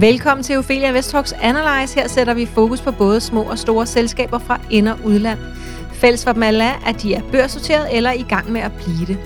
Velkommen 0.00 0.44
til 0.44 0.58
Ophelia 0.58 0.90
Vestrox 0.90 1.32
Analyze. 1.42 1.94
Her 1.94 2.08
sætter 2.08 2.34
vi 2.34 2.46
fokus 2.46 2.80
på 2.80 2.90
både 2.92 3.20
små 3.20 3.42
og 3.42 3.58
store 3.58 3.86
selskaber 3.86 4.38
fra 4.38 4.60
ind- 4.70 4.88
og 4.88 4.98
udland. 5.04 5.38
Fælles 5.92 6.24
for 6.24 6.32
dem 6.32 6.42
alle 6.42 6.64
er, 6.64 6.82
at 6.86 7.02
de 7.02 7.14
er 7.14 7.20
børsnoteret 7.32 7.96
eller 7.96 8.12
i 8.12 8.22
gang 8.22 8.52
med 8.52 8.60
at 8.60 8.72
blive 8.72 9.06
det. 9.06 9.18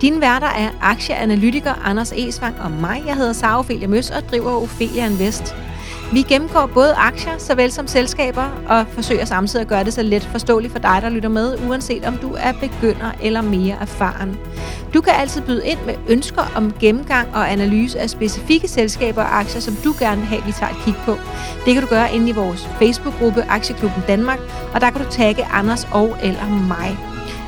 Dine 0.00 0.20
værter 0.20 0.46
er 0.46 0.68
aktieanalytiker 0.80 1.74
Anders 1.84 2.12
Esvang 2.12 2.60
og 2.60 2.70
mig. 2.70 3.02
Jeg 3.06 3.16
hedder 3.16 3.32
Sara 3.32 3.58
Ophelia 3.58 3.88
Møs 3.88 4.10
og 4.10 4.22
driver 4.30 4.62
Ophelia 4.62 5.06
Invest. 5.06 5.56
Vi 6.12 6.22
gennemgår 6.22 6.66
både 6.66 6.94
aktier 6.94 7.38
såvel 7.38 7.72
som 7.72 7.86
selskaber 7.86 8.48
og 8.68 8.86
forsøger 8.94 9.24
samtidig 9.24 9.62
at 9.62 9.68
gøre 9.68 9.84
det 9.84 9.92
så 9.92 10.02
let 10.02 10.22
forståeligt 10.22 10.72
for 10.72 10.78
dig, 10.78 10.98
der 11.02 11.08
lytter 11.08 11.28
med, 11.28 11.58
uanset 11.68 12.04
om 12.04 12.16
du 12.16 12.34
er 12.38 12.52
begynder 12.52 13.12
eller 13.22 13.40
mere 13.42 13.76
erfaren. 13.80 14.38
Du 14.94 15.00
kan 15.00 15.12
altid 15.12 15.42
byde 15.42 15.66
ind 15.66 15.78
med 15.86 15.94
ønsker 16.08 16.42
om 16.56 16.72
gennemgang 16.80 17.28
og 17.34 17.52
analyse 17.52 18.00
af 18.00 18.10
specifikke 18.10 18.68
selskaber 18.68 19.22
og 19.22 19.38
aktier, 19.38 19.60
som 19.60 19.74
du 19.84 19.94
gerne 19.98 20.20
vil 20.20 20.28
have, 20.28 20.42
vi 20.46 20.52
tager 20.52 20.72
et 20.72 20.78
kig 20.84 20.94
på. 21.04 21.16
Det 21.64 21.74
kan 21.74 21.82
du 21.82 21.88
gøre 21.88 22.14
inde 22.14 22.28
i 22.28 22.32
vores 22.32 22.68
Facebook-gruppe 22.78 23.44
Aktieklubben 23.48 24.02
Danmark, 24.08 24.38
og 24.74 24.80
der 24.80 24.90
kan 24.90 25.00
du 25.04 25.10
tagge 25.10 25.44
Anders 25.44 25.88
og 25.92 26.16
eller 26.22 26.48
mig. 26.68 26.98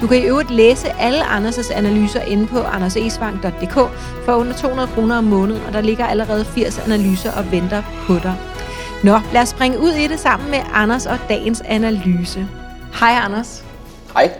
Du 0.01 0.07
kan 0.07 0.19
i 0.19 0.27
øvrigt 0.27 0.51
læse 0.51 0.89
alle 1.01 1.25
Anders' 1.25 1.73
analyser 1.73 2.21
inde 2.21 2.47
på 2.47 2.59
andersesvang.dk 2.63 3.75
for 4.25 4.33
under 4.33 4.53
200 4.53 4.89
kroner 4.89 5.19
om 5.19 5.25
måneden, 5.25 5.63
og 5.67 5.73
der 5.73 5.81
ligger 5.81 6.07
allerede 6.07 6.45
80 6.45 6.79
analyser 6.79 7.33
og 7.33 7.53
venter 7.53 7.83
på 8.07 8.15
dig. 8.15 8.35
Nå, 9.05 9.21
lad 9.33 9.43
os 9.43 9.49
springe 9.49 9.81
ud 9.81 9.91
i 9.93 10.07
det 10.07 10.21
sammen 10.21 10.51
med 10.51 10.59
Anders 10.73 11.07
og 11.07 11.19
dagens 11.29 11.61
analyse. 11.61 12.49
Hej 13.01 13.11
Anders. 13.25 13.65
Hej. 14.13 14.33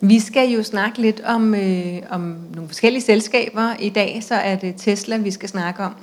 Vi 0.00 0.20
skal 0.20 0.48
jo 0.48 0.62
snakke 0.62 1.00
lidt 1.00 1.20
om, 1.24 1.54
øh, 1.54 2.02
om 2.10 2.20
nogle 2.54 2.68
forskellige 2.68 3.02
selskaber. 3.02 3.74
I 3.78 3.88
dag 3.88 4.22
så 4.22 4.34
er 4.34 4.56
det 4.56 4.74
Tesla, 4.78 5.16
vi 5.16 5.30
skal 5.30 5.48
snakke 5.48 5.82
om. 5.82 5.94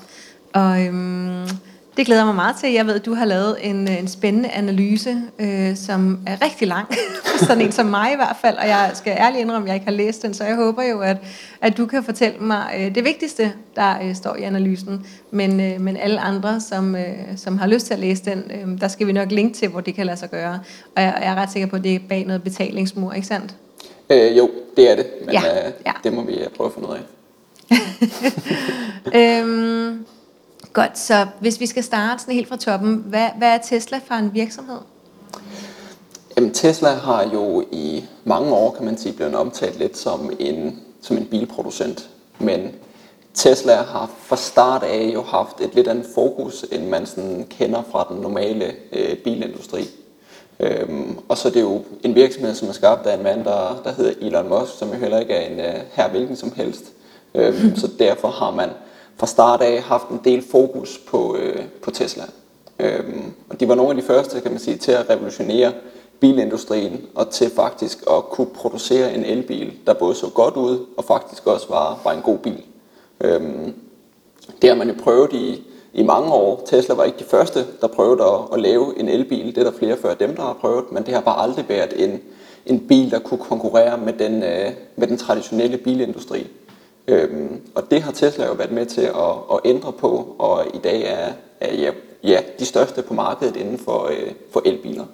Og 0.53 0.85
øhm, 0.85 1.47
det 1.97 2.05
glæder 2.05 2.25
mig 2.25 2.36
meget 2.36 2.55
til. 2.55 2.72
Jeg 2.73 2.88
ved, 2.88 2.95
at 2.95 3.05
du 3.05 3.13
har 3.13 3.25
lavet 3.25 3.58
en, 3.61 3.88
en 3.88 4.08
spændende 4.08 4.49
analyse, 4.49 5.22
øh, 5.39 5.75
som 5.75 6.19
er 6.27 6.45
rigtig 6.45 6.67
lang. 6.67 6.88
Sådan 7.47 7.61
en 7.61 7.72
som 7.72 7.85
mig 7.85 8.11
i 8.13 8.16
hvert 8.16 8.35
fald. 8.41 8.58
Og 8.58 8.67
jeg 8.67 8.91
skal 8.94 9.16
ærligt 9.19 9.41
indrømme, 9.41 9.66
at 9.66 9.67
jeg 9.67 9.75
ikke 9.75 9.85
har 9.85 9.91
læst 9.91 10.22
den, 10.22 10.33
så 10.33 10.44
jeg 10.44 10.55
håber 10.55 10.83
jo, 10.83 11.00
at, 11.00 11.17
at 11.61 11.77
du 11.77 11.85
kan 11.85 12.03
fortælle 12.03 12.38
mig 12.39 12.73
øh, 12.80 12.95
det 12.95 13.03
vigtigste, 13.03 13.53
der 13.75 13.95
øh, 14.03 14.16
står 14.16 14.35
i 14.35 14.41
analysen. 14.41 15.05
Men, 15.31 15.59
øh, 15.59 15.81
men 15.81 15.97
alle 15.97 16.19
andre, 16.19 16.61
som, 16.61 16.95
øh, 16.95 17.03
som 17.35 17.58
har 17.58 17.67
lyst 17.67 17.85
til 17.85 17.94
at 17.94 18.00
læse 18.00 18.25
den, 18.25 18.52
øh, 18.52 18.81
der 18.81 18.88
skal 18.88 19.07
vi 19.07 19.11
nok 19.11 19.31
linke 19.31 19.57
til, 19.57 19.67
hvor 19.67 19.81
det 19.81 19.95
kan 19.95 20.05
lade 20.05 20.17
sig 20.17 20.30
gøre. 20.30 20.59
Og 20.95 21.02
jeg, 21.02 21.19
jeg 21.22 21.31
er 21.31 21.35
ret 21.35 21.52
sikker 21.52 21.67
på, 21.67 21.75
at 21.75 21.83
det 21.83 21.95
er 21.95 22.00
bag 22.09 22.25
noget 22.25 22.44
betalingsmur, 22.44 23.13
ikke 23.13 23.28
sandt? 23.28 23.55
Øh, 24.09 24.38
jo, 24.38 24.50
det 24.78 24.91
er 24.91 24.95
det, 24.95 25.05
men 25.25 25.33
Ja, 25.33 25.67
øh, 25.67 25.73
ja. 25.85 25.91
det 26.03 26.13
må 26.13 26.23
vi 26.23 26.33
øh, 26.33 26.47
prøve 26.57 26.67
at 26.67 26.73
finde 26.73 26.89
ud 26.89 26.94
af. 26.94 27.02
øhm, 29.41 30.05
godt, 30.73 30.97
så 30.97 31.27
hvis 31.39 31.59
vi 31.59 31.66
skal 31.66 31.83
starte 31.83 32.21
sådan 32.21 32.33
helt 32.33 32.47
fra 32.47 32.57
toppen, 32.57 33.03
hvad, 33.07 33.27
hvad 33.38 33.47
er 33.47 33.57
Tesla 33.57 33.99
for 34.07 34.13
en 34.13 34.33
virksomhed? 34.33 34.77
Jamen, 36.38 36.53
Tesla 36.53 36.89
har 36.89 37.29
jo 37.33 37.63
i 37.71 38.05
mange 38.23 38.53
år, 38.53 38.71
kan 38.71 38.85
man 38.85 38.97
sige, 38.97 39.13
blevet 39.13 39.35
omtalt 39.35 39.79
lidt 39.79 39.97
som 39.97 40.31
en, 40.39 40.79
som 41.01 41.17
en 41.17 41.25
bilproducent. 41.25 42.09
Men 42.39 42.71
Tesla 43.33 43.75
har 43.75 44.11
fra 44.17 44.35
start 44.35 44.83
af 44.83 45.11
jo 45.13 45.21
haft 45.21 45.61
et 45.61 45.75
lidt 45.75 45.88
andet 45.88 46.05
fokus, 46.16 46.66
end 46.71 46.88
man 46.88 47.05
sådan 47.05 47.47
kender 47.49 47.83
fra 47.91 48.07
den 48.09 48.21
normale 48.21 48.66
øh, 48.91 49.17
bilindustri. 49.17 49.89
Øhm, 50.59 51.17
og 51.29 51.38
så 51.38 51.47
er 51.47 51.51
det 51.51 51.61
jo 51.61 51.83
en 52.03 52.16
virksomhed, 52.16 52.55
som 52.55 52.67
er 52.67 52.73
skabt 52.73 53.07
af 53.07 53.17
en 53.17 53.23
mand, 53.23 53.44
der, 53.44 53.81
der 53.84 53.94
hedder 53.94 54.13
Elon 54.22 54.50
Musk, 54.50 54.78
som 54.78 54.90
jo 54.90 54.95
heller 54.95 55.19
ikke 55.19 55.34
er 55.34 55.50
en 55.50 55.59
øh, 55.59 55.81
her 55.91 56.09
hvilken 56.09 56.35
som 56.35 56.53
helst. 56.55 56.84
Øhm, 57.35 57.75
så 57.81 57.90
derfor 58.00 58.28
har 58.28 58.51
man 58.51 58.69
fra 59.18 59.28
start 59.28 59.62
af 59.62 59.81
haft 59.81 60.09
en 60.09 60.22
del 60.24 60.44
fokus 60.51 61.00
på, 61.07 61.35
øh, 61.35 61.63
på 61.81 61.91
Tesla. 61.91 62.24
Øhm, 62.79 63.34
og 63.50 63.59
de 63.59 63.68
var 63.68 63.75
nogle 63.75 63.90
af 63.90 63.96
de 63.96 64.07
første, 64.07 64.41
kan 64.41 64.51
man 64.51 64.59
sige, 64.59 64.78
til 64.78 64.91
at 64.91 65.09
revolutionere 65.09 65.72
bilindustrien 66.19 67.01
og 67.16 67.29
til 67.29 67.50
faktisk 67.50 68.03
at 68.12 68.23
kunne 68.29 68.47
producere 68.47 69.13
en 69.13 69.25
elbil, 69.25 69.73
der 69.88 69.94
både 69.94 70.16
så 70.16 70.29
godt 70.29 70.56
ud 70.56 70.85
og 70.97 71.03
faktisk 71.03 71.47
også 71.47 71.68
var, 71.69 72.00
var 72.03 72.12
en 72.12 72.22
god 72.22 72.38
bil. 72.38 72.63
Øhm, 73.22 73.73
det 74.62 74.69
har 74.69 74.75
man 74.75 74.88
jo 74.90 74.96
prøvet 75.03 75.34
i, 75.34 75.63
i 75.94 76.03
mange 76.03 76.34
år. 76.34 76.63
Tesla 76.66 76.96
var 76.96 77.03
ikke 77.03 77.19
de 77.19 77.23
første, 77.23 77.66
der 77.81 77.88
prøvede 77.88 78.23
at, 78.23 78.40
at 78.53 78.59
lave 78.59 79.00
en 79.00 79.09
elbil. 79.09 79.46
Det 79.46 79.57
er 79.57 79.72
der 79.72 79.78
flere 79.78 79.97
før 79.97 80.13
dem, 80.13 80.35
der 80.35 80.41
har 80.41 80.53
prøvet, 80.53 80.91
men 80.91 81.06
det 81.06 81.13
har 81.13 81.22
bare 81.22 81.44
aldrig 81.44 81.66
været 81.69 82.03
en, 82.03 82.22
en 82.66 82.88
bil, 82.88 83.12
der 83.12 83.19
kunne 83.19 83.40
konkurrere 83.50 83.97
med 83.97 84.13
den, 84.13 84.44
øh, 84.44 84.72
med 84.96 85.07
den 85.07 85.18
traditionelle 85.18 85.78
bilindustri. 85.78 86.47
Øhm, 87.08 87.62
og 87.75 87.91
det 87.91 88.02
har 88.02 88.12
Tesla 88.12 88.46
jo 88.46 88.53
været 88.53 88.72
med 88.72 88.86
til 88.86 89.02
at, 89.02 89.34
at 89.53 89.59
ændre 89.66 89.91
på, 89.91 90.36
og 90.40 90.66
i 90.74 90.78
dag 90.78 91.02
er, 91.02 91.31
er 91.59 91.75
ja, 91.75 91.91
ja, 92.24 92.40
de 92.59 92.66
største 92.66 93.02
på 93.02 93.14
markedet 93.14 93.56
inden 93.56 93.78
for, 93.78 94.03
øh, 94.12 94.31
for 94.52 94.62
elbiler. 94.66 95.06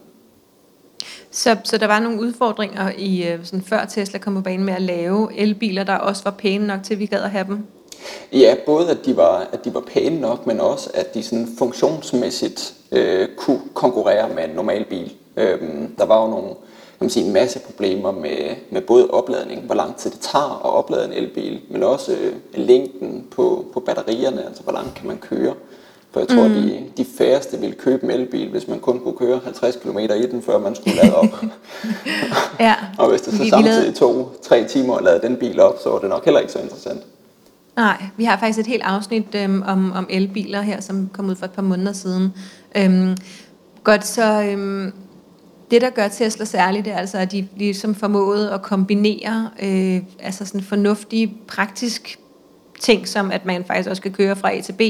Så, 1.32 1.58
så 1.64 1.78
der 1.78 1.88
var 1.88 2.00
nogle 2.00 2.22
udfordringer 2.22 2.92
i 2.98 3.28
øh, 3.28 3.46
sådan 3.46 3.62
før 3.62 3.86
Tesla 3.86 4.20
kom 4.20 4.36
på 4.36 4.42
banen 4.42 4.66
med 4.66 4.74
at 4.74 4.82
lave 4.82 5.38
elbiler, 5.38 5.84
der 5.84 5.96
også 5.96 6.24
var 6.24 6.32
pæne 6.32 6.68
nok 6.68 6.84
til, 6.84 6.94
at 6.94 7.00
vi 7.00 7.06
gad 7.06 7.22
at 7.22 7.30
have 7.30 7.46
dem. 7.48 7.64
Ja, 8.34 8.56
både 8.66 8.90
at 8.92 9.06
de 9.06 9.18
var, 9.18 9.48
at 9.52 9.66
de 9.66 9.74
var 9.74 9.84
pæne 9.94 10.22
nok, 10.22 10.48
men 10.48 10.60
også 10.60 10.90
at 10.94 11.14
de 11.14 11.24
sådan 11.24 11.48
funktionsmæssigt 11.58 12.74
øh, 12.92 13.28
kunne 13.38 13.62
konkurrere 13.74 14.30
med 14.30 14.44
en 14.44 14.50
normal 14.50 14.86
bil. 14.86 15.14
Øhm, 15.38 15.96
der 15.98 16.06
var 16.06 16.22
jo 16.22 16.30
nogle, 16.30 16.50
kan 17.00 17.06
man 17.06 17.10
sige, 17.10 17.26
en 17.26 17.34
masse 17.34 17.60
problemer 17.60 18.12
med, 18.12 18.56
med 18.72 18.82
både 18.82 19.08
opladning, 19.10 19.62
hvor 19.62 19.76
lang 19.76 19.96
tid 19.96 20.12
det 20.12 20.20
tager 20.20 20.62
at 20.66 20.74
oplade 20.74 21.06
en 21.06 21.14
elbil, 21.14 21.60
men 21.70 21.84
også 21.84 22.12
øh, 22.12 22.34
længden 22.54 23.26
på, 23.36 23.66
på 23.74 23.80
batterierne, 23.80 24.46
altså 24.46 24.64
hvor 24.64 24.74
langt 24.74 24.94
kan 24.96 25.08
man 25.08 25.18
køre. 25.18 25.54
For 26.12 26.20
jeg 26.20 26.28
tror, 26.28 26.48
mm. 26.48 26.54
de, 26.54 26.84
de 26.98 27.06
færreste 27.18 27.58
ville 27.59 27.76
købe 27.76 28.04
en 28.04 28.12
elbil, 28.12 28.50
hvis 28.50 28.68
man 28.68 28.80
kun 28.80 29.00
kunne 29.00 29.18
køre 29.18 29.40
50 29.44 29.76
km 29.76 29.98
i 30.00 30.08
den, 30.32 30.42
før 30.42 30.58
man 30.59 30.76
skulle 30.76 30.96
lade 31.04 31.16
op. 31.16 31.26
Ja. 32.59 32.76
og 32.98 33.09
hvis 33.09 33.22
det 33.22 33.34
så 33.34 33.38
Vi- 33.40 33.44
vi 33.44 33.50
samtidig 33.50 33.76
lavede- 33.80 33.92
tog 33.98 34.32
tre 34.44 34.64
timer 34.68 34.96
at 34.96 35.04
lade 35.04 35.22
den 35.22 35.36
bil 35.38 35.59
op, 35.59 35.76
så 35.84 35.90
var 35.90 36.00
det 36.00 36.09
nok 36.09 36.26
heller 36.26 36.40
ikke 36.40 36.52
så 36.54 36.59
interessant. 36.59 37.02
Nej, 37.76 38.04
vi 38.18 38.24
har 38.24 38.38
faktisk 38.40 38.59
et 38.59 38.68
helt 38.68 38.84
afsnit 38.84 39.36
øhm, 39.36 39.64
om, 39.68 39.92
om 39.92 40.08
elbiler 40.09 40.62
her, 40.62 40.82
som 40.82 41.09
kom 41.14 41.30
ud 41.30 41.36
for 41.36 41.46
et 41.46 41.52
par 41.52 41.62
måneder 41.62 41.94
siden. 41.94 42.34
Øhm, 42.78 43.18
godt, 43.84 44.08
så 44.08 44.42
øhm, 44.44 44.94
det, 45.72 45.81
der 45.81 45.90
gør 45.90 46.07
Tesla 46.07 46.46
særligt, 46.46 46.85
det 46.85 46.94
er 46.94 46.97
altså, 46.97 47.18
at 47.18 47.31
de 47.31 47.47
ligesom 47.57 47.96
formåede 47.96 48.52
at 48.53 48.62
kombinere 48.62 49.50
øh, 49.62 50.02
altså 50.19 50.46
sådan 50.46 50.62
fornuftige, 50.62 51.34
praktisk 51.47 52.19
ting, 52.80 53.07
som 53.07 53.31
at 53.31 53.46
man 53.46 53.66
faktisk 53.66 53.90
også 53.90 54.02
kan 54.02 54.12
køre 54.12 54.35
fra 54.35 54.53
A 54.56 54.62
til 54.62 54.74
B, 54.74 54.81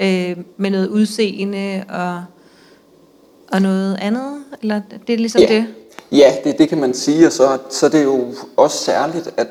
øh, 0.00 0.36
med 0.56 0.70
noget 0.70 0.88
udseende 0.88 1.84
og, 1.88 2.24
og 3.52 3.62
noget 3.62 3.98
andet, 4.00 4.44
eller 4.62 4.80
det 5.06 5.12
er 5.12 5.18
ligesom 5.18 5.40
Ja. 5.42 5.54
det? 5.54 5.66
Ja, 6.12 6.34
det, 6.44 6.58
det 6.58 6.68
kan 6.68 6.78
man 6.80 6.94
sige, 6.94 7.26
og 7.26 7.32
så, 7.32 7.58
så 7.70 7.86
er 7.86 7.90
det 7.90 8.04
jo 8.04 8.34
også 8.56 8.78
særligt, 8.78 9.30
at 9.36 9.46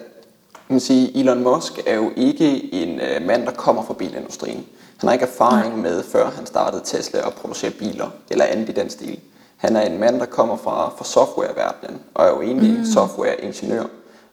man 0.70 0.80
sige, 0.80 1.18
Elon 1.18 1.44
Musk 1.44 1.80
er 1.88 1.96
jo 1.96 2.12
ikke 2.16 2.74
en 2.74 3.00
øh, 3.00 3.28
mand, 3.28 3.46
der 3.46 3.52
kommer 3.52 3.84
fra 3.84 3.94
bilindustrien. 3.94 4.66
Han 4.98 5.08
har 5.08 5.14
ikke 5.14 5.26
erfaring 5.26 5.82
med, 5.82 6.04
før 6.04 6.30
han 6.30 6.46
startede 6.46 6.82
Tesla 6.86 7.28
at 7.28 7.34
producere 7.34 7.72
biler, 7.72 8.10
eller 8.30 8.46
andet 8.46 8.70
i 8.70 8.72
den 8.72 8.90
stil. 8.90 9.20
Han 9.60 9.76
er 9.76 9.82
en 9.82 10.00
mand, 10.00 10.20
der 10.20 10.26
kommer 10.26 10.58
fra, 10.58 10.90
fra 10.98 11.06
softwareverdenen, 11.06 12.02
og 12.14 12.26
er 12.26 12.30
jo 12.30 12.42
egentlig 12.42 12.80
mm. 12.80 12.86
softwareingeniør. 12.86 13.84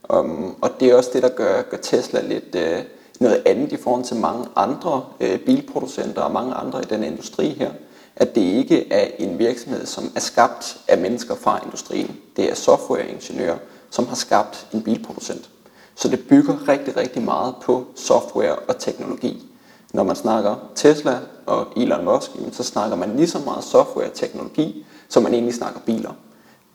Um, 0.09 0.57
og 0.63 0.71
det 0.81 0.91
er 0.91 0.97
også 0.97 1.11
det, 1.13 1.23
der 1.23 1.29
gør, 1.29 1.63
gør 1.63 1.77
Tesla 1.77 2.21
lidt 2.21 2.55
øh, 2.55 2.79
noget 3.21 3.43
andet 3.47 3.73
i 3.73 3.77
forhold 3.77 4.05
til 4.05 4.17
mange 4.17 4.47
andre 4.57 5.05
øh, 5.21 5.39
bilproducenter 5.39 6.23
og 6.23 6.33
mange 6.33 6.55
andre 6.55 6.83
i 6.83 6.85
den 6.85 7.05
industri 7.05 7.49
her. 7.49 7.71
At 8.17 8.35
det 8.35 8.41
ikke 8.41 8.93
er 8.93 9.07
en 9.19 9.39
virksomhed, 9.39 9.87
som 9.87 10.13
er 10.17 10.21
skabt 10.21 10.79
af 10.89 10.99
mennesker 10.99 11.35
fra 11.35 11.61
industrien. 11.65 12.17
Det 12.37 12.51
er 12.51 12.55
softwareingeniører, 12.55 13.59
som 13.91 14.07
har 14.07 14.17
skabt 14.17 14.67
en 14.73 14.83
bilproducent. 14.83 15.51
Så 15.95 16.09
det 16.09 16.29
bygger 16.29 16.69
rigtig, 16.69 16.97
rigtig 16.97 17.23
meget 17.23 17.55
på 17.63 17.85
software 17.97 18.57
og 18.57 18.79
teknologi. 18.79 19.47
Når 19.93 20.03
man 20.03 20.17
snakker 20.17 20.55
Tesla 20.75 21.19
og 21.47 21.67
Elon 21.77 22.05
Musk, 22.05 22.31
så 22.53 22.63
snakker 22.63 22.97
man 22.97 23.17
lige 23.17 23.29
så 23.29 23.39
meget 23.45 23.65
software 23.65 24.07
og 24.07 24.15
teknologi, 24.15 24.87
som 25.09 25.23
man 25.23 25.35
egentlig 25.35 25.55
snakker 25.55 25.81
biler. 25.81 26.13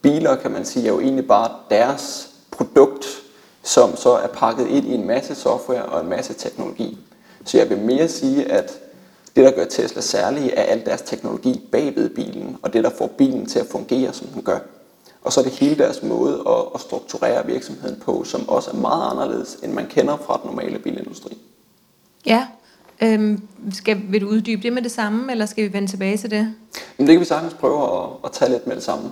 Biler, 0.02 0.36
kan 0.36 0.50
man 0.50 0.64
sige, 0.64 0.86
er 0.86 0.92
jo 0.92 1.00
egentlig 1.00 1.26
bare 1.26 1.50
deres 1.70 2.28
produkt, 2.50 3.06
som 3.62 3.96
så 3.96 4.10
er 4.10 4.26
pakket 4.26 4.66
ind 4.66 4.86
i 4.86 4.94
en 4.94 5.06
masse 5.06 5.34
software 5.34 5.84
og 5.84 6.00
en 6.00 6.08
masse 6.08 6.34
teknologi. 6.34 6.98
Så 7.44 7.58
jeg 7.58 7.70
vil 7.70 7.78
mere 7.78 8.08
sige, 8.08 8.52
at 8.52 8.78
det, 9.36 9.44
der 9.44 9.50
gør 9.50 9.64
Tesla 9.64 10.00
særlig, 10.00 10.52
er 10.56 10.62
al 10.62 10.84
deres 10.84 11.02
teknologi 11.02 11.60
bagved 11.72 12.08
bilen, 12.08 12.56
og 12.62 12.72
det, 12.72 12.84
der 12.84 12.90
får 12.90 13.06
bilen 13.06 13.46
til 13.46 13.58
at 13.58 13.66
fungere, 13.66 14.12
som 14.12 14.26
den 14.26 14.42
gør. 14.42 14.58
Og 15.22 15.32
så 15.32 15.40
er 15.40 15.44
det 15.44 15.52
hele 15.52 15.76
deres 15.76 16.02
måde 16.02 16.42
at, 16.46 16.64
at 16.74 16.80
strukturere 16.80 17.46
virksomheden 17.46 18.00
på, 18.00 18.24
som 18.24 18.48
også 18.48 18.70
er 18.70 18.74
meget 18.74 19.10
anderledes, 19.10 19.58
end 19.62 19.72
man 19.72 19.86
kender 19.86 20.16
fra 20.16 20.40
den 20.42 20.50
normale 20.50 20.78
bilindustri. 20.78 21.38
Ja. 22.26 22.46
Øhm, 23.02 23.42
skal, 23.72 24.02
vil 24.08 24.20
du 24.20 24.28
uddybe 24.28 24.62
det 24.62 24.72
med 24.72 24.82
det 24.82 24.92
samme, 24.92 25.32
eller 25.32 25.46
skal 25.46 25.64
vi 25.64 25.72
vende 25.72 25.88
tilbage 25.88 26.16
til 26.16 26.30
det? 26.30 26.54
Men 26.98 27.06
det 27.06 27.14
kan 27.14 27.20
vi 27.20 27.24
sagtens 27.24 27.54
prøve 27.54 27.82
at, 27.82 28.08
at 28.24 28.32
tage 28.32 28.50
lidt 28.50 28.66
med 28.66 28.76
det 28.76 28.84
samme. 28.84 29.10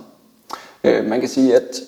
Øh, 0.83 1.05
man 1.05 1.19
kan 1.19 1.29
sige, 1.29 1.55
at 1.55 1.81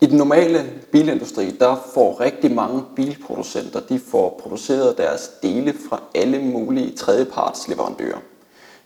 i 0.00 0.06
den 0.06 0.18
normale 0.18 0.64
bilindustri, 0.92 1.50
der 1.50 1.76
får 1.94 2.20
rigtig 2.20 2.54
mange 2.54 2.82
bilproducenter, 2.96 3.80
de 3.80 3.98
får 3.98 4.40
produceret 4.42 4.98
deres 4.98 5.30
dele 5.42 5.74
fra 5.88 6.02
alle 6.14 6.38
mulige 6.38 6.96
tredjeparts 6.96 7.68
leverandører. 7.68 8.18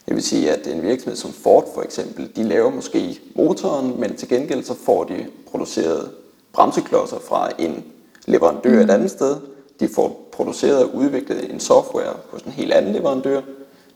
Det 0.06 0.14
vil 0.14 0.22
sige, 0.22 0.50
at 0.50 0.66
en 0.66 0.82
virksomhed 0.82 1.16
som 1.16 1.32
Ford 1.32 1.74
for 1.74 1.82
eksempel, 1.82 2.30
de 2.36 2.42
laver 2.42 2.70
måske 2.70 3.20
motoren, 3.34 4.00
men 4.00 4.16
til 4.16 4.28
gengæld 4.28 4.64
så 4.64 4.74
får 4.74 5.04
de 5.04 5.26
produceret 5.50 6.10
bremseklodser 6.52 7.18
fra 7.18 7.50
en 7.58 7.84
leverandør 8.26 8.70
mm. 8.70 8.78
et 8.78 8.90
andet 8.90 9.10
sted. 9.10 9.36
De 9.80 9.88
får 9.88 10.28
produceret 10.32 10.84
og 10.84 10.94
udviklet 10.94 11.50
en 11.52 11.60
software 11.60 12.16
hos 12.30 12.42
en 12.42 12.52
helt 12.52 12.72
anden 12.72 12.92
leverandør. 12.92 13.40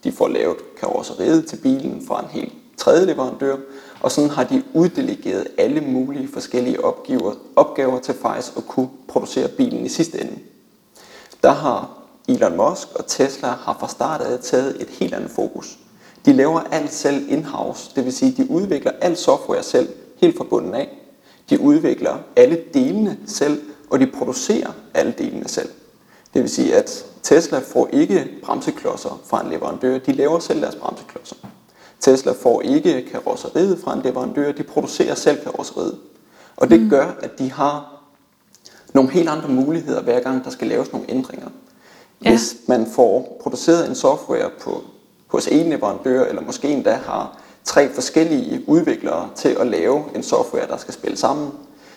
De 0.05 0.13
får 0.13 0.29
lavet 0.29 0.57
karosseriet 0.81 1.47
til 1.47 1.57
bilen 1.57 2.07
fra 2.07 2.21
en 2.23 2.29
helt 2.31 2.53
tredje 2.77 3.07
leverandør. 3.07 3.57
Og 4.01 4.13
sådan 4.13 4.31
har 4.31 4.45
de 4.45 4.63
uddelegeret 4.75 5.47
alle 5.59 5.81
mulige 5.81 6.29
forskellige 6.33 6.85
opgaver, 6.85 7.35
opgaver 7.57 8.01
til 8.01 8.15
faktisk 8.15 8.57
at 8.57 8.67
kunne 8.67 8.89
producere 9.09 9.49
bilen 9.49 9.87
i 9.87 9.89
sidste 9.89 10.21
ende. 10.21 10.39
Der 11.43 11.53
har 11.53 12.01
Elon 12.29 12.57
Musk 12.57 12.89
og 12.95 13.07
Tesla 13.07 13.49
har 13.49 13.77
fra 13.81 13.89
start 13.89 14.21
af 14.21 14.39
taget 14.39 14.83
et 14.83 14.89
helt 14.89 15.15
andet 15.15 15.31
fokus. 15.31 15.79
De 16.27 16.33
laver 16.33 16.61
alt 16.61 16.93
selv 16.93 17.33
in-house, 17.33 17.91
det 17.97 18.05
vil 18.05 18.13
sige, 18.13 18.43
de 18.43 18.51
udvikler 18.51 18.93
alt 19.01 19.19
software 19.19 19.63
selv, 19.63 19.89
helt 20.21 20.37
fra 20.37 20.45
bunden 20.45 20.75
af. 20.75 20.99
De 21.51 21.61
udvikler 21.61 22.19
alle 22.37 22.61
delene 22.75 23.19
selv, 23.27 23.63
og 23.91 24.01
de 24.01 24.07
producerer 24.07 24.71
alle 24.95 25.15
delene 25.19 25.49
selv. 25.49 25.69
Det 26.35 26.43
vil 26.43 26.51
sige, 26.51 26.77
at 26.77 27.07
Tesla 27.23 27.59
får 27.59 27.89
ikke 27.93 28.29
bremseklodser 28.45 29.21
fra 29.27 29.45
en 29.45 29.51
leverandør, 29.51 29.99
de 29.99 30.13
laver 30.13 30.39
selv 30.39 30.63
deres 30.63 30.75
bremseklodser. 30.75 31.37
Tesla 32.01 32.33
får 32.33 32.61
ikke 32.61 33.09
karosseriet 33.13 33.81
fra 33.85 33.95
en 33.95 34.03
leverandør, 34.03 34.53
de 34.53 34.63
producerer 34.63 35.15
selv 35.15 35.43
karosseriet. 35.43 35.99
Og 36.57 36.71
det 36.71 36.81
mm. 36.81 36.91
gør, 36.91 37.07
at 37.23 37.39
de 37.39 37.53
har 37.53 38.03
nogle 38.95 39.11
helt 39.11 39.29
andre 39.29 39.49
muligheder, 39.49 40.03
hver 40.03 40.21
gang 40.21 40.45
der 40.45 40.51
skal 40.51 40.69
laves 40.69 40.93
nogle 40.93 41.11
ændringer. 41.11 41.49
Ja. 42.25 42.31
Hvis 42.31 42.57
man 42.69 42.87
får 42.87 43.39
produceret 43.43 43.89
en 43.89 43.95
software 43.95 44.51
på, 44.61 44.83
hos 45.27 45.47
en 45.47 45.71
leverandør, 45.71 46.25
eller 46.25 46.43
måske 46.43 46.69
endda 46.69 46.93
har 46.93 47.39
tre 47.65 47.93
forskellige 47.95 48.69
udviklere 48.69 49.29
til 49.35 49.49
at 49.61 49.67
lave 49.67 50.05
en 50.15 50.23
software, 50.23 50.67
der 50.67 50.77
skal 50.77 50.95
spille 50.95 51.17
sammen, 51.17 51.51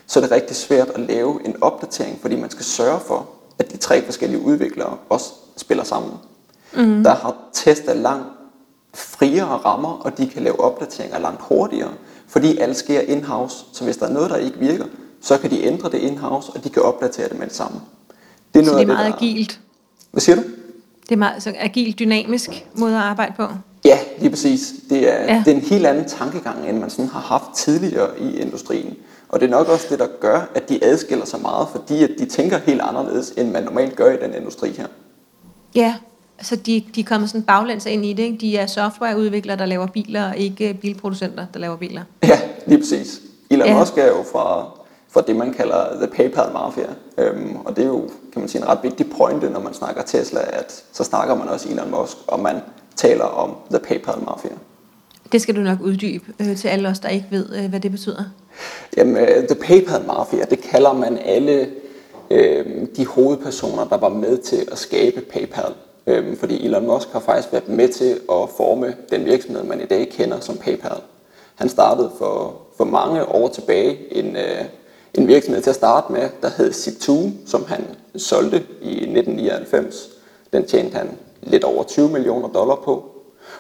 så 0.07 0.19
er 0.19 0.21
det 0.21 0.31
rigtig 0.31 0.55
svært 0.55 0.89
at 0.89 0.99
lave 0.99 1.45
en 1.45 1.63
opdatering, 1.63 2.19
fordi 2.21 2.35
man 2.35 2.49
skal 2.49 2.65
sørge 2.65 2.99
for, 2.99 3.29
at 3.59 3.71
de 3.71 3.77
tre 3.77 4.05
forskellige 4.05 4.41
udviklere 4.41 4.97
også 5.09 5.33
spiller 5.57 5.83
sammen. 5.83 6.11
Mm. 6.75 7.03
Der 7.03 7.15
har 7.15 7.35
Tesla 7.53 7.94
langt 7.94 8.25
friere 8.94 9.45
rammer, 9.45 9.89
og 9.89 10.17
de 10.17 10.27
kan 10.27 10.44
lave 10.44 10.59
opdateringer 10.59 11.19
langt 11.19 11.41
hurtigere, 11.41 11.91
fordi 12.27 12.57
alt 12.57 12.77
sker 12.77 13.00
in-house. 13.01 13.65
Så 13.73 13.83
hvis 13.83 13.97
der 13.97 14.05
er 14.05 14.11
noget, 14.13 14.29
der 14.29 14.38
ikke 14.38 14.57
virker, 14.59 14.85
så 15.21 15.38
kan 15.38 15.51
de 15.51 15.63
ændre 15.63 15.91
det 15.91 15.97
in-house, 15.97 16.51
og 16.55 16.63
de 16.63 16.69
kan 16.69 16.81
opdatere 16.81 17.29
det 17.29 17.39
med 17.39 17.47
det 17.47 17.55
samme. 17.55 17.81
Det 18.53 18.59
er, 18.59 18.65
noget 18.65 18.67
så 18.67 18.77
det 18.77 18.83
er 18.83 18.88
meget 18.88 19.05
det, 19.05 19.11
der... 19.11 19.17
agilt? 19.17 19.59
Hvad 20.11 20.21
siger 20.21 20.35
du? 20.35 20.44
Det 21.03 21.11
er 21.11 21.17
meget 21.17 21.44
så 21.44 21.53
agilt, 21.59 21.99
dynamisk 21.99 22.65
måde 22.75 22.95
at 22.95 23.01
arbejde 23.01 23.33
på? 23.38 23.47
Ja, 23.85 23.99
lige 24.19 24.29
præcis. 24.29 24.73
Det 24.89 25.13
er, 25.13 25.33
ja. 25.33 25.44
det 25.45 25.51
er 25.51 25.56
en 25.56 25.61
helt 25.61 25.85
anden 25.85 26.06
tankegang, 26.06 26.69
end 26.69 26.79
man 26.79 26.89
sådan 26.89 27.07
har 27.07 27.19
haft 27.19 27.53
tidligere 27.56 28.19
i 28.19 28.38
industrien. 28.38 28.95
Og 29.33 29.39
det 29.39 29.45
er 29.45 29.51
nok 29.51 29.69
også 29.69 29.88
det, 29.89 30.00
der 30.00 30.07
gør, 30.19 30.50
at 30.56 30.69
de 30.69 30.83
adskiller 30.83 31.25
sig 31.25 31.41
meget, 31.41 31.68
fordi 31.71 32.03
at 32.03 32.09
de 32.19 32.25
tænker 32.25 32.57
helt 32.57 32.81
anderledes, 32.81 33.33
end 33.38 33.51
man 33.51 33.63
normalt 33.63 33.95
gør 33.95 34.12
i 34.12 34.18
den 34.18 34.33
industri 34.33 34.71
her. 34.71 34.88
Ja, 35.75 35.95
altså 36.38 36.56
de, 36.56 36.85
de 36.95 37.03
kommer 37.03 37.27
sådan 37.27 37.41
baglæns 37.41 37.85
ind 37.85 38.06
i 38.06 38.13
det. 38.13 38.24
Ikke? 38.24 38.38
De 38.38 38.57
er 38.57 38.65
softwareudviklere, 38.65 39.57
der 39.57 39.65
laver 39.65 39.88
biler, 39.88 40.30
og 40.30 40.38
ikke 40.38 40.77
bilproducenter, 40.81 41.45
der 41.53 41.59
laver 41.59 41.75
biler. 41.75 42.01
Ja, 42.24 42.39
lige 42.65 42.80
præcis. 42.80 43.21
Elon 43.50 43.68
ja. 43.68 43.80
Musk 43.80 43.97
er 43.97 44.07
jo 44.07 44.24
fra, 44.31 44.65
fra 45.09 45.21
det, 45.21 45.35
man 45.35 45.53
kalder 45.53 45.95
The 45.95 46.07
PayPal 46.07 46.53
Mafia. 46.53 46.89
Øhm, 47.18 47.56
og 47.65 47.75
det 47.75 47.83
er 47.83 47.88
jo, 47.88 48.09
kan 48.33 48.41
man 48.41 48.50
sige, 48.50 48.62
en 48.62 48.68
ret 48.68 48.80
vigtig 48.83 49.09
pointe, 49.18 49.50
når 49.50 49.59
man 49.59 49.74
snakker 49.74 50.01
Tesla, 50.01 50.39
at 50.41 50.83
så 50.91 51.03
snakker 51.03 51.35
man 51.35 51.50
også 51.50 51.69
Elon 51.69 51.91
Musk, 51.91 52.18
og 52.27 52.39
man 52.39 52.56
taler 52.95 53.25
om 53.25 53.56
The 53.71 53.80
PayPal 53.80 54.24
Mafia. 54.25 54.51
Det 55.33 55.41
skal 55.41 55.56
du 55.56 55.62
nok 55.62 55.77
uddybe 55.81 56.25
øh, 56.39 56.57
til 56.57 56.68
alle 56.68 56.89
os, 56.89 57.00
der 57.00 57.09
ikke 57.09 57.27
ved, 57.30 57.45
øh, 57.56 57.69
hvad 57.69 57.80
det 57.80 57.91
betyder. 57.91 58.24
Jamen, 58.97 59.15
uh, 59.15 59.47
The 59.47 59.56
PayPal 59.56 60.06
Mafia, 60.07 60.45
det 60.50 60.62
kalder 60.62 60.94
man 60.94 61.18
alle 61.18 61.69
øh, 62.31 62.65
de 62.97 63.06
hovedpersoner, 63.06 63.88
der 63.88 63.97
var 63.97 64.09
med 64.09 64.38
til 64.38 64.68
at 64.71 64.77
skabe 64.77 65.21
PayPal. 65.21 65.74
Øh, 66.07 66.38
fordi 66.38 66.65
Elon 66.65 66.88
Musk 66.88 67.07
har 67.12 67.19
faktisk 67.19 67.51
været 67.51 67.69
med 67.69 67.88
til 67.88 68.12
at 68.12 68.50
forme 68.57 68.95
den 69.12 69.25
virksomhed, 69.25 69.63
man 69.63 69.81
i 69.81 69.85
dag 69.85 70.09
kender 70.09 70.39
som 70.39 70.57
PayPal. 70.57 70.97
Han 71.56 71.69
startede 71.69 72.12
for, 72.18 72.62
for 72.77 72.85
mange 72.85 73.25
år 73.25 73.47
tilbage 73.47 74.13
en, 74.13 74.35
øh, 74.35 74.65
en 75.13 75.27
virksomhed 75.27 75.62
til 75.62 75.69
at 75.69 75.75
starte 75.75 76.13
med, 76.13 76.30
der 76.41 76.50
hed 76.57 76.71
Zip2, 76.71 77.31
som 77.45 77.65
han 77.68 77.85
solgte 78.15 78.63
i 78.81 78.91
1999. 78.91 80.09
Den 80.53 80.65
tjente 80.65 80.97
han 80.97 81.09
lidt 81.41 81.63
over 81.63 81.83
20 81.83 82.09
millioner 82.09 82.47
dollar 82.47 82.75
på. 82.75 83.12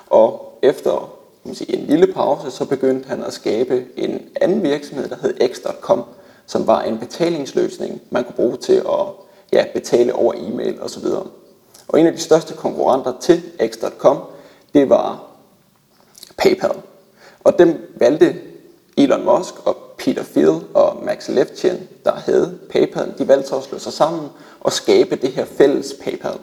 Og 0.07 0.59
efter 0.63 1.22
man 1.43 1.55
sige, 1.55 1.75
en 1.75 1.85
lille 1.87 2.13
pause, 2.13 2.51
så 2.51 2.65
begyndte 2.65 3.09
han 3.09 3.23
at 3.23 3.33
skabe 3.33 3.85
en 3.95 4.21
anden 4.41 4.63
virksomhed, 4.63 5.09
der 5.09 5.15
hed 5.21 5.53
X.com, 5.53 6.03
som 6.45 6.67
var 6.67 6.81
en 6.81 6.97
betalingsløsning, 6.97 8.01
man 8.09 8.23
kunne 8.23 8.35
bruge 8.35 8.57
til 8.57 8.73
at 8.73 9.07
ja, 9.53 9.65
betale 9.73 10.15
over 10.15 10.33
e-mail 10.37 10.81
osv. 10.81 11.05
Og 11.87 11.99
en 11.99 12.07
af 12.07 12.13
de 12.13 12.19
største 12.19 12.53
konkurrenter 12.53 13.13
til 13.21 13.43
X.com, 13.67 14.17
det 14.73 14.89
var 14.89 15.23
PayPal. 16.37 16.75
Og 17.43 17.59
dem 17.59 17.93
valgte 17.95 18.35
Elon 18.97 19.25
Musk 19.25 19.67
og 19.67 19.77
Peter 19.97 20.23
Thiel 20.23 20.61
og 20.73 21.03
Max 21.05 21.29
Levchin, 21.29 21.87
der 22.05 22.11
havde 22.11 22.59
PayPal, 22.69 23.13
de 23.17 23.27
valgte 23.27 23.49
så 23.49 23.55
at 23.55 23.63
slå 23.63 23.79
sig 23.79 23.93
sammen 23.93 24.29
og 24.59 24.71
skabe 24.71 25.15
det 25.15 25.29
her 25.29 25.45
fælles 25.45 25.95
PayPal. 26.03 26.39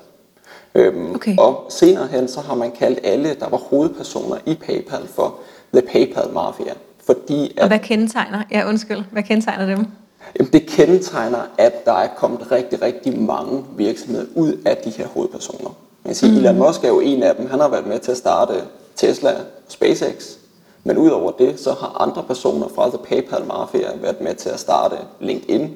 Øhm, 0.75 1.15
okay. 1.15 1.37
Og 1.39 1.67
senere 1.69 2.07
hen, 2.07 2.29
så 2.29 2.41
har 2.41 2.55
man 2.55 2.71
kaldt 2.71 2.99
alle, 3.03 3.35
der 3.41 3.49
var 3.49 3.57
hovedpersoner 3.57 4.37
i 4.47 4.55
PayPal 4.55 5.09
for 5.09 5.35
The 5.73 5.83
PayPal 5.83 6.33
Mafia. 6.33 6.73
Fordi 7.07 7.53
at, 7.57 7.63
og 7.63 7.69
hvad 7.69 7.79
kendetegner, 7.79 8.43
ja 8.53 8.69
undskyld, 8.69 8.99
hvad 9.13 9.23
kendetegner 9.23 9.67
dem? 9.67 9.87
Jamen, 10.39 10.53
det 10.53 10.67
kendetegner, 10.67 11.39
at 11.59 11.85
der 11.85 11.93
er 11.93 12.09
kommet 12.17 12.53
rigtig, 12.53 12.83
rigtig 12.83 13.19
mange 13.19 13.65
virksomheder 13.77 14.27
ud 14.35 14.53
af 14.67 14.77
de 14.77 14.91
her 14.91 15.07
hovedpersoner. 15.07 15.71
Man 16.05 16.15
siger, 16.15 16.31
mm. 16.31 16.37
Elon 16.39 16.59
Musk 16.59 16.85
er 16.85 16.89
jo 16.89 17.01
en 17.01 17.23
af 17.23 17.37
dem. 17.37 17.51
Han 17.51 17.61
har 17.61 17.69
været 17.69 17.87
med 17.87 17.99
til 17.99 18.11
at 18.11 18.17
starte 18.17 18.53
Tesla 18.97 19.31
og 19.31 19.45
SpaceX. 19.69 20.37
Men 20.85 20.99
udover 20.99 21.31
det, 21.31 21.61
så 21.61 21.73
har 21.73 21.97
andre 22.01 22.23
personer 22.23 22.69
fra 22.69 22.89
The 22.89 22.99
PayPal 22.99 23.47
Mafia 23.47 23.89
været 24.03 24.21
med 24.21 24.35
til 24.35 24.49
at 24.49 24.61
starte 24.61 24.97
LinkedIn, 25.21 25.71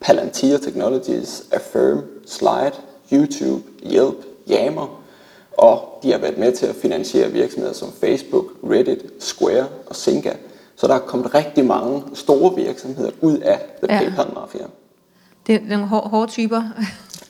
Palantir 0.00 0.58
Technologies, 0.58 1.44
Affirm, 1.52 2.02
Slide, 2.26 2.72
YouTube, 3.12 3.62
Yelp, 3.92 4.16
Yammer, 4.50 5.02
og 5.58 5.98
de 6.02 6.12
har 6.12 6.18
været 6.18 6.38
med 6.38 6.52
til 6.52 6.66
at 6.66 6.74
finansiere 6.74 7.30
virksomheder 7.30 7.74
som 7.74 7.92
Facebook, 8.00 8.44
Reddit, 8.70 9.02
Square 9.18 9.66
og 9.86 9.96
Zynga. 9.96 10.32
Så 10.76 10.86
der 10.86 10.94
er 10.94 10.98
kommet 10.98 11.34
rigtig 11.34 11.64
mange 11.64 12.02
store 12.14 12.56
virksomheder 12.56 13.10
ud 13.20 13.38
af 13.38 13.58
The 13.82 13.94
ja. 13.94 13.98
PayPal 13.98 14.34
Mafia. 14.34 14.66
Det 15.46 15.54
er 15.54 15.60
nogle 15.68 15.86
hårde, 15.86 16.08
hårde 16.08 16.30
typer. 16.30 16.62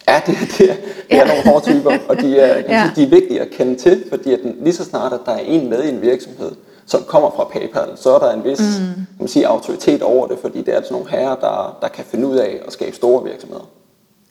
Ja, 0.09 0.23
det, 0.26 0.37
det, 0.59 0.71
er, 0.71 0.75
det 0.75 0.76
er 1.11 1.16
ja. 1.16 1.25
nogle 1.26 1.42
hårde 1.45 1.64
typer, 1.64 1.99
og 2.09 2.21
de 2.21 2.38
er, 2.38 2.78
ja. 2.78 2.90
de 2.97 3.02
er 3.02 3.09
vigtige 3.09 3.40
at 3.40 3.50
kende 3.50 3.75
til, 3.75 4.04
fordi 4.09 4.33
at 4.33 4.40
lige 4.61 4.75
så 4.75 4.85
snart, 4.85 5.12
at 5.12 5.21
der 5.26 5.33
er 5.33 5.38
en 5.38 5.71
med 5.71 5.85
i 5.85 5.88
en 5.88 6.02
virksomhed, 6.02 6.52
som 6.87 7.02
kommer 7.02 7.31
fra 7.31 7.45
PayPal, 7.45 7.88
så 7.97 8.14
er 8.14 8.19
der 8.19 8.33
en 8.33 8.45
vis 8.45 8.59
mm. 8.61 8.95
kan 8.95 9.07
man 9.19 9.28
sige, 9.28 9.47
autoritet 9.47 10.02
over 10.02 10.26
det, 10.26 10.38
fordi 10.38 10.59
det 10.59 10.69
er 10.69 10.76
altså 10.76 10.92
nogle 10.92 11.11
herrer, 11.11 11.37
der, 11.37 11.78
der 11.83 11.88
kan 11.88 12.04
finde 12.04 12.26
ud 12.26 12.37
af 12.37 12.61
at 12.66 12.73
skabe 12.73 12.97
store 12.97 13.25
virksomheder. 13.25 13.64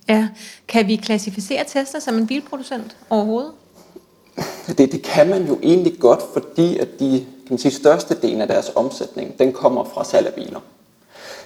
Ja. 0.09 0.27
Kan 0.67 0.87
vi 0.87 0.95
klassificere 0.95 1.63
Tesla 1.67 1.99
som 1.99 2.17
en 2.17 2.27
bilproducent 2.27 2.95
overhovedet? 3.09 3.51
Det, 4.67 4.91
det 4.91 5.01
kan 5.01 5.29
man 5.29 5.47
jo 5.47 5.59
egentlig 5.63 5.99
godt, 5.99 6.23
fordi 6.33 6.77
at 6.77 6.99
de 6.99 7.19
kan 7.19 7.53
man 7.53 7.57
sige, 7.57 7.71
største 7.71 8.15
del 8.21 8.41
af 8.41 8.47
deres 8.47 8.71
omsætning, 8.75 9.39
den 9.39 9.53
kommer 9.53 9.83
fra 9.83 10.03
salg 10.03 10.27
af 10.27 10.33
biler. 10.33 10.59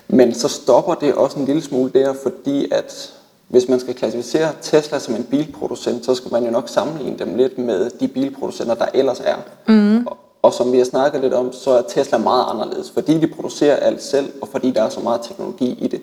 Men 0.08 0.34
så 0.34 0.48
stopper 0.48 0.94
det 0.94 1.14
også 1.14 1.40
en 1.40 1.46
lille 1.46 1.62
smule 1.62 1.92
der, 1.94 2.14
fordi 2.24 2.72
at 2.72 3.14
hvis 3.48 3.70
man 3.70 3.80
skal 3.80 3.96
klassificere 3.96 4.52
Tesla 4.62 5.00
som 5.00 5.16
en 5.16 5.24
bilproducent, 5.24 6.06
så 6.06 6.16
skal 6.16 6.32
man 6.32 6.46
jo 6.46 6.52
nok 6.52 6.70
sammenligne 6.70 7.20
dem 7.20 7.36
lidt 7.36 7.58
med 7.58 7.90
de 8.00 8.08
bilproducenter, 8.08 8.74
der 8.76 8.86
ellers 8.94 9.20
er. 9.20 9.36
Mm. 9.68 10.08
Og, 10.08 10.18
og 10.42 10.54
som 10.54 10.72
vi 10.72 10.78
har 10.78 10.86
snakket 10.86 11.22
lidt 11.22 11.34
om, 11.34 11.54
så 11.54 11.72
er 11.72 11.82
Tesla 11.82 12.18
meget 12.18 12.46
anderledes, 12.50 12.92
fordi 12.92 13.20
de 13.20 13.28
producerer 13.28 13.76
alt 13.76 14.04
selv, 14.04 14.34
og 14.42 14.48
fordi 14.48 14.72
der 14.72 14.84
er 14.84 14.90
så 14.90 15.00
meget 15.00 15.22
teknologi 15.22 15.78
i 15.82 15.88
det. 15.88 16.02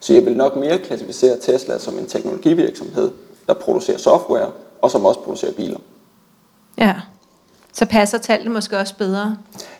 Så 0.00 0.12
jeg 0.12 0.26
vil 0.26 0.36
nok 0.36 0.56
mere 0.56 0.78
klassificere 0.78 1.36
Tesla 1.40 1.78
som 1.78 1.98
en 1.98 2.06
teknologivirksomhed, 2.06 3.10
der 3.46 3.54
producerer 3.54 3.98
software, 3.98 4.50
og 4.82 4.90
som 4.90 5.04
også 5.04 5.20
producerer 5.20 5.52
biler. 5.52 5.78
Ja, 6.78 6.94
så 7.72 7.86
passer 7.86 8.18
tallene 8.18 8.50
måske 8.50 8.78
også 8.78 8.94
bedre? 8.98 9.36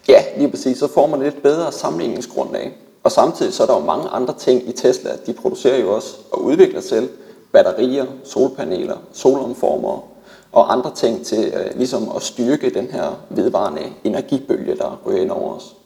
Ja, 0.08 0.24
lige 0.36 0.50
præcis. 0.50 0.78
Så 0.78 0.88
får 0.88 1.06
man 1.06 1.22
lidt 1.22 1.42
bedre 1.42 1.72
sammenligningsgrundlag. 1.72 2.76
Og 3.02 3.12
samtidig 3.12 3.54
så 3.54 3.62
er 3.62 3.66
der 3.66 3.74
jo 3.74 3.84
mange 3.84 4.08
andre 4.08 4.34
ting 4.38 4.68
i 4.68 4.72
Tesla. 4.72 5.10
De 5.26 5.32
producerer 5.32 5.80
jo 5.80 5.94
også 5.94 6.16
og 6.32 6.44
udvikler 6.44 6.80
selv 6.80 7.10
batterier, 7.52 8.06
solpaneler, 8.24 8.96
solomformer 9.12 10.08
og 10.52 10.72
andre 10.72 10.94
ting 10.94 11.26
til 11.26 11.52
uh, 11.54 11.78
ligesom 11.78 12.12
at 12.16 12.22
styrke 12.22 12.74
den 12.74 12.86
her 12.86 13.20
vedvarende 13.28 13.82
energibølge, 14.04 14.76
der 14.76 15.00
ryger 15.06 15.22
ind 15.22 15.30
over 15.30 15.54
os. 15.54 15.76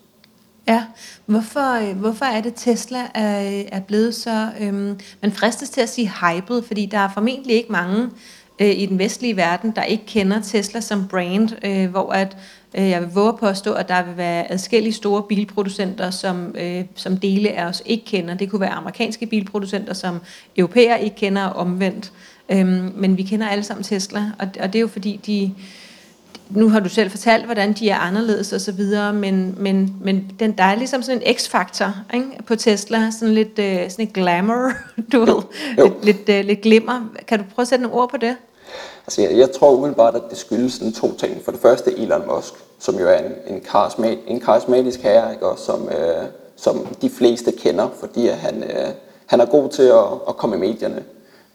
Ja, 0.69 0.85
hvorfor, 1.27 1.89
øh, 1.89 1.97
hvorfor 1.97 2.25
er 2.25 2.41
det 2.41 2.53
Tesla 2.57 2.99
er, 3.15 3.63
er 3.73 3.81
blevet 3.81 4.15
så, 4.15 4.49
øhm, 4.61 5.01
man 5.23 5.33
fristes 5.33 5.71
til 5.71 5.81
at 5.81 5.89
sige 5.89 6.13
hyped, 6.21 6.63
fordi 6.63 6.87
der 6.87 6.99
er 6.99 7.09
formentlig 7.15 7.57
ikke 7.57 7.73
mange 7.73 8.11
øh, 8.59 8.71
i 8.71 8.87
den 8.87 8.99
vestlige 8.99 9.37
verden, 9.37 9.71
der 9.77 9.83
ikke 9.83 10.07
kender 10.07 10.41
Tesla 10.43 10.81
som 10.81 11.09
brand, 11.09 11.65
øh, 11.65 11.91
hvor 11.91 12.13
at 12.13 12.37
øh, 12.79 12.89
jeg 12.89 13.01
vil 13.01 13.11
våge 13.11 13.29
at 13.29 13.37
påstå, 13.37 13.73
at 13.73 13.89
der 13.89 14.03
vil 14.03 14.17
være 14.17 14.53
adskillige 14.53 14.93
store 14.93 15.23
bilproducenter, 15.23 16.11
som, 16.11 16.55
øh, 16.59 16.85
som 16.95 17.17
dele 17.17 17.51
af 17.51 17.65
os 17.65 17.83
ikke 17.87 18.05
kender. 18.05 18.35
Det 18.35 18.51
kunne 18.51 18.61
være 18.61 18.71
amerikanske 18.71 19.27
bilproducenter, 19.27 19.95
som 19.95 20.21
europæer 20.57 20.97
ikke 20.97 21.17
kender 21.17 21.43
omvendt. 21.43 22.13
Øhm, 22.49 22.93
men 22.97 23.17
vi 23.17 23.23
kender 23.23 23.49
alle 23.49 23.65
sammen 23.65 23.85
Tesla, 23.85 24.31
og, 24.39 24.49
og 24.61 24.73
det 24.73 24.79
er 24.79 24.81
jo 24.81 24.89
fordi, 24.89 25.21
de, 25.27 25.55
nu 26.55 26.69
har 26.69 26.81
du 26.81 26.89
selv 26.89 27.11
fortalt, 27.11 27.45
hvordan 27.45 27.73
de 27.73 27.91
er 27.91 27.99
anderledes 27.99 28.53
og 28.53 28.61
så 28.61 28.73
videre, 28.73 29.13
men, 29.13 29.55
men, 29.59 29.95
men 30.01 30.31
den, 30.39 30.53
der 30.53 30.65
er 30.65 30.75
ligesom 30.75 31.03
sådan 31.03 31.23
en 31.23 31.35
x-faktor 31.35 31.95
ikke, 32.15 32.27
på 32.47 32.57
Tesla, 32.57 33.11
sådan 33.11 33.35
lidt 33.35 33.59
øh, 33.59 33.91
sådan 33.91 34.07
et 34.07 34.13
glamour, 34.13 34.73
du 35.13 35.19
ved, 35.19 35.43
jo. 35.79 35.85
lidt, 35.85 36.05
lidt, 36.05 36.29
øh, 36.29 36.45
lidt 36.45 36.61
glimmer. 36.61 37.09
Kan 37.27 37.39
du 37.39 37.45
prøve 37.55 37.65
at 37.65 37.69
sætte 37.69 37.83
nogle 37.83 37.99
ord 38.01 38.11
på 38.11 38.17
det? 38.17 38.37
Altså, 39.07 39.23
jeg, 39.23 39.39
jeg 39.39 39.53
tror 39.53 39.71
umiddelbart, 39.71 40.15
at 40.15 40.23
det 40.31 40.39
skyldes 40.39 40.73
sådan 40.73 40.93
to 40.93 41.15
ting. 41.15 41.45
For 41.45 41.53
det 41.53 41.61
første 41.61 41.99
Elon 41.99 42.23
Musk, 42.35 42.55
som 42.79 42.99
jo 42.99 43.09
er 43.09 43.19
en, 43.19 43.33
en, 43.55 43.61
karismat, 43.61 44.19
en 44.27 44.41
karismatisk 44.41 45.01
herre, 45.01 45.33
ikke, 45.33 45.47
også, 45.47 45.65
som, 45.65 45.89
øh, 45.89 46.25
som 46.57 46.87
de 47.03 47.11
fleste 47.11 47.53
kender, 47.53 47.89
fordi 48.01 48.29
at 48.29 48.37
han, 48.37 48.63
øh, 48.63 48.89
han 49.27 49.41
er 49.41 49.47
god 49.47 49.69
til 49.69 49.83
at, 49.83 50.05
at 50.29 50.37
komme 50.37 50.57
i 50.57 50.59
medierne. 50.59 51.03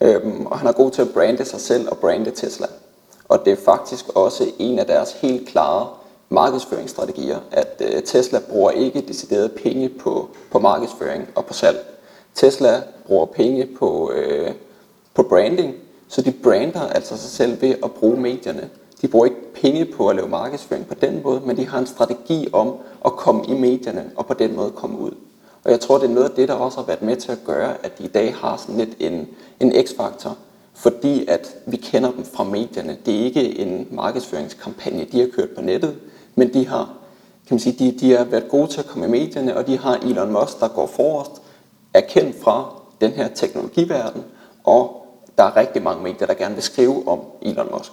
Øhm, 0.01 0.45
og 0.45 0.59
han 0.59 0.67
er 0.67 0.71
god 0.71 0.91
til 0.91 1.01
at 1.01 1.09
brande 1.09 1.45
sig 1.45 1.59
selv 1.59 1.89
og 1.89 1.97
brande 1.97 2.31
Tesla. 2.31 2.67
Og 3.29 3.45
det 3.45 3.53
er 3.53 3.63
faktisk 3.65 4.09
også 4.15 4.51
en 4.59 4.79
af 4.79 4.85
deres 4.85 5.11
helt 5.11 5.47
klare 5.47 5.87
markedsføringsstrategier, 6.29 7.39
at 7.51 7.81
øh, 7.85 8.03
Tesla 8.03 8.39
bruger 8.49 8.71
ikke 8.71 9.01
decideret 9.01 9.51
penge 9.51 9.89
på, 9.89 10.29
på 10.51 10.59
markedsføring 10.59 11.27
og 11.35 11.45
på 11.45 11.53
salg. 11.53 11.85
Tesla 12.35 12.81
bruger 13.07 13.25
penge 13.25 13.65
på, 13.79 14.11
øh, 14.11 14.51
på 15.13 15.23
branding, 15.23 15.75
så 16.07 16.21
de 16.21 16.31
brander 16.31 16.87
altså 16.87 17.17
sig 17.17 17.29
selv 17.29 17.61
ved 17.61 17.75
at 17.83 17.91
bruge 17.91 18.21
medierne. 18.21 18.69
De 19.01 19.07
bruger 19.07 19.25
ikke 19.25 19.53
penge 19.53 19.85
på 19.85 20.07
at 20.07 20.15
lave 20.15 20.29
markedsføring 20.29 20.87
på 20.87 20.93
den 20.93 21.21
måde, 21.23 21.41
men 21.45 21.57
de 21.57 21.67
har 21.67 21.79
en 21.79 21.87
strategi 21.87 22.49
om 22.53 22.75
at 23.05 23.13
komme 23.13 23.45
i 23.47 23.53
medierne 23.53 24.11
og 24.15 24.25
på 24.25 24.33
den 24.33 24.55
måde 24.55 24.71
komme 24.71 24.99
ud. 24.99 25.11
Og 25.63 25.71
jeg 25.71 25.79
tror, 25.79 25.97
det 25.97 26.09
er 26.09 26.13
noget 26.13 26.29
af 26.29 26.35
det, 26.35 26.47
der 26.47 26.53
også 26.53 26.77
har 26.77 26.85
været 26.85 27.01
med 27.01 27.15
til 27.15 27.31
at 27.31 27.37
gøre, 27.45 27.73
at 27.83 27.97
de 27.97 28.03
i 28.03 28.07
dag 28.07 28.35
har 28.35 28.57
sådan 28.57 28.77
lidt 28.77 28.95
en, 28.99 29.27
en 29.59 29.85
x-faktor, 29.85 30.37
fordi 30.79 31.25
at 31.27 31.55
vi 31.65 31.77
kender 31.77 32.11
dem 32.11 32.25
fra 32.25 32.43
medierne. 32.43 32.97
Det 33.05 33.19
er 33.19 33.23
ikke 33.23 33.59
en 33.59 33.87
markedsføringskampagne, 33.91 35.05
de 35.11 35.19
har 35.19 35.27
kørt 35.35 35.49
på 35.49 35.61
nettet, 35.61 35.95
men 36.35 36.53
de 36.53 36.67
har, 36.67 36.85
kan 37.47 37.55
man 37.55 37.59
sige, 37.59 37.75
de, 37.79 37.99
de 37.99 38.11
har 38.11 38.23
været 38.23 38.49
gode 38.49 38.67
til 38.67 38.79
at 38.79 38.85
komme 38.85 39.05
i 39.05 39.09
medierne, 39.09 39.57
og 39.57 39.67
de 39.67 39.77
har 39.77 39.95
Elon 39.95 40.31
Musk, 40.31 40.59
der 40.59 40.67
går 40.67 40.87
forrest, 40.87 41.31
er 41.93 42.01
kendt 42.01 42.41
fra 42.41 42.73
den 43.01 43.11
her 43.11 43.27
teknologiverden, 43.27 44.23
og 44.63 45.05
der 45.37 45.43
er 45.43 45.55
rigtig 45.55 45.83
mange 45.83 46.03
medier, 46.03 46.27
der 46.27 46.33
gerne 46.33 46.55
vil 46.55 46.63
skrive 46.63 47.07
om 47.07 47.19
Elon 47.41 47.67
Musk. 47.77 47.91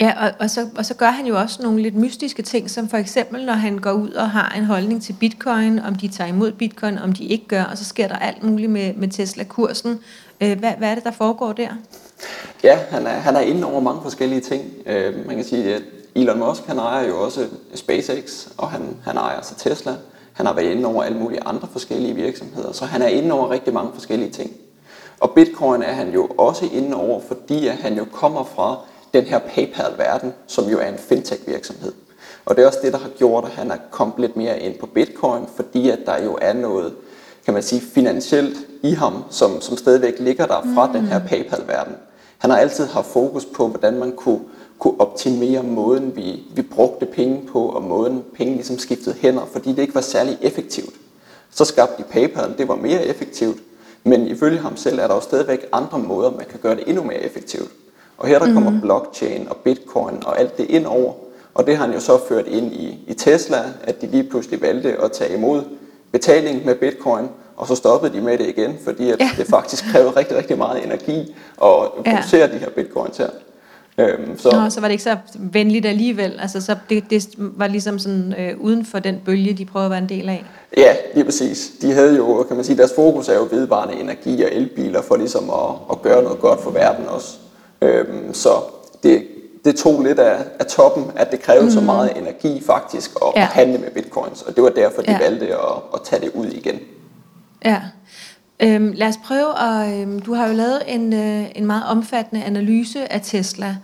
Ja, 0.00 0.26
og, 0.26 0.32
og, 0.40 0.50
så, 0.50 0.68
og 0.76 0.86
så 0.86 0.94
gør 0.94 1.10
han 1.10 1.26
jo 1.26 1.38
også 1.38 1.62
nogle 1.62 1.82
lidt 1.82 1.94
mystiske 1.94 2.42
ting, 2.42 2.70
som 2.70 2.88
for 2.88 2.96
eksempel, 2.96 3.44
når 3.44 3.52
han 3.52 3.78
går 3.78 3.92
ud 3.92 4.10
og 4.10 4.30
har 4.30 4.54
en 4.56 4.64
holdning 4.64 5.02
til 5.02 5.16
bitcoin, 5.20 5.78
om 5.78 5.94
de 5.94 6.08
tager 6.08 6.28
imod 6.28 6.52
bitcoin, 6.52 6.98
om 6.98 7.12
de 7.12 7.24
ikke 7.24 7.48
gør, 7.48 7.62
og 7.62 7.78
så 7.78 7.84
sker 7.84 8.08
der 8.08 8.16
alt 8.16 8.42
muligt 8.42 8.70
med, 8.70 8.94
med 8.94 9.08
Tesla-kursen. 9.08 10.00
Øh, 10.44 10.58
hvad, 10.58 10.72
hvad 10.78 10.90
er 10.90 10.94
det, 10.94 11.04
der 11.04 11.10
foregår 11.10 11.52
der? 11.52 11.68
Ja, 12.62 12.78
han 12.90 13.06
er, 13.06 13.10
han 13.10 13.36
er 13.36 13.40
inde 13.40 13.66
over 13.66 13.80
mange 13.80 14.02
forskellige 14.02 14.40
ting. 14.40 14.72
Øh, 14.86 15.26
man 15.26 15.36
kan 15.36 15.44
sige, 15.44 15.74
at 15.74 15.82
Elon 16.14 16.38
Musk, 16.38 16.66
han 16.66 16.78
ejer 16.78 17.08
jo 17.08 17.22
også 17.22 17.46
SpaceX, 17.74 18.46
og 18.58 18.70
han, 18.70 18.96
han 19.04 19.16
ejer 19.16 19.42
så 19.42 19.54
Tesla. 19.54 19.94
Han 20.32 20.46
har 20.46 20.52
været 20.52 20.70
inde 20.70 20.86
over 20.86 21.02
alle 21.02 21.18
mulige 21.18 21.42
andre 21.46 21.68
forskellige 21.72 22.14
virksomheder, 22.14 22.72
så 22.72 22.84
han 22.84 23.02
er 23.02 23.06
inde 23.06 23.32
over 23.32 23.50
rigtig 23.50 23.74
mange 23.74 23.90
forskellige 23.94 24.30
ting. 24.30 24.52
Og 25.20 25.30
Bitcoin 25.30 25.82
er 25.82 25.92
han 25.92 26.12
jo 26.12 26.26
også 26.38 26.68
inde 26.72 26.96
over, 26.96 27.20
fordi 27.20 27.66
at 27.66 27.76
han 27.76 27.96
jo 27.96 28.04
kommer 28.12 28.44
fra 28.44 28.78
den 29.14 29.24
her 29.24 29.38
PayPal-verden, 29.38 30.32
som 30.46 30.64
jo 30.64 30.78
er 30.78 30.88
en 30.88 30.98
fintech-virksomhed. 30.98 31.92
Og 32.44 32.56
det 32.56 32.62
er 32.62 32.66
også 32.66 32.78
det, 32.82 32.92
der 32.92 32.98
har 32.98 33.08
gjort, 33.08 33.44
at 33.44 33.50
han 33.50 33.70
er 33.70 33.76
kommet 33.90 34.18
lidt 34.18 34.36
mere 34.36 34.60
ind 34.60 34.78
på 34.78 34.86
Bitcoin, 34.86 35.44
fordi 35.56 35.90
at 35.90 35.98
der 36.06 36.24
jo 36.24 36.38
er 36.40 36.52
noget, 36.52 36.94
kan 37.44 37.54
man 37.54 37.62
sige, 37.62 37.80
finansielt 37.80 38.56
i 38.84 38.90
ham, 38.90 39.24
som, 39.30 39.60
som 39.60 39.76
stadigvæk 39.76 40.14
ligger 40.18 40.46
der 40.46 40.60
fra 40.74 40.86
mm. 40.86 40.92
den 40.92 41.06
her 41.06 41.18
PayPal-verden. 41.18 41.94
Han 42.38 42.50
har 42.50 42.58
altid 42.58 42.86
haft 42.86 43.06
fokus 43.06 43.44
på, 43.44 43.68
hvordan 43.68 43.98
man 43.98 44.12
kunne, 44.12 44.40
kunne 44.78 45.00
optimere 45.00 45.62
måden, 45.62 46.16
vi, 46.16 46.42
vi 46.54 46.62
brugte 46.62 47.06
penge 47.06 47.42
på, 47.52 47.62
og 47.62 47.82
måden 47.82 48.24
penge 48.34 48.54
ligesom 48.54 48.78
skiftede 48.78 49.16
hænder, 49.20 49.42
fordi 49.52 49.70
det 49.70 49.78
ikke 49.78 49.94
var 49.94 50.00
særlig 50.00 50.38
effektivt. 50.42 50.94
Så 51.50 51.64
skabte 51.64 52.02
de 52.02 52.08
PayPal, 52.10 52.54
det 52.58 52.68
var 52.68 52.76
mere 52.76 53.06
effektivt, 53.06 53.58
men 54.04 54.26
ifølge 54.26 54.58
ham 54.58 54.76
selv 54.76 54.98
er 54.98 55.06
der 55.06 55.14
jo 55.14 55.20
stadigvæk 55.20 55.66
andre 55.72 55.98
måder, 55.98 56.30
man 56.30 56.46
kan 56.50 56.58
gøre 56.62 56.76
det 56.76 56.84
endnu 56.86 57.02
mere 57.02 57.20
effektivt. 57.20 57.70
Og 58.18 58.28
her 58.28 58.38
der 58.38 58.52
kommer 58.54 58.70
mm. 58.70 58.80
blockchain 58.80 59.48
og 59.50 59.56
bitcoin 59.56 60.22
og 60.26 60.40
alt 60.40 60.58
det 60.58 60.70
ind 60.70 60.86
over. 60.86 61.12
Og 61.54 61.66
det 61.66 61.76
har 61.76 61.84
han 61.84 61.94
jo 61.94 62.00
så 62.00 62.18
ført 62.28 62.46
ind 62.46 62.72
i, 62.72 63.04
i 63.06 63.14
Tesla, 63.14 63.62
at 63.84 64.00
de 64.02 64.06
lige 64.06 64.24
pludselig 64.24 64.62
valgte 64.62 64.96
at 65.02 65.12
tage 65.12 65.34
imod 65.34 65.62
betaling 66.12 66.66
med 66.66 66.74
bitcoin, 66.74 67.28
og 67.56 67.66
så 67.66 67.74
stoppede 67.74 68.12
de 68.16 68.20
med 68.20 68.38
det 68.38 68.48
igen, 68.48 68.76
fordi 68.84 69.10
at 69.10 69.20
ja. 69.20 69.30
det 69.36 69.46
faktisk 69.46 69.84
krævede 69.84 70.10
rigtig, 70.10 70.36
rigtig 70.36 70.58
meget 70.58 70.84
energi 70.84 71.34
at 71.62 71.92
producere 72.04 72.40
ja. 72.40 72.46
de 72.46 72.58
her 72.58 72.70
bitcoins 72.70 73.16
her. 73.16 73.28
Øhm, 73.98 74.38
så. 74.38 74.50
Nå, 74.50 74.70
så 74.70 74.80
var 74.80 74.88
det 74.88 74.92
ikke 74.92 75.04
så 75.04 75.16
venligt 75.38 75.86
alligevel. 75.86 76.40
Altså, 76.40 76.60
så 76.60 76.76
det, 76.90 77.10
det 77.10 77.28
var 77.36 77.66
ligesom 77.66 77.98
sådan 77.98 78.34
øh, 78.38 78.60
uden 78.60 78.86
for 78.86 78.98
den 78.98 79.20
bølge, 79.24 79.52
de 79.52 79.64
prøvede 79.64 79.86
at 79.86 79.90
være 79.90 80.02
en 80.02 80.08
del 80.08 80.28
af. 80.28 80.44
Ja, 80.76 80.96
lige 81.14 81.24
præcis. 81.24 81.70
De 81.82 81.92
havde 81.92 82.16
jo, 82.16 82.44
kan 82.48 82.56
man 82.56 82.64
sige, 82.64 82.76
deres 82.76 82.92
fokus 82.96 83.28
er 83.28 83.34
jo 83.34 83.48
vedvarende 83.50 83.94
energi 83.94 84.42
og 84.42 84.48
elbiler 84.52 85.02
for 85.02 85.16
ligesom 85.16 85.50
at, 85.50 85.70
at 85.90 86.02
gøre 86.02 86.22
noget 86.22 86.38
godt 86.38 86.62
for 86.62 86.70
verden 86.70 87.06
også. 87.08 87.36
Øhm, 87.82 88.34
så 88.34 88.50
det, 89.02 89.22
det 89.64 89.76
tog 89.76 90.02
lidt 90.02 90.18
af, 90.18 90.36
af 90.58 90.66
toppen, 90.66 91.04
at 91.16 91.30
det 91.30 91.40
krævede 91.40 91.64
mm. 91.64 91.70
så 91.70 91.80
meget 91.80 92.16
energi 92.16 92.62
faktisk 92.66 93.10
at 93.22 93.32
ja. 93.36 93.44
handle 93.44 93.78
med 93.78 93.90
bitcoins, 93.90 94.42
og 94.42 94.54
det 94.54 94.62
var 94.62 94.70
derfor, 94.70 95.02
de 95.02 95.10
ja. 95.12 95.18
valgte 95.18 95.46
at, 95.46 95.76
at 95.94 96.00
tage 96.04 96.22
det 96.22 96.30
ud 96.34 96.46
igen. 96.46 96.80
Ja. 97.64 97.80
Øhm, 98.60 98.92
lad 98.92 99.08
os 99.08 99.16
prøve 99.24 99.58
at... 99.58 100.00
Øhm, 100.00 100.20
du 100.20 100.34
har 100.34 100.48
jo 100.48 100.54
lavet 100.54 100.82
en, 100.86 101.12
øh, 101.12 101.46
en 101.54 101.66
meget 101.66 101.84
omfattende 101.84 102.44
analyse 102.44 103.12
af 103.12 103.20
Tesla. 103.20 103.76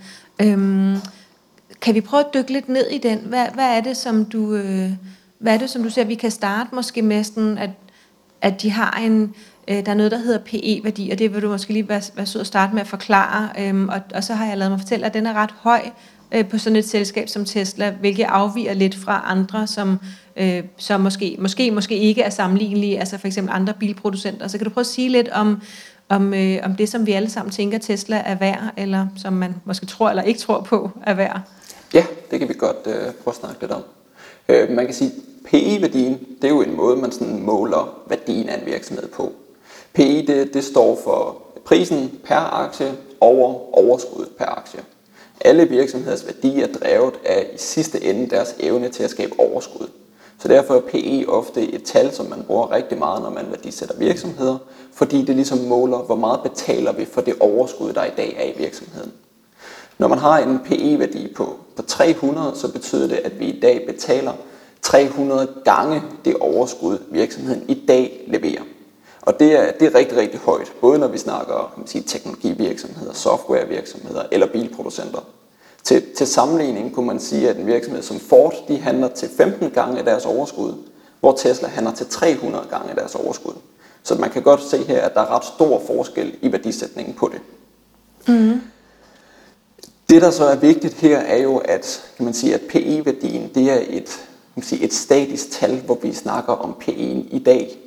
Øhm, 0.42 0.96
kan 1.80 1.94
vi 1.94 2.00
prøve 2.00 2.24
at 2.24 2.34
dykke 2.34 2.52
lidt 2.52 2.68
ned 2.68 2.86
i 2.90 2.98
den? 2.98 3.18
Hvad, 3.18 3.46
hvad 3.54 3.76
er 3.76 3.80
det, 3.80 3.96
som 3.96 4.24
du... 4.24 4.54
Øh, 4.54 4.90
hvad 5.38 5.54
er 5.54 5.58
det, 5.58 5.70
som 5.70 5.82
du 5.82 5.90
ser, 5.90 6.04
vi 6.04 6.14
kan 6.14 6.30
starte 6.30 6.74
måske 6.74 7.02
med 7.02 7.24
sådan, 7.24 7.58
at, 7.58 7.70
at 8.42 8.62
de 8.62 8.70
har 8.70 8.98
en, 9.02 9.34
Øh, 9.70 9.86
der 9.86 9.92
er 9.92 9.96
noget, 9.96 10.12
der 10.12 10.18
hedder 10.18 10.38
PE-værdi, 10.38 11.10
og 11.10 11.18
det 11.18 11.34
vil 11.34 11.42
du 11.42 11.48
måske 11.48 11.72
lige 11.72 11.88
være, 11.88 12.02
være 12.14 12.26
sød 12.26 12.40
at 12.40 12.46
starte 12.46 12.74
med 12.74 12.80
at 12.80 12.86
forklare. 12.86 13.48
Øhm, 13.58 13.88
og, 13.88 14.00
og 14.14 14.24
så 14.24 14.34
har 14.34 14.46
jeg 14.46 14.58
lavet 14.58 14.70
mig 14.70 14.80
fortælle, 14.80 15.06
at 15.06 15.14
den 15.14 15.26
er 15.26 15.32
ret 15.32 15.54
høj 15.58 15.80
øh, 16.32 16.48
på 16.48 16.58
sådan 16.58 16.76
et 16.76 16.88
selskab 16.88 17.28
som 17.28 17.44
Tesla, 17.44 17.90
hvilket 18.00 18.24
afviger 18.24 18.74
lidt 18.74 18.94
fra 18.94 19.22
andre, 19.26 19.66
som, 19.66 19.98
øh, 20.36 20.62
som 20.76 21.00
måske, 21.00 21.36
måske, 21.38 21.70
måske 21.70 21.96
ikke 21.96 22.22
er 22.22 22.30
sammenlignelige, 22.30 22.98
altså 22.98 23.18
for 23.18 23.26
eksempel 23.26 23.54
andre 23.54 23.74
bilproducenter. 23.80 24.48
Så 24.48 24.58
kan 24.58 24.64
du 24.64 24.70
prøve 24.70 24.82
at 24.82 24.86
sige 24.86 25.08
lidt 25.08 25.28
om, 25.28 25.62
om, 26.08 26.34
øh, 26.34 26.58
om 26.62 26.76
det, 26.76 26.88
som 26.88 27.06
vi 27.06 27.12
alle 27.12 27.30
sammen 27.30 27.52
tænker, 27.52 27.78
Tesla 27.78 28.22
er 28.26 28.34
værd, 28.34 28.72
eller 28.76 29.06
som 29.16 29.32
man 29.32 29.54
måske 29.64 29.86
tror 29.86 30.10
eller 30.10 30.22
ikke 30.22 30.40
tror 30.40 30.60
på 30.60 30.90
er 31.06 31.14
værd? 31.14 31.40
Ja, 31.94 32.04
det 32.30 32.38
kan 32.38 32.48
vi 32.48 32.54
godt 32.54 32.86
øh, 32.86 32.94
prøve 32.94 33.32
at 33.32 33.34
snakke 33.34 33.60
lidt 33.60 33.72
om. 33.72 33.82
Øh, 34.48 34.70
man 34.70 34.84
kan 34.84 34.94
sige, 34.94 35.12
PE-værdien, 35.44 36.18
det 36.42 36.44
er 36.44 36.54
jo 36.54 36.62
en 36.62 36.76
måde, 36.76 36.96
man 36.96 37.12
sådan 37.12 37.42
måler 37.42 37.98
værdien 38.08 38.48
af 38.48 38.60
en 38.60 38.66
virksomhed 38.66 39.08
på. 39.08 39.32
PE 39.94 40.26
det, 40.26 40.54
det 40.54 40.64
står 40.64 41.00
for 41.04 41.42
prisen 41.64 42.10
per 42.24 42.52
aktie 42.52 42.92
over 43.20 43.76
overskud 43.78 44.26
per 44.38 44.44
aktie. 44.44 44.80
Alle 45.40 45.68
virksomheders 45.68 46.26
værdi 46.26 46.60
er 46.60 46.66
drevet 46.66 47.14
af 47.24 47.50
i 47.54 47.58
sidste 47.58 48.04
ende 48.04 48.30
deres 48.30 48.54
evne 48.60 48.88
til 48.88 49.02
at 49.02 49.10
skabe 49.10 49.32
overskud. 49.38 49.88
Så 50.38 50.48
derfor 50.48 50.74
er 50.74 50.80
PE 50.80 51.24
ofte 51.28 51.72
et 51.72 51.82
tal, 51.82 52.12
som 52.12 52.26
man 52.26 52.42
bruger 52.42 52.72
rigtig 52.72 52.98
meget, 52.98 53.22
når 53.22 53.30
man 53.30 53.46
værdisætter 53.50 53.96
virksomheder, 53.96 54.58
fordi 54.94 55.24
det 55.24 55.34
ligesom 55.34 55.58
måler, 55.58 55.98
hvor 55.98 56.16
meget 56.16 56.40
betaler 56.42 56.92
vi 56.92 57.04
for 57.04 57.20
det 57.20 57.34
overskud, 57.40 57.92
der 57.92 58.04
i 58.04 58.10
dag 58.16 58.36
er 58.38 58.44
i 58.44 58.62
virksomheden. 58.62 59.12
Når 59.98 60.08
man 60.08 60.18
har 60.18 60.38
en 60.38 60.58
PE-værdi 60.58 61.32
på, 61.36 61.56
på 61.76 61.82
300, 61.82 62.52
så 62.56 62.72
betyder 62.72 63.08
det, 63.08 63.16
at 63.16 63.40
vi 63.40 63.44
i 63.44 63.60
dag 63.60 63.84
betaler 63.86 64.32
300 64.82 65.48
gange 65.64 66.02
det 66.24 66.36
overskud, 66.36 66.98
virksomheden 67.10 67.64
i 67.68 67.84
dag 67.88 68.24
leverer. 68.26 68.62
Og 69.22 69.40
det 69.40 69.52
er, 69.52 69.72
det 69.72 69.86
er 69.86 69.94
rigtig, 69.94 70.18
rigtig 70.18 70.40
højt, 70.40 70.72
både 70.80 70.98
når 70.98 71.08
vi 71.08 71.18
snakker 71.18 71.54
kan 71.54 71.80
man 71.80 71.86
sige, 71.86 72.02
teknologivirksomheder, 72.02 73.12
softwarevirksomheder 73.12 74.22
eller 74.30 74.46
bilproducenter. 74.46 75.20
Til, 75.82 76.02
til 76.16 76.26
sammenligning 76.26 76.94
kunne 76.94 77.06
man 77.06 77.20
sige, 77.20 77.48
at 77.48 77.56
en 77.56 77.66
virksomhed 77.66 78.02
som 78.02 78.20
Ford, 78.20 78.54
de 78.68 78.78
handler 78.78 79.08
til 79.08 79.28
15 79.36 79.70
gange 79.70 79.98
af 79.98 80.04
deres 80.04 80.26
overskud, 80.26 80.72
hvor 81.20 81.32
Tesla 81.32 81.68
handler 81.68 81.94
til 81.94 82.06
300 82.06 82.64
gange 82.70 82.90
af 82.90 82.96
deres 82.96 83.14
overskud. 83.14 83.52
Så 84.02 84.14
man 84.14 84.30
kan 84.30 84.42
godt 84.42 84.62
se 84.62 84.84
her, 84.84 85.02
at 85.02 85.14
der 85.14 85.20
er 85.20 85.36
ret 85.36 85.44
stor 85.44 85.82
forskel 85.86 86.34
i 86.42 86.52
værdisætningen 86.52 87.14
på 87.14 87.30
det. 87.32 87.40
Mm. 88.28 88.60
Det, 90.10 90.22
der 90.22 90.30
så 90.30 90.44
er 90.44 90.56
vigtigt 90.56 90.94
her, 90.94 91.18
er 91.18 91.36
jo, 91.42 91.56
at, 91.56 92.10
kan 92.16 92.24
man 92.24 92.34
sige, 92.34 92.54
at 92.54 92.60
PE-værdien 92.68 93.50
det 93.54 93.70
er 93.70 93.80
et, 93.88 94.06
kan 94.54 94.56
man 94.56 94.64
sige, 94.64 94.84
et 94.84 94.92
statisk 94.92 95.50
tal, 95.50 95.80
hvor 95.80 95.98
vi 96.02 96.12
snakker 96.12 96.52
om 96.52 96.76
PE'en 96.82 97.36
i 97.36 97.42
dag. 97.46 97.78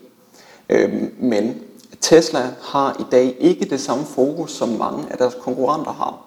Øhm, 0.74 1.16
men 1.20 1.62
Tesla 2.02 2.50
har 2.62 2.96
i 3.00 3.04
dag 3.12 3.36
ikke 3.40 3.66
det 3.66 3.82
samme 3.82 4.06
fokus, 4.06 4.52
som 4.52 4.70
mange 4.70 5.12
af 5.12 5.18
deres 5.18 5.36
konkurrenter 5.42 5.92
har. 5.92 6.26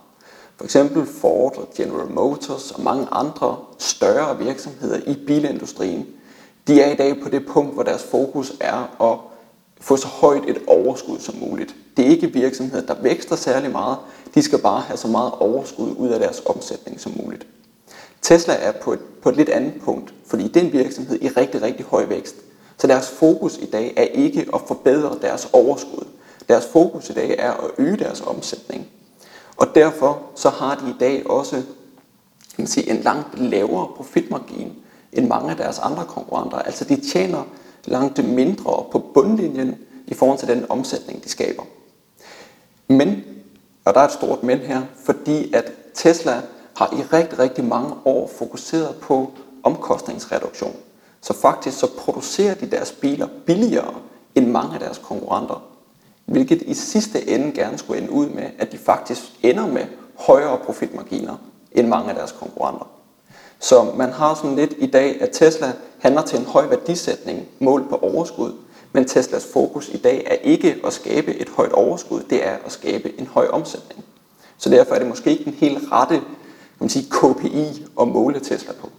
For 0.56 0.64
eksempel 0.64 1.06
Ford 1.06 1.56
og 1.56 1.68
General 1.76 2.10
Motors 2.10 2.70
og 2.70 2.82
mange 2.82 3.06
andre 3.12 3.56
større 3.78 4.38
virksomheder 4.38 5.00
i 5.06 5.14
bilindustrien, 5.26 6.06
de 6.66 6.80
er 6.80 6.92
i 6.92 6.96
dag 6.96 7.20
på 7.22 7.28
det 7.28 7.46
punkt, 7.46 7.74
hvor 7.74 7.82
deres 7.82 8.02
fokus 8.02 8.52
er 8.60 9.02
at 9.12 9.18
få 9.80 9.96
så 9.96 10.06
højt 10.06 10.42
et 10.48 10.58
overskud 10.66 11.18
som 11.18 11.34
muligt. 11.40 11.74
Det 11.96 12.06
er 12.06 12.10
ikke 12.10 12.32
virksomheder, 12.32 12.86
der 12.86 13.02
vækster 13.02 13.36
særlig 13.36 13.70
meget. 13.70 13.96
De 14.34 14.42
skal 14.42 14.58
bare 14.58 14.80
have 14.80 14.96
så 14.96 15.08
meget 15.08 15.32
overskud 15.32 15.94
ud 15.96 16.08
af 16.08 16.20
deres 16.20 16.42
omsætning 16.46 17.00
som 17.00 17.12
muligt. 17.24 17.46
Tesla 18.22 18.54
er 18.54 18.72
på 18.72 18.92
et, 18.92 19.00
på 19.22 19.28
et 19.28 19.36
lidt 19.36 19.48
andet 19.48 19.74
punkt, 19.84 20.14
fordi 20.26 20.48
det 20.48 20.56
er 20.56 20.66
en 20.66 20.72
virksomhed 20.72 21.22
i 21.22 21.28
rigtig, 21.28 21.62
rigtig 21.62 21.86
høj 21.86 22.04
vækst. 22.04 22.36
Så 22.78 22.86
deres 22.86 23.08
fokus 23.08 23.56
i 23.56 23.66
dag 23.66 23.94
er 23.96 24.02
ikke 24.02 24.46
at 24.54 24.60
forbedre 24.66 25.18
deres 25.22 25.48
overskud. 25.52 26.06
Deres 26.48 26.66
fokus 26.66 27.10
i 27.10 27.12
dag 27.12 27.36
er 27.38 27.52
at 27.52 27.70
øge 27.78 27.96
deres 27.96 28.20
omsætning. 28.20 28.86
Og 29.56 29.74
derfor 29.74 30.22
så 30.34 30.48
har 30.48 30.74
de 30.74 30.90
i 30.90 30.94
dag 31.00 31.30
også 31.30 31.62
kan 32.56 32.62
man 32.62 32.66
sige, 32.66 32.90
en 32.90 33.02
langt 33.02 33.38
lavere 33.38 33.88
profitmargin 33.96 34.72
end 35.12 35.26
mange 35.26 35.50
af 35.50 35.56
deres 35.56 35.78
andre 35.78 36.04
konkurrenter. 36.04 36.58
Altså 36.58 36.84
de 36.84 36.96
tjener 37.12 37.42
langt 37.84 38.24
mindre 38.24 38.84
på 38.92 38.98
bundlinjen 39.14 39.76
i 40.06 40.14
forhold 40.14 40.38
til 40.38 40.48
den 40.48 40.66
omsætning, 40.68 41.24
de 41.24 41.28
skaber. 41.28 41.62
Men, 42.88 43.24
og 43.84 43.94
der 43.94 44.00
er 44.00 44.04
et 44.04 44.12
stort 44.12 44.42
men 44.42 44.58
her, 44.58 44.82
fordi 45.04 45.52
at 45.54 45.72
Tesla 45.94 46.42
har 46.76 46.92
i 46.92 47.02
rigtig, 47.02 47.38
rigtig 47.38 47.64
mange 47.64 47.94
år 48.04 48.30
fokuseret 48.38 48.96
på 48.96 49.30
omkostningsreduktion. 49.62 50.76
Så 51.20 51.32
faktisk 51.32 51.78
så 51.78 51.86
producerer 51.98 52.54
de 52.54 52.70
deres 52.70 52.92
biler 52.92 53.28
billigere 53.46 53.94
end 54.34 54.46
mange 54.46 54.74
af 54.74 54.80
deres 54.80 54.98
konkurrenter. 54.98 55.62
Hvilket 56.26 56.62
i 56.62 56.74
sidste 56.74 57.28
ende 57.28 57.52
gerne 57.52 57.78
skulle 57.78 58.00
ende 58.00 58.12
ud 58.12 58.26
med, 58.26 58.50
at 58.58 58.72
de 58.72 58.78
faktisk 58.78 59.22
ender 59.42 59.66
med 59.66 59.84
højere 60.14 60.58
profitmarginer 60.58 61.36
end 61.72 61.88
mange 61.88 62.08
af 62.08 62.14
deres 62.14 62.32
konkurrenter. 62.32 62.88
Så 63.58 63.92
man 63.96 64.12
har 64.12 64.34
sådan 64.34 64.56
lidt 64.56 64.74
i 64.78 64.86
dag, 64.86 65.22
at 65.22 65.30
Tesla 65.32 65.72
handler 65.98 66.22
til 66.22 66.38
en 66.38 66.46
høj 66.46 66.66
værdisætning 66.66 67.48
mål 67.58 67.88
på 67.88 67.96
overskud, 67.96 68.52
men 68.92 69.04
Teslas 69.04 69.46
fokus 69.52 69.88
i 69.88 69.96
dag 69.96 70.26
er 70.26 70.34
ikke 70.34 70.76
at 70.84 70.92
skabe 70.92 71.34
et 71.34 71.48
højt 71.48 71.72
overskud, 71.72 72.20
det 72.30 72.46
er 72.46 72.56
at 72.64 72.72
skabe 72.72 73.20
en 73.20 73.26
høj 73.26 73.48
omsætning. 73.48 74.04
Så 74.58 74.70
derfor 74.70 74.94
er 74.94 74.98
det 74.98 75.08
måske 75.08 75.30
ikke 75.30 75.44
den 75.44 75.52
helt 75.52 75.92
rette 75.92 76.14
kan 76.14 76.84
man 76.84 76.88
sige, 76.88 77.10
KPI 77.10 77.86
at 78.00 78.08
måle 78.08 78.40
Tesla 78.40 78.72
på. 78.80 78.90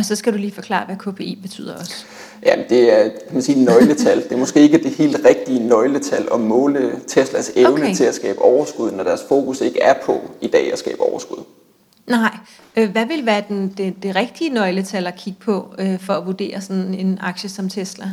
Og 0.00 0.06
så 0.06 0.16
skal 0.16 0.32
du 0.32 0.38
lige 0.38 0.52
forklare, 0.52 0.86
hvad 0.86 0.96
KPI 0.96 1.38
betyder 1.42 1.76
også. 1.78 2.04
Ja, 2.46 2.56
det 2.68 2.92
er 2.92 3.02
kan 3.02 3.32
man 3.32 3.42
sige, 3.42 3.64
nøgletal. 3.64 4.22
Det 4.22 4.32
er 4.32 4.36
måske 4.36 4.60
ikke 4.60 4.78
det 4.78 4.90
helt 4.90 5.20
rigtige 5.24 5.66
nøgletal 5.66 6.28
at 6.34 6.40
måle 6.40 6.92
Teslas 7.06 7.52
evne 7.56 7.82
okay. 7.82 7.94
til 7.94 8.04
at 8.04 8.14
skabe 8.14 8.42
overskud, 8.42 8.90
når 8.90 9.04
deres 9.04 9.20
fokus 9.28 9.60
ikke 9.60 9.80
er 9.80 9.94
på 10.04 10.20
i 10.40 10.46
dag 10.46 10.72
at 10.72 10.78
skabe 10.78 11.00
overskud. 11.00 11.44
Nej. 12.06 12.36
Øh, 12.76 12.90
hvad 12.90 13.06
vil 13.06 13.26
være 13.26 13.42
den, 13.48 13.74
det, 13.76 13.94
det 14.02 14.16
rigtige 14.16 14.50
nøgletal 14.50 15.06
at 15.06 15.16
kigge 15.16 15.38
på 15.40 15.74
øh, 15.78 16.00
for 16.00 16.12
at 16.12 16.26
vurdere 16.26 16.60
sådan 16.60 16.94
en 16.94 17.18
aktie 17.22 17.48
som 17.48 17.68
Tesla? 17.68 18.12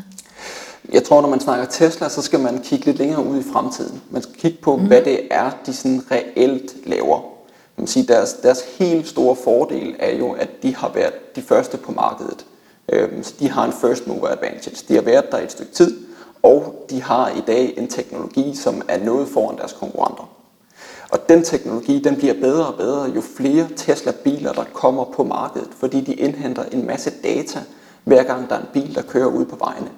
Jeg 0.94 1.04
tror, 1.04 1.22
når 1.22 1.30
man 1.30 1.40
snakker 1.40 1.66
Tesla, 1.66 2.10
så 2.10 2.22
skal 2.22 2.40
man 2.40 2.60
kigge 2.64 2.86
lidt 2.86 2.98
længere 2.98 3.26
ud 3.26 3.40
i 3.40 3.44
fremtiden. 3.54 4.02
Man 4.12 4.22
skal 4.22 4.36
kigge 4.36 4.58
på, 4.62 4.76
mm. 4.76 4.88
hvad 4.88 5.02
det 5.02 5.20
er, 5.32 5.52
de 5.66 5.74
sådan 5.74 6.02
reelt 6.12 6.76
laver. 6.86 7.37
Man 7.78 7.88
sige, 7.88 8.08
deres, 8.08 8.34
deres 8.34 8.62
helt 8.78 9.08
store 9.08 9.36
fordel 9.36 9.96
er 10.00 10.16
jo, 10.18 10.32
at 10.32 10.50
de 10.64 10.76
har 10.76 10.92
været 10.94 11.36
de 11.36 11.42
første 11.42 11.78
på 11.78 11.92
markedet. 11.92 12.46
Øhm, 12.90 13.24
så 13.24 13.34
de 13.40 13.50
har 13.50 13.66
en 13.66 13.74
first 13.74 14.08
mover 14.08 14.28
advantage. 14.28 14.86
De 14.88 14.96
har 14.96 15.02
været 15.02 15.32
der 15.32 15.38
et 15.38 15.52
stykke 15.52 15.72
tid, 15.72 15.98
og 16.44 16.86
de 16.90 17.02
har 17.02 17.30
i 17.30 17.42
dag 17.48 17.74
en 17.78 17.88
teknologi, 17.88 18.56
som 18.56 18.82
er 18.88 19.04
noget 19.04 19.28
foran 19.28 19.58
deres 19.58 19.74
konkurrenter. 19.74 20.30
Og 21.10 21.30
den 21.30 21.44
teknologi 21.44 22.00
den 22.00 22.16
bliver 22.16 22.34
bedre 22.34 22.68
og 22.68 22.76
bedre, 22.76 23.12
jo 23.16 23.22
flere 23.22 23.68
Tesla-biler, 23.76 24.54
der 24.54 24.64
kommer 24.74 25.04
på 25.04 25.24
markedet, 25.24 25.70
fordi 25.80 26.02
de 26.02 26.14
indhenter 26.14 26.64
en 26.72 26.88
masse 26.88 27.12
data, 27.24 27.60
hver 28.04 28.24
gang 28.24 28.50
der 28.50 28.56
er 28.56 28.60
en 28.60 28.68
bil, 28.74 28.96
der 28.96 29.02
kører 29.02 29.28
ud 29.28 29.46
på 29.46 29.56
vejene. 29.56 29.90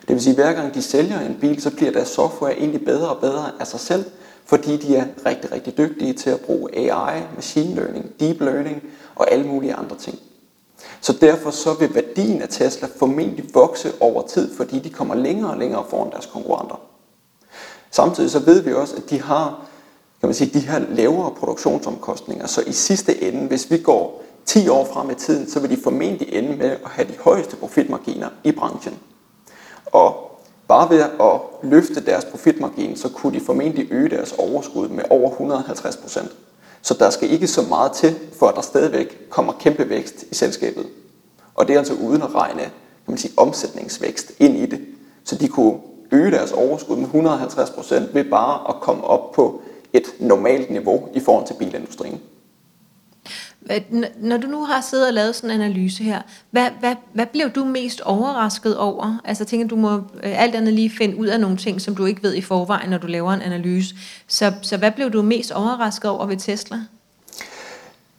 Det 0.00 0.14
vil 0.14 0.22
sige, 0.22 0.30
at 0.30 0.44
hver 0.44 0.52
gang 0.52 0.74
de 0.74 0.82
sælger 0.82 1.20
en 1.20 1.36
bil, 1.40 1.62
så 1.62 1.70
bliver 1.70 1.92
deres 1.92 2.08
software 2.08 2.58
egentlig 2.58 2.84
bedre 2.84 3.08
og 3.08 3.20
bedre 3.20 3.50
af 3.60 3.66
sig 3.66 3.80
selv, 3.80 4.04
fordi 4.44 4.76
de 4.76 4.96
er 4.96 5.06
rigtig, 5.26 5.52
rigtig 5.52 5.78
dygtige 5.78 6.12
til 6.12 6.30
at 6.30 6.40
bruge 6.40 6.76
AI, 6.76 7.22
machine 7.34 7.74
learning, 7.74 8.20
deep 8.20 8.40
learning 8.40 8.82
og 9.14 9.32
alle 9.32 9.46
mulige 9.46 9.74
andre 9.74 9.96
ting. 9.96 10.18
Så 11.00 11.12
derfor 11.20 11.50
så 11.50 11.74
vil 11.74 11.94
værdien 11.94 12.42
af 12.42 12.48
Tesla 12.48 12.88
formentlig 12.98 13.54
vokse 13.54 13.92
over 14.00 14.26
tid, 14.26 14.56
fordi 14.56 14.78
de 14.78 14.90
kommer 14.90 15.14
længere 15.14 15.50
og 15.50 15.58
længere 15.58 15.84
foran 15.90 16.10
deres 16.10 16.26
konkurrenter. 16.26 16.80
Samtidig 17.90 18.30
så 18.30 18.38
ved 18.38 18.62
vi 18.62 18.72
også, 18.72 18.96
at 18.96 19.10
de 19.10 19.22
har 19.22 19.64
kan 20.24 20.28
man 20.28 20.34
sige, 20.34 20.60
de 20.60 20.66
her 20.66 20.78
lavere 20.78 21.30
produktionsomkostninger. 21.30 22.46
Så 22.46 22.62
i 22.66 22.72
sidste 22.72 23.22
ende, 23.22 23.46
hvis 23.46 23.70
vi 23.70 23.78
går 23.78 24.24
10 24.46 24.68
år 24.68 24.84
frem 24.92 25.10
i 25.10 25.14
tiden, 25.14 25.50
så 25.50 25.60
vil 25.60 25.70
de 25.70 25.82
formentlig 25.82 26.28
ende 26.32 26.56
med 26.56 26.70
at 26.70 26.90
have 26.90 27.08
de 27.08 27.18
højeste 27.18 27.56
profitmarginer 27.56 28.28
i 28.44 28.52
branchen. 28.52 28.98
Og 29.86 30.33
bare 30.68 30.90
ved 30.90 31.00
at 31.00 31.40
løfte 31.62 32.06
deres 32.06 32.24
profitmargin, 32.24 32.96
så 32.96 33.08
kunne 33.08 33.34
de 33.34 33.44
formentlig 33.44 33.92
øge 33.92 34.08
deres 34.08 34.32
overskud 34.32 34.88
med 34.88 35.04
over 35.10 35.30
150 35.30 35.96
procent. 35.96 36.30
Så 36.82 36.94
der 36.98 37.10
skal 37.10 37.30
ikke 37.30 37.46
så 37.46 37.62
meget 37.62 37.92
til, 37.92 38.14
for 38.38 38.46
at 38.46 38.54
der 38.54 38.62
stadigvæk 38.62 39.30
kommer 39.30 39.52
kæmpe 39.52 39.88
vækst 39.88 40.24
i 40.30 40.34
selskabet. 40.34 40.86
Og 41.54 41.68
det 41.68 41.74
er 41.74 41.78
altså 41.78 41.94
uden 41.94 42.22
at 42.22 42.34
regne 42.34 42.62
kan 43.04 43.12
man 43.12 43.18
sige, 43.18 43.34
omsætningsvækst 43.36 44.32
ind 44.38 44.56
i 44.56 44.66
det. 44.66 44.80
Så 45.24 45.36
de 45.36 45.48
kunne 45.48 45.78
øge 46.12 46.30
deres 46.30 46.52
overskud 46.52 46.96
med 46.96 47.04
150 47.04 47.70
procent 47.70 48.14
ved 48.14 48.24
bare 48.24 48.68
at 48.68 48.80
komme 48.80 49.04
op 49.04 49.32
på 49.32 49.60
et 49.92 50.14
normalt 50.20 50.70
niveau 50.70 51.08
i 51.14 51.20
forhold 51.20 51.46
til 51.46 51.54
bilindustrien. 51.54 52.20
Når 54.20 54.36
du 54.36 54.46
nu 54.46 54.64
har 54.64 54.80
siddet 54.80 55.06
og 55.06 55.14
lavet 55.14 55.34
sådan 55.34 55.50
en 55.50 55.60
analyse 55.60 56.04
her, 56.04 56.22
hvad, 56.50 56.66
hvad, 56.80 56.94
hvad 57.12 57.26
blev 57.26 57.50
du 57.50 57.64
mest 57.64 58.00
overrasket 58.00 58.76
over? 58.76 59.20
Altså 59.24 59.42
jeg 59.42 59.48
tænker, 59.48 59.68
du 59.68 59.76
må 59.76 59.96
øh, 59.96 60.42
alt 60.42 60.54
andet 60.54 60.74
lige 60.74 60.90
finde 60.90 61.16
ud 61.16 61.26
af 61.26 61.40
nogle 61.40 61.56
ting, 61.56 61.80
som 61.80 61.96
du 61.96 62.06
ikke 62.06 62.22
ved 62.22 62.34
i 62.34 62.40
forvejen, 62.40 62.90
når 62.90 62.98
du 62.98 63.06
laver 63.06 63.32
en 63.32 63.42
analyse. 63.42 63.94
Så, 64.28 64.52
så 64.62 64.76
hvad 64.76 64.90
blev 64.90 65.10
du 65.10 65.22
mest 65.22 65.52
overrasket 65.52 66.10
over 66.10 66.26
ved 66.26 66.36
Tesla? 66.36 66.80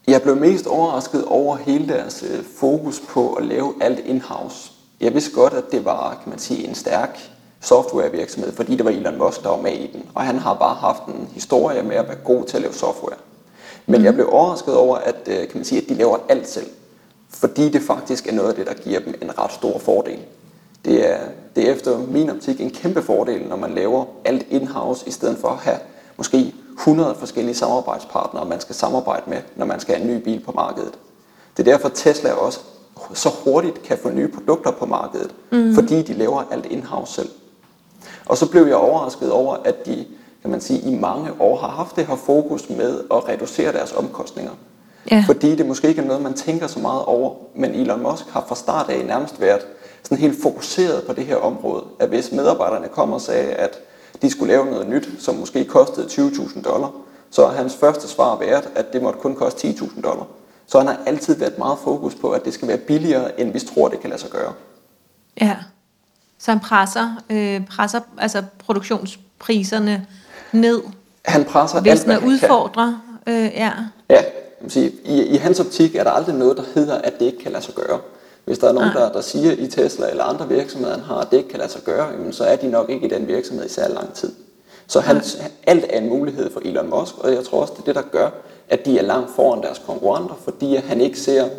Jeg 0.07 0.21
blev 0.21 0.35
mest 0.35 0.67
overrasket 0.67 1.25
over 1.25 1.57
hele 1.57 1.87
deres 1.87 2.23
øh, 2.31 2.43
fokus 2.59 2.99
på 3.09 3.33
at 3.33 3.45
lave 3.45 3.73
alt 3.81 3.99
in-house. 3.99 4.71
Jeg 5.01 5.13
vidste 5.13 5.31
godt, 5.31 5.53
at 5.53 5.71
det 5.71 5.85
var 5.85 6.19
kan 6.23 6.29
man 6.29 6.39
sige, 6.39 6.67
en 6.67 6.75
stærk 6.75 7.19
softwarevirksomhed, 7.61 8.53
fordi 8.53 8.75
det 8.75 8.85
var 8.85 8.91
Elon 8.91 9.17
Musk, 9.17 9.43
der 9.43 9.49
var 9.49 9.61
med 9.61 9.73
i 9.73 9.91
den. 9.93 10.03
Og 10.15 10.21
han 10.21 10.39
har 10.39 10.53
bare 10.53 10.75
haft 10.75 11.05
en 11.05 11.29
historie 11.33 11.83
med 11.83 11.95
at 11.95 12.07
være 12.07 12.17
god 12.23 12.45
til 12.45 12.57
at 12.57 12.61
lave 12.61 12.73
software. 12.73 13.17
Men 13.87 14.03
jeg 14.03 14.13
blev 14.13 14.29
overrasket 14.31 14.75
over, 14.75 14.97
at, 14.97 15.15
øh, 15.27 15.37
kan 15.37 15.51
man 15.53 15.65
sige, 15.65 15.81
at 15.81 15.89
de 15.89 15.93
laver 15.93 16.17
alt 16.29 16.49
selv. 16.49 16.69
Fordi 17.29 17.69
det 17.69 17.81
faktisk 17.81 18.27
er 18.27 18.31
noget 18.31 18.49
af 18.49 18.55
det, 18.55 18.67
der 18.67 18.73
giver 18.73 18.99
dem 18.99 19.13
en 19.21 19.39
ret 19.39 19.51
stor 19.51 19.79
fordel. 19.79 20.19
Det 20.85 21.11
er, 21.11 21.19
det 21.55 21.69
er 21.69 21.73
efter 21.73 21.97
min 21.97 22.29
optik 22.29 22.61
en 22.61 22.69
kæmpe 22.69 23.01
fordel, 23.01 23.41
når 23.41 23.55
man 23.55 23.75
laver 23.75 24.05
alt 24.25 24.45
in-house, 24.49 25.07
i 25.07 25.11
stedet 25.11 25.37
for 25.37 25.47
at 25.47 25.57
have 25.57 25.77
måske 26.17 26.53
100 26.77 27.15
forskellige 27.15 27.55
samarbejdspartnere, 27.55 28.45
man 28.45 28.59
skal 28.59 28.75
samarbejde 28.75 29.29
med, 29.29 29.37
når 29.55 29.65
man 29.65 29.79
skal 29.79 29.95
have 29.95 30.09
en 30.09 30.15
ny 30.17 30.23
bil 30.23 30.39
på 30.39 30.51
markedet. 30.51 30.93
Det 31.57 31.67
er 31.67 31.71
derfor, 31.71 31.89
Tesla 31.89 32.31
også 32.31 32.59
så 33.13 33.29
hurtigt 33.43 33.83
kan 33.83 33.97
få 33.97 34.09
nye 34.09 34.27
produkter 34.27 34.71
på 34.71 34.85
markedet, 34.85 35.35
mm. 35.51 35.75
fordi 35.75 36.01
de 36.01 36.13
laver 36.13 36.43
alt 36.51 36.65
in-house 36.65 37.13
selv. 37.13 37.29
Og 38.25 38.37
så 38.37 38.49
blev 38.49 38.65
jeg 38.65 38.75
overrasket 38.75 39.31
over, 39.31 39.57
at 39.65 39.85
de 39.85 40.05
kan 40.45 40.51
man 40.51 40.61
sige, 40.61 40.79
i 40.79 40.95
mange 40.95 41.31
år 41.39 41.57
har 41.57 41.67
haft 41.67 41.95
det 41.95 42.05
her 42.05 42.15
fokus 42.15 42.69
med 42.69 42.99
at 43.11 43.27
reducere 43.29 43.73
deres 43.73 43.93
omkostninger. 43.93 44.51
Ja. 45.11 45.23
Fordi 45.27 45.55
det 45.55 45.65
måske 45.65 45.87
ikke 45.87 46.01
er 46.01 46.05
noget, 46.05 46.21
man 46.21 46.33
tænker 46.33 46.67
så 46.67 46.79
meget 46.79 47.05
over, 47.05 47.35
men 47.55 47.71
Elon 47.71 48.03
Musk 48.03 48.25
har 48.29 48.45
fra 48.47 48.55
start 48.55 48.89
af 48.89 49.05
nærmest 49.05 49.41
været 49.41 49.61
sådan 50.03 50.17
helt 50.17 50.41
fokuseret 50.41 51.03
på 51.07 51.13
det 51.13 51.25
her 51.25 51.35
område, 51.35 51.83
at 51.99 52.09
hvis 52.09 52.31
medarbejderne 52.31 52.87
kommer 52.87 53.15
og 53.15 53.21
sagde, 53.21 53.53
at 53.53 53.79
de 54.21 54.29
skulle 54.29 54.53
lave 54.53 54.65
noget 54.65 54.89
nyt, 54.89 55.07
som 55.19 55.35
måske 55.35 55.65
kostede 55.65 56.07
20.000 56.07 56.61
dollar, 56.61 56.91
så 57.29 57.47
har 57.47 57.53
hans 57.53 57.75
første 57.75 58.07
svar 58.07 58.39
været, 58.39 58.69
at 58.75 58.93
det 58.93 59.01
måtte 59.01 59.19
kun 59.19 59.35
koste 59.35 59.67
10.000 59.67 60.01
dollar. 60.01 60.27
Så 60.67 60.77
han 60.77 60.87
har 60.87 60.99
altid 61.05 61.35
været 61.35 61.57
meget 61.57 61.77
fokus 61.83 62.15
på, 62.15 62.31
at 62.31 62.45
det 62.45 62.53
skal 62.53 62.67
være 62.67 62.77
billigere, 62.77 63.39
end 63.39 63.53
vi 63.53 63.59
tror, 63.59 63.87
det 63.87 63.99
kan 63.99 64.09
lade 64.09 64.21
sig 64.21 64.29
gøre. 64.29 64.53
Ja, 65.41 65.57
så 66.39 66.51
han 66.51 66.59
presser, 66.59 67.23
øh, 67.29 67.65
presser 67.67 67.99
altså 68.17 68.43
produktionspriserne 68.65 70.07
ned. 70.51 70.81
Han 71.25 71.45
presser 71.45 71.81
hvis 71.81 71.91
alt, 71.91 72.05
hvad 72.05 72.15
han 72.15 72.29
udfordrer, 72.29 72.93
kan. 73.25 73.33
Øh, 73.33 73.51
ja. 73.55 73.71
Ja, 74.09 74.23
sige, 74.67 74.91
i, 75.05 75.23
i 75.23 75.35
hans 75.35 75.59
optik 75.59 75.95
er 75.95 76.03
der 76.03 76.11
aldrig 76.11 76.35
noget, 76.35 76.57
der 76.57 76.63
hedder, 76.75 76.95
at 76.95 77.19
det 77.19 77.25
ikke 77.25 77.37
kan 77.37 77.51
lade 77.51 77.63
sig 77.63 77.73
gøre. 77.73 77.99
Hvis 78.45 78.57
der 78.57 78.69
er 78.69 78.73
nogen, 78.73 78.89
der, 78.89 79.11
der 79.11 79.21
siger 79.21 79.51
i 79.51 79.67
Tesla 79.67 80.09
eller 80.09 80.23
andre 80.23 80.49
virksomheder, 80.49 81.01
har, 81.01 81.15
at 81.15 81.31
det 81.31 81.37
ikke 81.37 81.49
kan 81.49 81.59
lade 81.59 81.71
sig 81.71 81.81
gøre, 81.81 82.07
jamen, 82.11 82.33
så 82.33 82.43
er 82.43 82.55
de 82.55 82.69
nok 82.69 82.89
ikke 82.89 83.07
i 83.07 83.09
den 83.09 83.27
virksomhed 83.27 83.65
i 83.65 83.69
særlig 83.69 83.95
lang 83.95 84.13
tid. 84.13 84.31
Så 84.87 84.99
han, 84.99 85.21
alt 85.67 85.85
er 85.89 85.97
en 85.97 86.09
mulighed 86.09 86.53
for 86.53 86.61
Elon 86.65 86.89
Musk, 86.89 87.17
og 87.17 87.33
jeg 87.33 87.43
tror 87.43 87.61
også, 87.61 87.73
det 87.73 87.79
er 87.81 87.85
det, 87.85 87.95
der 87.95 88.01
gør, 88.11 88.29
at 88.69 88.85
de 88.85 88.99
er 88.99 89.03
langt 89.03 89.29
foran 89.35 89.61
deres 89.61 89.81
konkurrenter, 89.85 90.35
fordi 90.43 90.75
han 90.75 91.01
ikke 91.01 91.19
ser 91.19 91.49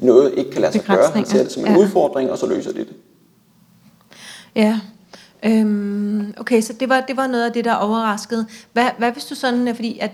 noget 0.00 0.34
ikke 0.36 0.50
kan 0.50 0.60
lade 0.60 0.72
sig 0.72 0.82
gøre. 0.82 1.10
Han 1.10 1.26
ser 1.26 1.42
det 1.42 1.52
som 1.52 1.66
en 1.66 1.72
ja. 1.72 1.78
udfordring, 1.78 2.30
og 2.30 2.38
så 2.38 2.46
løser 2.46 2.72
de 2.72 2.78
det. 2.78 2.94
Ja, 4.54 4.80
Øhm, 5.44 6.34
okay, 6.40 6.60
så 6.60 6.72
det 6.72 6.88
var, 6.88 7.00
det 7.00 7.16
var 7.16 7.26
noget 7.26 7.44
af 7.46 7.52
det, 7.52 7.64
der 7.64 7.74
overraskede. 7.74 8.46
Hvad, 8.72 8.88
hvad 8.98 9.12
hvis 9.12 9.24
du 9.24 9.34
sådan, 9.34 9.74
fordi 9.74 9.98
at 9.98 10.10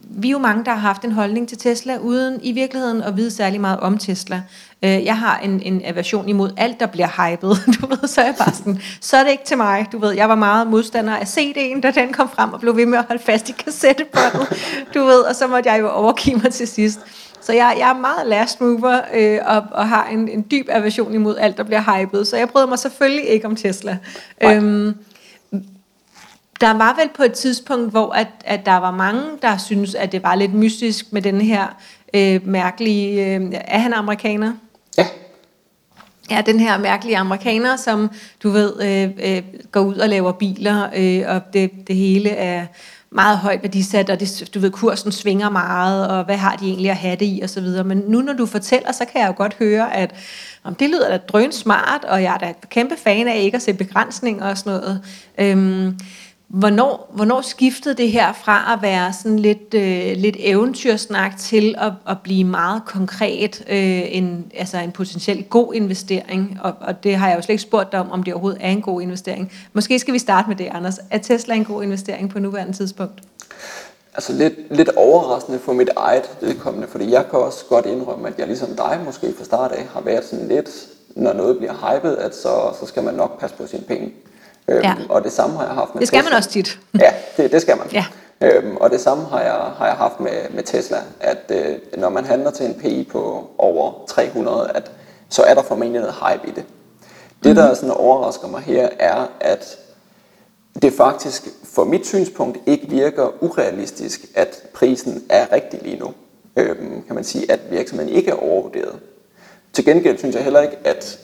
vi 0.00 0.28
er 0.28 0.32
jo 0.32 0.38
mange, 0.38 0.64
der 0.64 0.70
har 0.70 0.78
haft 0.78 1.04
en 1.04 1.12
holdning 1.12 1.48
til 1.48 1.58
Tesla, 1.58 1.96
uden 1.96 2.40
i 2.42 2.52
virkeligheden 2.52 3.02
at 3.02 3.16
vide 3.16 3.30
særlig 3.30 3.60
meget 3.60 3.80
om 3.80 3.98
Tesla. 3.98 4.42
Øh, 4.82 5.04
jeg 5.04 5.18
har 5.18 5.38
en, 5.38 5.62
en 5.62 5.82
aversion 5.84 6.28
imod 6.28 6.50
alt, 6.56 6.80
der 6.80 6.86
bliver 6.86 7.30
hypet. 7.30 7.56
Du 7.80 7.86
ved, 7.86 8.08
så 8.08 8.20
er 8.20 8.24
jeg 8.24 8.34
bare 8.38 8.54
sådan, 8.54 8.80
så 9.00 9.16
er 9.16 9.22
det 9.22 9.30
ikke 9.30 9.44
til 9.44 9.56
mig. 9.56 9.86
Du 9.92 9.98
ved, 9.98 10.12
jeg 10.12 10.28
var 10.28 10.34
meget 10.34 10.66
modstander 10.66 11.16
af 11.16 11.24
CD'en, 11.24 11.80
da 11.80 11.90
den 11.90 12.12
kom 12.12 12.28
frem 12.30 12.52
og 12.52 12.60
blev 12.60 12.76
ved 12.76 12.86
med 12.86 12.98
at 12.98 13.04
holde 13.08 13.22
fast 13.22 13.48
i 13.48 13.52
kassettebåndet. 13.52 14.48
Du 14.94 15.04
ved, 15.04 15.20
og 15.20 15.34
så 15.34 15.46
måtte 15.46 15.70
jeg 15.70 15.80
jo 15.80 15.90
overgive 15.90 16.36
mig 16.36 16.52
til 16.52 16.68
sidst. 16.68 17.00
Så 17.46 17.52
jeg, 17.52 17.76
jeg 17.78 17.90
er 17.90 18.00
meget 18.00 18.26
last 18.26 18.60
mover 18.60 19.00
øh, 19.14 19.38
og, 19.46 19.62
og 19.70 19.88
har 19.88 20.06
en, 20.06 20.28
en 20.28 20.46
dyb 20.50 20.66
aversion 20.68 21.14
imod 21.14 21.36
alt, 21.36 21.56
der 21.56 21.62
bliver 21.62 22.00
hypet. 22.00 22.26
Så 22.26 22.36
jeg 22.36 22.48
bryder 22.48 22.66
mig 22.66 22.78
selvfølgelig 22.78 23.28
ikke 23.28 23.46
om 23.46 23.56
Tesla. 23.56 23.98
Øhm, 24.42 24.94
der 26.60 26.74
var 26.74 26.96
vel 27.00 27.10
på 27.16 27.22
et 27.22 27.32
tidspunkt, 27.32 27.90
hvor 27.90 28.12
at, 28.12 28.26
at 28.44 28.66
der 28.66 28.76
var 28.76 28.90
mange, 28.90 29.22
der 29.42 29.56
synes, 29.56 29.94
at 29.94 30.12
det 30.12 30.22
var 30.22 30.34
lidt 30.34 30.54
mystisk 30.54 31.12
med 31.12 31.22
den 31.22 31.40
her 31.40 31.76
øh, 32.14 32.48
mærkelige... 32.48 33.36
Øh, 33.36 33.52
er 33.52 33.78
han 33.78 33.92
amerikaner? 33.92 34.52
Ja. 34.98 35.06
Ja, 36.30 36.42
den 36.46 36.60
her 36.60 36.78
mærkelige 36.78 37.18
amerikaner, 37.18 37.76
som 37.76 38.10
du 38.42 38.50
ved, 38.50 38.72
øh, 38.82 39.36
øh, 39.36 39.42
går 39.72 39.80
ud 39.80 39.96
og 39.96 40.08
laver 40.08 40.32
biler, 40.32 40.88
øh, 40.96 41.34
og 41.34 41.52
det, 41.52 41.70
det 41.86 41.96
hele 41.96 42.30
er 42.30 42.66
meget 43.16 43.38
højt 43.38 43.62
værdisat, 43.62 44.10
og 44.10 44.20
det, 44.20 44.50
du 44.54 44.58
ved, 44.58 44.70
kursen 44.70 45.12
svinger 45.12 45.50
meget, 45.50 46.08
og 46.08 46.24
hvad 46.24 46.36
har 46.36 46.56
de 46.56 46.66
egentlig 46.66 46.90
at 46.90 46.96
have 46.96 47.16
det 47.16 47.26
i, 47.26 47.40
og 47.42 47.50
så 47.50 47.60
videre. 47.60 47.84
Men 47.84 48.02
nu, 48.08 48.20
når 48.20 48.32
du 48.32 48.46
fortæller, 48.46 48.92
så 48.92 49.04
kan 49.04 49.20
jeg 49.20 49.28
jo 49.28 49.34
godt 49.36 49.54
høre, 49.58 49.96
at 49.96 50.14
om 50.64 50.74
det 50.74 50.90
lyder 50.90 51.08
da 51.08 51.16
drøn 51.16 51.52
smart, 51.52 52.04
og 52.04 52.22
jeg 52.22 52.34
er 52.34 52.38
da 52.38 52.52
kæmpe 52.70 52.96
fan 53.04 53.28
af 53.28 53.38
ikke 53.38 53.56
at 53.56 53.62
se 53.62 53.74
begrænsninger 53.74 54.50
og 54.50 54.58
sådan 54.58 54.80
noget. 54.80 55.02
Øhm, 55.38 55.98
Hvornår, 56.48 57.10
hvornår 57.14 57.40
skiftede 57.40 57.94
det 57.94 58.12
her 58.12 58.32
fra 58.32 58.72
at 58.72 58.82
være 58.82 59.12
sådan 59.12 59.38
lidt, 59.38 59.74
øh, 59.74 60.16
lidt 60.16 60.36
eventyrsnak 60.38 61.36
til 61.38 61.74
at, 61.78 61.92
at 62.08 62.16
blive 62.22 62.44
meget 62.44 62.82
konkret 62.84 63.64
øh, 63.68 64.16
en, 64.16 64.52
altså 64.54 64.78
en 64.78 64.92
potentielt 64.92 65.50
god 65.50 65.74
investering? 65.74 66.58
Og, 66.62 66.74
og 66.80 67.04
det 67.04 67.16
har 67.16 67.28
jeg 67.28 67.36
jo 67.36 67.42
slet 67.42 67.52
ikke 67.52 67.62
spurgt 67.62 67.92
dig 67.92 68.00
om, 68.00 68.10
om 68.10 68.22
det 68.22 68.34
overhovedet 68.34 68.60
er 68.60 68.70
en 68.70 68.82
god 68.82 69.02
investering. 69.02 69.52
Måske 69.72 69.98
skal 69.98 70.14
vi 70.14 70.18
starte 70.18 70.48
med 70.48 70.56
det, 70.56 70.68
Anders. 70.72 70.98
Er 71.10 71.18
Tesla 71.18 71.54
en 71.54 71.64
god 71.64 71.82
investering 71.82 72.30
på 72.30 72.38
nuværende 72.38 72.72
tidspunkt? 72.72 73.22
Altså 74.14 74.32
lidt, 74.32 74.76
lidt 74.76 74.88
overraskende 74.88 75.58
for 75.58 75.72
mit 75.72 75.90
eget 75.96 76.30
vedkommende, 76.40 76.88
fordi 76.88 77.10
jeg 77.10 77.24
kan 77.30 77.38
også 77.38 77.64
godt 77.68 77.86
indrømme, 77.86 78.28
at 78.28 78.38
jeg 78.38 78.46
ligesom 78.46 78.68
dig 78.76 79.00
måske 79.04 79.34
fra 79.38 79.44
start 79.44 79.72
af 79.72 79.86
har 79.94 80.00
været 80.00 80.24
sådan 80.24 80.48
lidt, 80.48 80.70
når 81.16 81.32
noget 81.32 81.58
bliver 81.58 81.74
hypet, 81.74 82.14
at 82.14 82.36
så, 82.36 82.76
så 82.80 82.86
skal 82.86 83.04
man 83.04 83.14
nok 83.14 83.40
passe 83.40 83.56
på 83.56 83.66
sine 83.66 83.82
penge. 83.82 84.12
Øhm, 84.68 84.82
ja. 84.82 84.94
Og 85.08 85.24
det 85.24 85.32
samme 85.32 85.56
har 85.56 85.64
jeg 85.64 85.74
haft 85.74 85.94
med 85.94 86.00
Det 86.00 86.08
skal 86.08 86.18
Tesla. 86.18 86.30
man 86.30 86.36
også 86.36 86.50
tit. 86.50 86.78
ja, 87.04 87.12
det, 87.36 87.52
det 87.52 87.62
skal 87.62 87.76
man. 87.76 87.86
Ja. 87.92 88.04
Øhm, 88.40 88.76
og 88.76 88.90
det 88.90 89.00
samme 89.00 89.24
har 89.24 89.40
jeg, 89.40 89.52
har 89.52 89.86
jeg 89.86 89.94
haft 89.94 90.20
med, 90.20 90.50
med 90.50 90.62
Tesla, 90.62 90.96
at 91.20 91.38
øh, 91.50 91.76
når 91.98 92.08
man 92.08 92.24
handler 92.24 92.50
til 92.50 92.66
en 92.66 92.74
PI 92.74 93.08
på 93.12 93.50
over 93.58 93.92
300, 94.08 94.70
at, 94.74 94.90
så 95.28 95.42
er 95.42 95.54
der 95.54 95.62
formentlig 95.62 96.00
noget 96.00 96.14
hype 96.14 96.48
i 96.48 96.50
det. 96.50 96.64
Det, 97.44 97.50
mm. 97.50 97.54
der 97.54 97.74
sådan 97.74 97.90
overrasker 97.90 98.48
mig 98.48 98.60
her, 98.62 98.88
er, 98.98 99.26
at 99.40 99.78
det 100.82 100.92
faktisk 100.92 101.48
for 101.64 101.84
mit 101.84 102.06
synspunkt 102.06 102.58
ikke 102.66 102.88
virker 102.88 103.44
urealistisk, 103.44 104.20
at 104.34 104.62
prisen 104.74 105.24
er 105.28 105.52
rigtig 105.52 105.82
lige 105.82 105.98
nu. 105.98 106.14
Øhm, 106.56 107.02
kan 107.06 107.14
man 107.14 107.24
sige, 107.24 107.52
at 107.52 107.60
virksomheden 107.70 108.12
ikke 108.12 108.30
er 108.30 108.34
overvurderet. 108.34 108.98
Til 109.72 109.84
gengæld 109.84 110.18
synes 110.18 110.34
jeg 110.34 110.44
heller 110.44 110.60
ikke, 110.60 110.76
at 110.84 111.18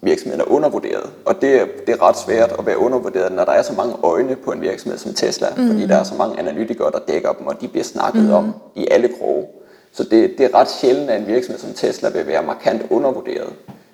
virksomheden 0.00 0.40
er 0.40 0.50
undervurderet. 0.50 1.10
Og 1.24 1.40
det 1.40 1.60
er, 1.60 1.66
det 1.86 1.94
er 1.94 2.02
ret 2.02 2.18
svært 2.18 2.52
at 2.58 2.66
være 2.66 2.78
undervurderet, 2.78 3.32
når 3.32 3.44
der 3.44 3.52
er 3.52 3.62
så 3.62 3.72
mange 3.72 3.94
øjne 4.02 4.36
på 4.36 4.52
en 4.52 4.60
virksomhed 4.60 4.98
som 4.98 5.14
Tesla, 5.14 5.46
mm. 5.56 5.68
fordi 5.68 5.86
der 5.86 5.96
er 5.96 6.04
så 6.04 6.14
mange 6.14 6.38
analytikere, 6.38 6.90
der 6.90 6.98
dækker 7.08 7.32
dem, 7.32 7.46
og 7.46 7.60
de 7.60 7.68
bliver 7.68 7.84
snakket 7.84 8.24
mm. 8.24 8.32
om 8.32 8.54
i 8.74 8.86
alle 8.90 9.08
kroge. 9.20 9.46
Så 9.92 10.04
det, 10.04 10.38
det 10.38 10.46
er 10.46 10.54
ret 10.54 10.70
sjældent, 10.70 11.10
at 11.10 11.20
en 11.20 11.26
virksomhed 11.26 11.60
som 11.60 11.72
Tesla 11.72 12.08
vil 12.08 12.26
være 12.26 12.42
markant 12.42 12.82
undervurderet. 12.90 13.52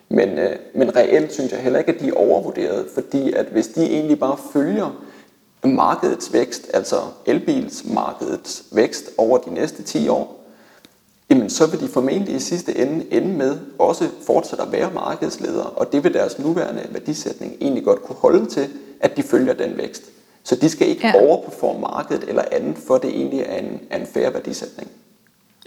Men, 0.09 0.39
øh, 0.39 0.57
men 0.75 0.97
reelt 0.97 1.33
synes 1.33 1.53
jeg 1.53 1.61
heller 1.61 1.79
ikke, 1.79 1.93
at 1.93 2.01
de 2.01 2.09
er 2.09 2.13
overvurderet, 2.13 2.87
fordi 2.95 3.33
at 3.33 3.47
hvis 3.47 3.67
de 3.67 3.87
egentlig 3.87 4.19
bare 4.19 4.37
følger 4.53 5.05
markedets 5.65 6.33
vækst, 6.33 6.71
altså 6.75 6.97
elbilsmarkedets 7.27 8.65
vækst 8.73 9.11
over 9.19 9.39
de 9.39 9.55
næste 9.55 9.83
10 9.83 10.09
år, 10.09 10.44
jamen 11.31 11.51
så 11.51 11.67
vil 11.67 11.81
de 11.81 11.89
formentlig 11.89 12.35
i 12.35 12.41
sidste 12.41 12.79
ende 12.79 13.05
ende 13.11 13.29
med 13.29 13.59
også 13.79 14.09
fortsætte 14.27 14.65
at 14.65 14.73
være 14.73 14.91
markedsledere, 14.95 15.67
og 15.67 15.93
det 15.93 16.05
vil 16.05 16.15
deres 16.15 16.39
nuværende 16.39 16.83
værdisætning 16.91 17.57
egentlig 17.61 17.85
godt 17.85 18.03
kunne 18.03 18.17
holde 18.17 18.47
til, 18.47 18.69
at 19.01 19.17
de 19.17 19.23
følger 19.23 19.55
den 19.55 19.77
vækst. 19.77 20.03
Så 20.45 20.57
de 20.57 20.69
skal 20.69 20.89
ikke 20.89 21.07
ja. 21.07 21.27
overperforme 21.27 21.81
markedet 21.81 22.25
eller 22.29 22.43
andet, 22.53 22.77
for 22.87 22.99
det 22.99 23.11
egentlig 23.11 23.41
er 23.41 23.59
en, 23.59 23.81
er 23.91 23.99
en 24.01 24.07
færre 24.07 24.35
værdisætning. 24.35 24.91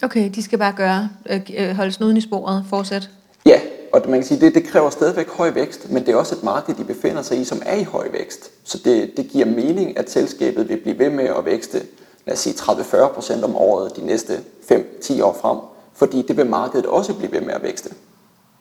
Okay, 0.03 0.29
de 0.35 0.43
skal 0.43 0.59
bare 0.59 0.73
gøre, 0.73 1.09
øh, 1.29 1.41
øh, 1.57 1.75
holde 1.75 1.91
snuden 1.91 2.17
i 2.17 2.21
sporet, 2.21 2.65
fortsæt. 2.69 3.09
Ja, 3.45 3.61
og 3.93 4.01
man 4.09 4.19
kan 4.19 4.27
sige, 4.27 4.39
det, 4.39 4.55
det 4.55 4.63
kræver 4.63 4.89
stadigvæk 4.89 5.29
høj 5.29 5.49
vækst, 5.49 5.91
men 5.91 6.05
det 6.05 6.11
er 6.11 6.15
også 6.15 6.35
et 6.35 6.43
marked, 6.43 6.75
de 6.75 6.83
befinder 6.83 7.21
sig 7.21 7.39
i, 7.39 7.43
som 7.43 7.61
er 7.65 7.75
i 7.75 7.83
høj 7.83 8.07
vækst. 8.11 8.51
Så 8.63 8.77
det, 8.85 9.17
det 9.17 9.27
giver 9.27 9.45
mening, 9.45 9.97
at 9.97 10.11
selskabet 10.11 10.69
vil 10.69 10.77
blive 10.77 10.99
ved 10.99 11.09
med 11.09 11.25
at 11.25 11.45
vækste 11.45 11.81
lad 12.27 12.33
os 12.33 12.39
sige 12.39 12.53
30-40 12.53 13.13
procent 13.13 13.43
om 13.43 13.55
året 13.55 13.95
de 13.95 14.05
næste 14.05 14.33
5-10 14.71 15.23
år 15.23 15.37
frem, 15.41 15.57
fordi 15.93 16.21
det 16.21 16.37
vil 16.37 16.45
markedet 16.45 16.85
også 16.85 17.13
blive 17.13 17.31
ved 17.31 17.41
med 17.41 17.53
at 17.53 17.63
vækste. 17.63 17.89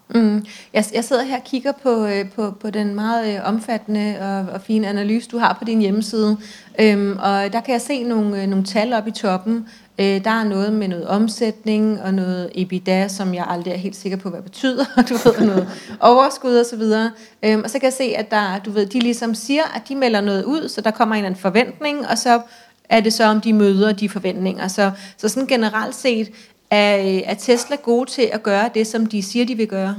Mm. 0.08 0.46
Jeg, 0.72 0.84
jeg 0.94 1.04
sidder 1.04 1.22
her 1.22 1.36
og 1.36 1.44
kigger 1.44 1.72
på, 1.82 2.06
øh, 2.06 2.30
på, 2.30 2.50
på 2.50 2.70
den 2.70 2.94
meget 2.94 3.34
øh, 3.34 3.40
omfattende 3.44 4.16
og, 4.20 4.54
og 4.54 4.60
fine 4.60 4.88
analyse, 4.88 5.28
du 5.30 5.38
har 5.38 5.56
på 5.58 5.64
din 5.64 5.80
hjemmeside. 5.80 6.36
Øhm, 6.80 7.18
og 7.18 7.52
der 7.52 7.60
kan 7.60 7.72
jeg 7.72 7.80
se 7.80 8.02
nogle, 8.02 8.42
øh, 8.42 8.48
nogle 8.48 8.64
tal 8.64 8.92
op 8.92 9.06
i 9.06 9.10
toppen. 9.10 9.68
Øh, 9.98 10.24
der 10.24 10.30
er 10.30 10.44
noget 10.44 10.72
med 10.72 10.88
noget 10.88 11.06
omsætning 11.06 12.02
og 12.02 12.14
noget 12.14 12.50
EBITDA, 12.54 13.08
som 13.08 13.34
jeg 13.34 13.46
aldrig 13.48 13.72
er 13.72 13.76
helt 13.76 13.96
sikker 13.96 14.18
på, 14.18 14.30
hvad 14.30 14.38
det 14.38 14.44
betyder. 14.44 14.84
Du 15.08 15.14
ved, 15.14 15.46
noget 15.46 15.68
overskud 16.00 16.56
og 16.56 16.66
så 16.66 16.76
videre. 16.76 17.10
Øhm, 17.42 17.62
og 17.64 17.70
så 17.70 17.78
kan 17.78 17.84
jeg 17.84 17.92
se, 17.92 18.04
at 18.16 18.30
der, 18.30 18.58
du 18.58 18.70
ved, 18.70 18.86
de 18.86 19.00
ligesom 19.00 19.34
siger, 19.34 19.62
at 19.76 19.82
de 19.88 19.94
melder 19.94 20.20
noget 20.20 20.44
ud, 20.44 20.68
så 20.68 20.80
der 20.80 20.90
kommer 20.90 21.14
en 21.14 21.18
eller 21.18 21.26
anden 21.26 21.40
forventning, 21.40 22.08
og 22.08 22.18
så 22.18 22.40
er 22.88 23.00
det 23.00 23.12
så, 23.12 23.24
om 23.24 23.40
de 23.40 23.52
møder 23.52 23.92
de 23.92 24.08
forventninger. 24.08 24.68
Så, 24.68 24.90
så 25.16 25.28
sådan 25.28 25.46
generelt 25.46 25.94
set, 25.94 26.32
er, 26.70 27.20
er 27.24 27.34
Tesla 27.34 27.76
gode 27.76 28.10
til 28.10 28.30
at 28.32 28.42
gøre 28.42 28.70
det, 28.74 28.86
som 28.86 29.06
de 29.06 29.22
siger, 29.22 29.46
de 29.46 29.54
vil 29.54 29.68
gøre? 29.68 29.96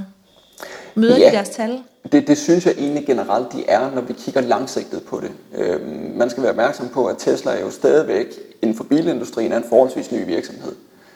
Møder 0.94 1.18
ja, 1.18 1.26
de 1.26 1.32
deres 1.32 1.48
tal? 1.48 1.82
Det, 2.12 2.28
det 2.28 2.38
synes 2.38 2.66
jeg 2.66 2.74
egentlig 2.78 3.06
generelt, 3.06 3.52
de 3.52 3.64
er, 3.68 3.90
når 3.94 4.00
vi 4.00 4.12
kigger 4.12 4.40
langsigtet 4.40 5.02
på 5.02 5.20
det. 5.20 5.30
Øhm, 5.54 6.12
man 6.16 6.30
skal 6.30 6.42
være 6.42 6.50
opmærksom 6.50 6.88
på, 6.88 7.06
at 7.06 7.16
Tesla 7.18 7.50
er 7.50 7.60
jo 7.60 7.70
stadigvæk 7.70 8.26
inden 8.62 8.76
for 8.76 8.84
bilindustrien 8.84 9.52
er 9.52 9.56
en 9.56 9.64
forholdsvis 9.68 10.12
ny 10.12 10.26
virksomhed. 10.26 10.72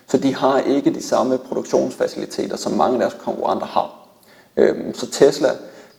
Så 0.09 0.19
de 0.19 0.35
har 0.35 0.61
ikke 0.61 0.95
de 0.95 1.03
samme 1.03 1.39
produktionsfaciliteter, 1.39 2.57
som 2.57 2.73
mange 2.73 2.95
af 2.95 3.01
deres 3.01 3.23
konkurrenter 3.25 3.67
har. 3.67 4.09
Øhm, 4.57 4.95
så 4.95 5.11
Tesla 5.11 5.49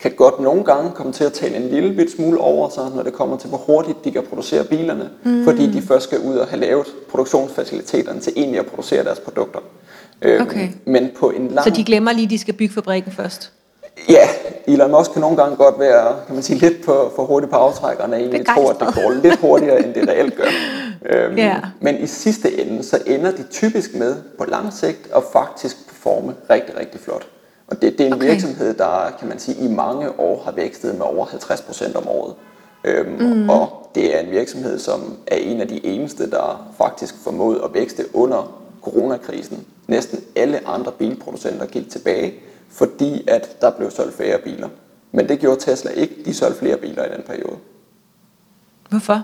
kan 0.03 0.11
godt 0.11 0.39
nogle 0.39 0.63
gange 0.63 0.91
komme 0.91 1.13
til 1.13 1.23
at 1.23 1.33
tale 1.33 1.55
en 1.55 1.69
lille 1.69 1.93
bit 1.93 2.11
smule 2.11 2.39
over 2.39 2.69
sig, 2.69 2.91
når 2.95 3.03
det 3.03 3.13
kommer 3.13 3.37
til, 3.37 3.49
hvor 3.49 3.57
hurtigt 3.57 4.05
de 4.05 4.11
kan 4.11 4.23
producere 4.29 4.63
bilerne, 4.63 5.09
mm. 5.23 5.43
fordi 5.43 5.71
de 5.71 5.81
først 5.81 6.03
skal 6.03 6.19
ud 6.19 6.35
og 6.35 6.47
have 6.47 6.59
lavet 6.59 6.87
produktionsfaciliteterne 7.09 8.19
til 8.19 8.33
egentlig 8.35 8.59
at 8.59 8.65
producere 8.65 9.03
deres 9.03 9.19
produkter. 9.19 9.59
Øhm, 10.21 10.41
okay. 10.47 10.69
Men 10.85 11.09
på 11.19 11.29
en 11.29 11.47
lang... 11.47 11.63
Så 11.63 11.69
de 11.69 11.83
glemmer 11.83 12.11
lige, 12.11 12.23
at 12.23 12.29
de 12.29 12.39
skal 12.39 12.53
bygge 12.53 12.73
fabrikken 12.73 13.11
først? 13.11 13.51
Ja, 14.09 14.27
Elon 14.67 14.91
Musk 14.91 15.11
kan 15.11 15.21
nogle 15.21 15.37
gange 15.37 15.55
godt 15.55 15.79
være 15.79 16.15
kan 16.25 16.35
man 16.35 16.43
sige, 16.43 16.59
lidt 16.59 16.85
for, 16.85 17.11
for 17.15 17.25
hurtigt 17.25 17.51
på 17.51 17.57
aftrækkerne, 17.57 18.15
og 18.15 18.19
egentlig 18.19 18.45
tror, 18.45 18.69
at 18.69 18.79
det 18.79 18.95
går 18.95 19.11
lidt 19.23 19.39
hurtigere, 19.39 19.85
end 19.85 19.93
det 19.93 20.09
reelt 20.09 20.35
gør. 20.35 20.47
Øhm, 21.05 21.37
yeah. 21.37 21.63
Men 21.79 22.03
i 22.03 22.07
sidste 22.07 22.61
ende, 22.61 22.83
så 22.83 22.99
ender 23.05 23.31
de 23.31 23.43
typisk 23.51 23.95
med 23.95 24.15
på 24.37 24.45
lang 24.45 24.73
sigt 24.73 25.09
at 25.15 25.23
faktisk 25.33 25.87
performe 25.87 26.35
rigtig, 26.49 26.77
rigtig 26.79 26.99
flot. 26.99 27.27
Og 27.73 27.81
det, 27.81 27.97
det 27.97 28.01
er 28.01 28.07
en 28.07 28.13
okay. 28.13 28.29
virksomhed, 28.29 28.73
der 28.73 29.15
kan 29.19 29.27
man 29.27 29.39
sige, 29.39 29.65
i 29.65 29.67
mange 29.67 30.19
år 30.19 30.41
har 30.45 30.51
vækstet 30.51 30.95
med 30.95 31.05
over 31.05 31.25
50 31.25 31.61
procent 31.61 31.95
om 31.95 32.07
året. 32.07 32.35
Øhm, 32.83 33.21
mm. 33.21 33.49
Og 33.49 33.89
det 33.95 34.15
er 34.15 34.19
en 34.19 34.31
virksomhed, 34.31 34.79
som 34.79 35.17
er 35.27 35.35
en 35.35 35.61
af 35.61 35.67
de 35.67 35.85
eneste, 35.85 36.29
der 36.29 36.73
faktisk 36.77 37.15
formåede 37.23 37.63
at 37.63 37.73
vækste 37.73 38.15
under 38.15 38.59
coronakrisen. 38.81 39.65
Næsten 39.87 40.19
alle 40.35 40.67
andre 40.67 40.91
bilproducenter 40.91 41.65
gik 41.65 41.89
tilbage, 41.89 42.33
fordi 42.69 43.23
at 43.27 43.61
der 43.61 43.69
blev 43.71 43.91
solgt 43.91 44.15
færre 44.15 44.39
biler. 44.39 44.69
Men 45.11 45.29
det 45.29 45.39
gjorde 45.39 45.59
Tesla 45.59 45.91
ikke. 45.91 46.15
De 46.25 46.33
solgte 46.33 46.59
flere 46.59 46.77
biler 46.77 47.05
i 47.05 47.09
den 47.15 47.23
periode. 47.27 47.55
Hvorfor? 48.89 49.21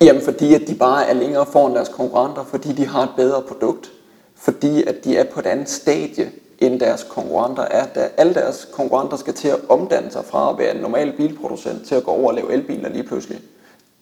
Jamen 0.00 0.22
fordi 0.22 0.54
at 0.54 0.62
de 0.68 0.74
bare 0.74 1.06
er 1.06 1.14
længere 1.14 1.46
foran 1.46 1.74
deres 1.74 1.88
konkurrenter, 1.88 2.44
fordi 2.44 2.72
de 2.72 2.86
har 2.86 3.02
et 3.02 3.12
bedre 3.16 3.42
produkt. 3.42 3.92
Fordi 4.34 4.82
at 4.82 5.04
de 5.04 5.16
er 5.16 5.24
på 5.24 5.40
et 5.40 5.46
andet 5.46 5.68
stadie 5.68 6.32
end 6.60 6.80
deres 6.80 7.06
konkurrenter 7.10 7.62
er. 7.62 7.86
Da 7.86 8.08
alle 8.16 8.34
deres 8.34 8.68
konkurrenter 8.72 9.16
skal 9.16 9.34
til 9.34 9.48
at 9.48 9.58
omdanne 9.68 10.10
sig 10.10 10.24
fra 10.24 10.50
at 10.50 10.58
være 10.58 10.74
en 10.74 10.80
normal 10.80 11.12
bilproducent 11.12 11.86
til 11.86 11.94
at 11.94 12.04
gå 12.04 12.10
over 12.10 12.28
og 12.28 12.34
lave 12.34 12.52
elbiler 12.52 12.88
lige 12.88 13.02
pludselig. 13.04 13.40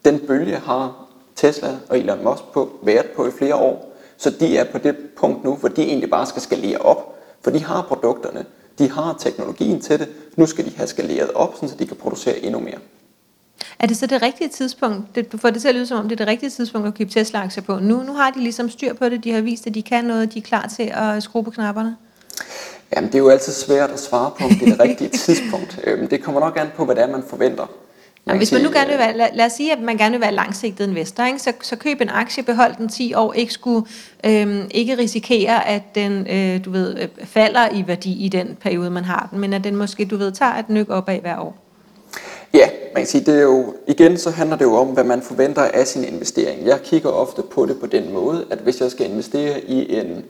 Den 0.04 0.20
bølge 0.26 0.56
har 0.56 1.04
Tesla 1.36 1.68
og 1.88 1.98
Elon 1.98 2.24
Musk 2.24 2.42
på, 2.52 2.70
været 2.82 3.06
på 3.16 3.26
i 3.26 3.30
flere 3.30 3.54
år. 3.54 3.94
Så 4.16 4.30
de 4.30 4.58
er 4.58 4.64
på 4.64 4.78
det 4.78 4.96
punkt 5.16 5.44
nu, 5.44 5.54
hvor 5.54 5.68
de 5.68 5.82
egentlig 5.82 6.10
bare 6.10 6.26
skal 6.26 6.42
skalere 6.42 6.78
op. 6.78 7.14
For 7.42 7.50
de 7.50 7.64
har 7.64 7.82
produkterne, 7.82 8.44
De 8.78 8.90
har 8.90 9.16
teknologien 9.18 9.80
til 9.80 9.98
det. 9.98 10.08
Nu 10.36 10.46
skal 10.46 10.64
de 10.64 10.72
have 10.76 10.86
skaleret 10.86 11.30
op, 11.34 11.54
så 11.60 11.74
de 11.78 11.86
kan 11.86 11.96
producere 11.96 12.38
endnu 12.38 12.60
mere. 12.60 12.78
Er 13.78 13.86
det 13.86 13.96
så 13.96 14.06
det 14.06 14.22
rigtige 14.22 14.48
tidspunkt? 14.48 15.14
Det, 15.14 15.32
du 15.32 15.38
får 15.38 15.50
det 15.50 15.60
til 15.60 15.68
at 15.68 15.74
lyde 15.74 15.86
som 15.86 15.98
om, 15.98 16.08
det 16.08 16.12
er 16.12 16.24
det 16.24 16.26
rigtige 16.26 16.50
tidspunkt 16.50 16.88
at 16.88 16.94
købe 16.94 17.10
Tesla-aktier 17.10 17.62
på. 17.62 17.78
Nu, 17.78 18.02
nu 18.02 18.12
har 18.12 18.30
de 18.30 18.40
ligesom 18.40 18.70
styr 18.70 18.94
på 18.94 19.08
det. 19.08 19.24
De 19.24 19.32
har 19.32 19.40
vist, 19.40 19.66
at 19.66 19.74
de 19.74 19.82
kan 19.82 20.04
noget. 20.04 20.34
De 20.34 20.38
er 20.38 20.42
klar 20.42 20.66
til 20.76 20.92
at 20.94 21.22
skrue 21.22 21.44
på 21.44 21.50
knapperne. 21.50 21.96
Jamen, 22.96 23.08
det 23.08 23.14
er 23.14 23.18
jo 23.18 23.28
altid 23.28 23.52
svært 23.52 23.90
at 23.90 24.00
svare 24.00 24.30
på, 24.38 24.44
om 24.44 24.50
det 24.50 24.62
er 24.62 24.70
det 24.70 24.80
rigtige 24.80 25.10
tidspunkt. 25.26 25.80
Øhm, 25.84 26.08
det 26.08 26.22
kommer 26.22 26.40
nok 26.40 26.58
an 26.60 26.66
på, 26.76 26.84
hvad 26.84 26.94
det 26.94 27.02
er, 27.02 27.08
man 27.08 27.22
forventer. 27.28 27.66
Man 28.24 28.36
hvis 28.36 28.52
man 28.52 28.62
nu 28.62 28.70
gerne 28.72 28.88
vil 28.88 28.98
være, 28.98 29.16
lad, 29.16 29.28
lad 29.34 29.46
os 29.46 29.52
sige, 29.52 29.72
at 29.72 29.80
man 29.80 29.96
gerne 29.96 30.12
vil 30.12 30.20
være 30.20 30.32
langsigtet 30.32 30.88
investor, 30.88 31.24
ikke? 31.24 31.38
Så, 31.38 31.52
så 31.62 31.76
køb 31.76 32.00
en 32.00 32.08
aktie, 32.08 32.42
behold 32.42 32.76
den 32.78 32.88
10 32.88 33.14
år, 33.14 33.32
ikke 33.32 33.52
skulle 33.52 33.86
øhm, 34.24 34.62
ikke 34.70 34.98
risikere, 34.98 35.68
at 35.68 35.82
den, 35.94 36.26
øh, 36.30 36.64
du 36.64 36.70
ved, 36.70 36.98
øh, 36.98 37.08
falder 37.24 37.68
i 37.72 37.84
værdi 37.86 38.24
i 38.24 38.28
den 38.28 38.56
periode, 38.60 38.90
man 38.90 39.04
har 39.04 39.28
den, 39.30 39.40
men 39.40 39.52
at 39.52 39.64
den 39.64 39.76
måske, 39.76 40.04
du 40.04 40.16
ved, 40.16 40.32
tager 40.32 40.54
et 40.54 40.68
nyk 40.68 40.90
op 40.90 41.08
af 41.08 41.20
hver 41.20 41.38
år. 41.38 41.56
Ja, 42.54 42.68
man 42.94 43.02
kan 43.02 43.06
sige, 43.06 43.24
det 43.24 43.38
er 43.38 43.42
jo, 43.42 43.74
igen 43.86 44.18
så 44.18 44.30
handler 44.30 44.56
det 44.56 44.64
jo 44.64 44.74
om, 44.74 44.86
hvad 44.86 45.04
man 45.04 45.22
forventer 45.22 45.62
af 45.62 45.86
sin 45.86 46.04
investering. 46.04 46.66
Jeg 46.66 46.80
kigger 46.82 47.08
ofte 47.08 47.42
på 47.42 47.66
det 47.66 47.80
på 47.80 47.86
den 47.86 48.12
måde, 48.12 48.44
at 48.50 48.58
hvis 48.58 48.80
jeg 48.80 48.90
skal 48.90 49.10
investere 49.10 49.60
i 49.60 49.96
en 49.96 50.24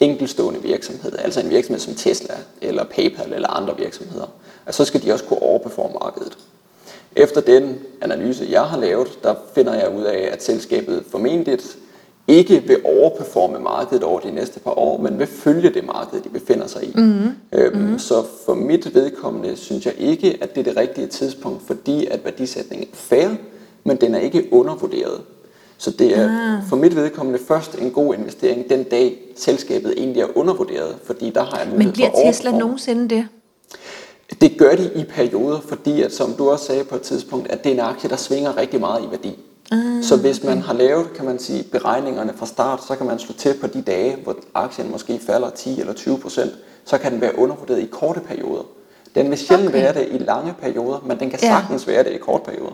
enkeltstående 0.00 0.62
virksomhed, 0.62 1.12
altså 1.18 1.40
en 1.40 1.50
virksomhed 1.50 1.80
som 1.80 1.94
Tesla 1.94 2.34
eller 2.62 2.84
PayPal 2.84 3.32
eller 3.32 3.48
andre 3.48 3.76
virksomheder, 3.78 4.26
så 4.70 4.84
skal 4.84 5.02
de 5.02 5.12
også 5.12 5.24
kunne 5.24 5.42
overperforme 5.42 5.94
markedet. 6.02 6.38
Efter 7.16 7.40
den 7.40 7.78
analyse, 8.00 8.46
jeg 8.50 8.62
har 8.62 8.78
lavet, 8.78 9.18
der 9.22 9.34
finder 9.54 9.74
jeg 9.74 9.94
ud 9.96 10.02
af, 10.02 10.28
at 10.32 10.42
selskabet 10.42 11.04
formentlig 11.10 11.58
ikke 12.28 12.62
vil 12.66 12.76
overperforme 12.84 13.58
markedet 13.58 14.02
over 14.02 14.20
de 14.20 14.30
næste 14.30 14.60
par 14.60 14.78
år, 14.78 15.00
men 15.00 15.18
vil 15.18 15.26
følge 15.26 15.70
det 15.70 15.84
marked, 15.86 16.20
de 16.20 16.28
befinder 16.28 16.66
sig 16.66 16.84
i. 16.84 16.92
Mm-hmm. 16.94 17.30
Øhm, 17.52 17.76
mm-hmm. 17.76 17.98
Så 17.98 18.24
for 18.46 18.54
mit 18.54 18.94
vedkommende 18.94 19.56
synes 19.56 19.86
jeg 19.86 19.94
ikke, 19.98 20.38
at 20.40 20.54
det 20.54 20.60
er 20.60 20.64
det 20.64 20.76
rigtige 20.76 21.06
tidspunkt, 21.06 21.62
fordi 21.66 22.06
at 22.06 22.24
værdisætningen 22.24 22.88
er 22.92 22.96
fair, 22.96 23.28
men 23.84 23.96
den 23.96 24.14
er 24.14 24.18
ikke 24.18 24.48
undervurderet. 24.52 25.20
Så 25.78 25.90
det 25.90 26.18
er 26.18 26.56
ah. 26.56 26.62
for 26.68 26.76
mit 26.76 26.96
vedkommende 26.96 27.38
først 27.48 27.74
en 27.74 27.90
god 27.90 28.14
investering 28.14 28.70
den 28.70 28.84
dag, 28.84 29.18
selskabet 29.36 29.94
egentlig 29.96 30.22
er 30.22 30.38
undervurderet, 30.38 30.96
fordi 31.04 31.30
der 31.30 31.44
har 31.44 31.58
jeg 31.58 31.66
mulighed 31.66 31.86
Men 31.86 31.92
bliver 31.92 32.10
Tesla 32.24 32.50
nogensinde 32.50 33.08
det? 33.08 33.28
Det 34.40 34.58
gør 34.58 34.74
de 34.74 34.90
i 34.94 35.04
perioder, 35.04 35.60
fordi 35.60 36.02
at, 36.02 36.12
som 36.14 36.32
du 36.32 36.50
også 36.50 36.64
sagde 36.64 36.84
på 36.84 36.96
et 36.96 37.02
tidspunkt, 37.02 37.50
at 37.50 37.64
det 37.64 37.70
er 37.70 37.74
en 37.74 37.80
aktie, 37.80 38.10
der 38.10 38.16
svinger 38.16 38.56
rigtig 38.56 38.80
meget 38.80 39.04
i 39.04 39.10
værdi. 39.10 39.38
Ah, 39.72 40.02
så 40.02 40.16
hvis 40.16 40.44
man 40.44 40.62
har 40.62 40.74
lavet, 40.74 41.06
kan 41.16 41.24
man 41.24 41.38
sige, 41.38 41.62
beregningerne 41.62 42.32
fra 42.36 42.46
start, 42.46 42.84
så 42.84 42.96
kan 42.96 43.06
man 43.06 43.18
slå 43.18 43.34
til 43.34 43.54
på 43.60 43.66
de 43.66 43.82
dage, 43.82 44.16
hvor 44.22 44.36
aktien 44.54 44.90
måske 44.90 45.20
falder 45.26 45.50
10 45.50 45.80
eller 45.80 45.92
20 45.92 46.18
procent, 46.18 46.52
så 46.84 46.98
kan 46.98 47.12
den 47.12 47.20
være 47.20 47.38
undervurderet 47.38 47.80
i 47.82 47.86
korte 47.86 48.20
perioder. 48.20 48.62
Den 49.14 49.30
vil 49.30 49.38
sjældent 49.38 49.68
okay. 49.68 49.82
være 49.82 49.94
det 49.94 50.08
i 50.10 50.18
lange 50.18 50.54
perioder, 50.60 50.98
men 51.06 51.18
den 51.20 51.30
kan 51.30 51.38
ja. 51.42 51.48
sagtens 51.48 51.86
være 51.86 52.04
det 52.04 52.10
i 52.10 52.18
korte 52.18 52.44
perioder. 52.44 52.72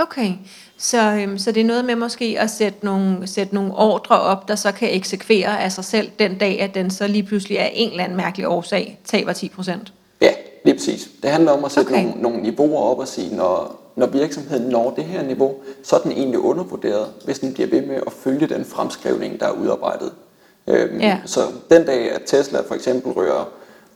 Okay, 0.00 0.32
så, 0.78 1.12
øhm, 1.12 1.38
så 1.38 1.52
det 1.52 1.60
er 1.60 1.64
noget 1.64 1.84
med 1.84 1.96
måske 1.96 2.36
at 2.40 2.50
sætte 2.50 2.84
nogle, 2.84 3.26
sætte 3.26 3.54
nogle 3.54 3.74
ordre 3.74 4.20
op, 4.20 4.48
der 4.48 4.54
så 4.54 4.72
kan 4.72 4.94
eksekvere 4.94 5.60
af 5.60 5.72
sig 5.72 5.84
selv 5.84 6.10
den 6.18 6.38
dag, 6.38 6.60
at 6.60 6.74
den 6.74 6.90
så 6.90 7.06
lige 7.06 7.22
pludselig 7.22 7.58
af 7.58 7.72
en 7.74 7.90
eller 7.90 8.04
anden 8.04 8.16
mærkelig 8.16 8.48
årsag 8.48 9.00
taber 9.04 9.32
10 9.32 9.48
procent. 9.48 9.92
Ja, 10.20 10.32
lige 10.64 10.74
præcis. 10.74 11.08
Det 11.22 11.30
handler 11.30 11.52
om 11.52 11.64
at 11.64 11.72
sætte 11.72 11.88
okay. 11.88 12.04
nogle, 12.04 12.22
nogle 12.22 12.42
niveauer 12.42 12.82
op 12.82 12.98
og 12.98 13.08
sige, 13.08 13.36
når, 13.36 13.80
når 13.96 14.06
virksomheden 14.06 14.68
når 14.68 14.90
det 14.90 15.04
her 15.04 15.22
niveau, 15.22 15.54
så 15.82 15.96
er 15.96 16.00
den 16.00 16.12
egentlig 16.12 16.38
undervurderet, 16.38 17.06
hvis 17.24 17.38
den 17.38 17.54
bliver 17.54 17.68
ved 17.68 17.86
med 17.86 17.96
at 18.06 18.12
følge 18.12 18.46
den 18.46 18.64
fremskrivning, 18.64 19.40
der 19.40 19.46
er 19.46 19.52
udarbejdet. 19.52 20.12
Øhm, 20.66 21.00
ja. 21.00 21.18
Så 21.24 21.40
den 21.70 21.86
dag, 21.86 22.12
at 22.12 22.22
Tesla 22.26 22.60
for 22.60 22.74
eksempel 22.74 23.12
rører 23.12 23.44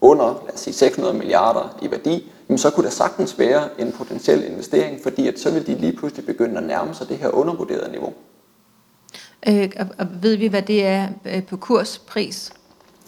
under 0.02 0.42
lad 0.46 0.54
os 0.54 0.60
sige, 0.60 0.74
600 0.74 1.14
milliarder 1.14 1.78
i 1.82 1.90
værdi, 1.90 2.32
jamen 2.48 2.58
så 2.58 2.70
kunne 2.70 2.84
der 2.84 2.90
sagtens 2.90 3.38
være 3.38 3.68
en 3.78 3.92
potentiel 3.92 4.44
investering, 4.44 5.02
fordi 5.02 5.28
at 5.28 5.40
så 5.40 5.50
vil 5.50 5.66
de 5.66 5.74
lige 5.74 5.96
pludselig 5.96 6.26
begynde 6.26 6.58
at 6.58 6.64
nærme 6.64 6.94
sig 6.94 7.08
det 7.08 7.16
her 7.16 7.28
undervurderede 7.28 7.90
niveau. 7.90 8.12
Øh, 9.48 9.70
og, 9.78 9.86
og 9.98 10.06
ved 10.22 10.36
vi, 10.36 10.46
hvad 10.46 10.62
det 10.62 10.86
er 10.86 11.08
øh, 11.24 11.42
på 11.42 11.56
kurspris? 11.56 12.52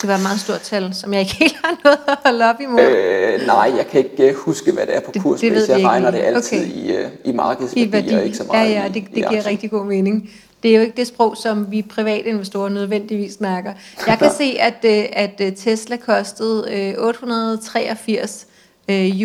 Det 0.00 0.08
var 0.08 0.14
et 0.14 0.22
meget 0.22 0.40
stort 0.40 0.60
tal, 0.60 0.94
som 0.94 1.12
jeg 1.12 1.20
ikke 1.20 1.34
helt 1.44 1.56
har 1.64 1.76
noget 1.84 1.98
at 2.08 2.18
holde 2.24 2.44
op 2.44 2.60
imod. 2.60 2.80
Øh, 2.80 3.46
nej, 3.46 3.72
jeg 3.76 3.86
kan 3.90 4.04
ikke 4.04 4.28
øh, 4.28 4.34
huske, 4.34 4.72
hvad 4.72 4.86
det 4.86 4.96
er 4.96 5.00
på 5.00 5.12
kurspris. 5.20 5.52
Det, 5.52 5.68
det 5.68 5.68
jeg 5.68 5.86
regner 5.86 6.10
det 6.10 6.18
altid 6.18 6.58
okay. 6.58 6.72
i, 6.74 7.04
uh, 7.04 7.10
i 7.24 7.32
markedsværdi, 7.32 7.88
I 7.88 7.92
værdi. 7.92 8.14
og 8.14 8.24
ikke 8.24 8.36
så 8.36 8.44
meget 8.44 8.70
Ja, 8.70 8.82
ja, 8.82 8.88
det, 8.88 8.94
det 8.94 9.02
i, 9.08 9.14
giver 9.14 9.32
i 9.32 9.40
rigtig 9.40 9.70
god 9.70 9.84
mening. 9.84 10.30
Det 10.64 10.72
er 10.72 10.76
jo 10.76 10.80
ikke 10.80 10.96
det 10.96 11.06
sprog, 11.06 11.36
som 11.36 11.70
vi 11.70 11.82
private 11.82 12.28
investorer 12.28 12.68
nødvendigvis 12.68 13.32
snakker. 13.32 13.72
Jeg 14.06 14.18
kan 14.18 14.30
se, 14.38 14.56
at, 14.60 14.84
at 15.12 15.54
Tesla 15.56 15.96
kostede 15.96 16.94
883 16.98 18.46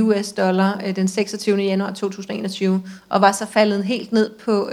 US 0.02 0.32
dollar 0.32 0.82
den 0.96 1.08
26. 1.08 1.58
januar 1.58 1.92
2021, 1.92 2.84
og 3.10 3.22
var 3.22 3.32
så 3.32 3.46
faldet 3.46 3.84
helt 3.84 4.12
ned 4.12 4.30
på 4.46 4.70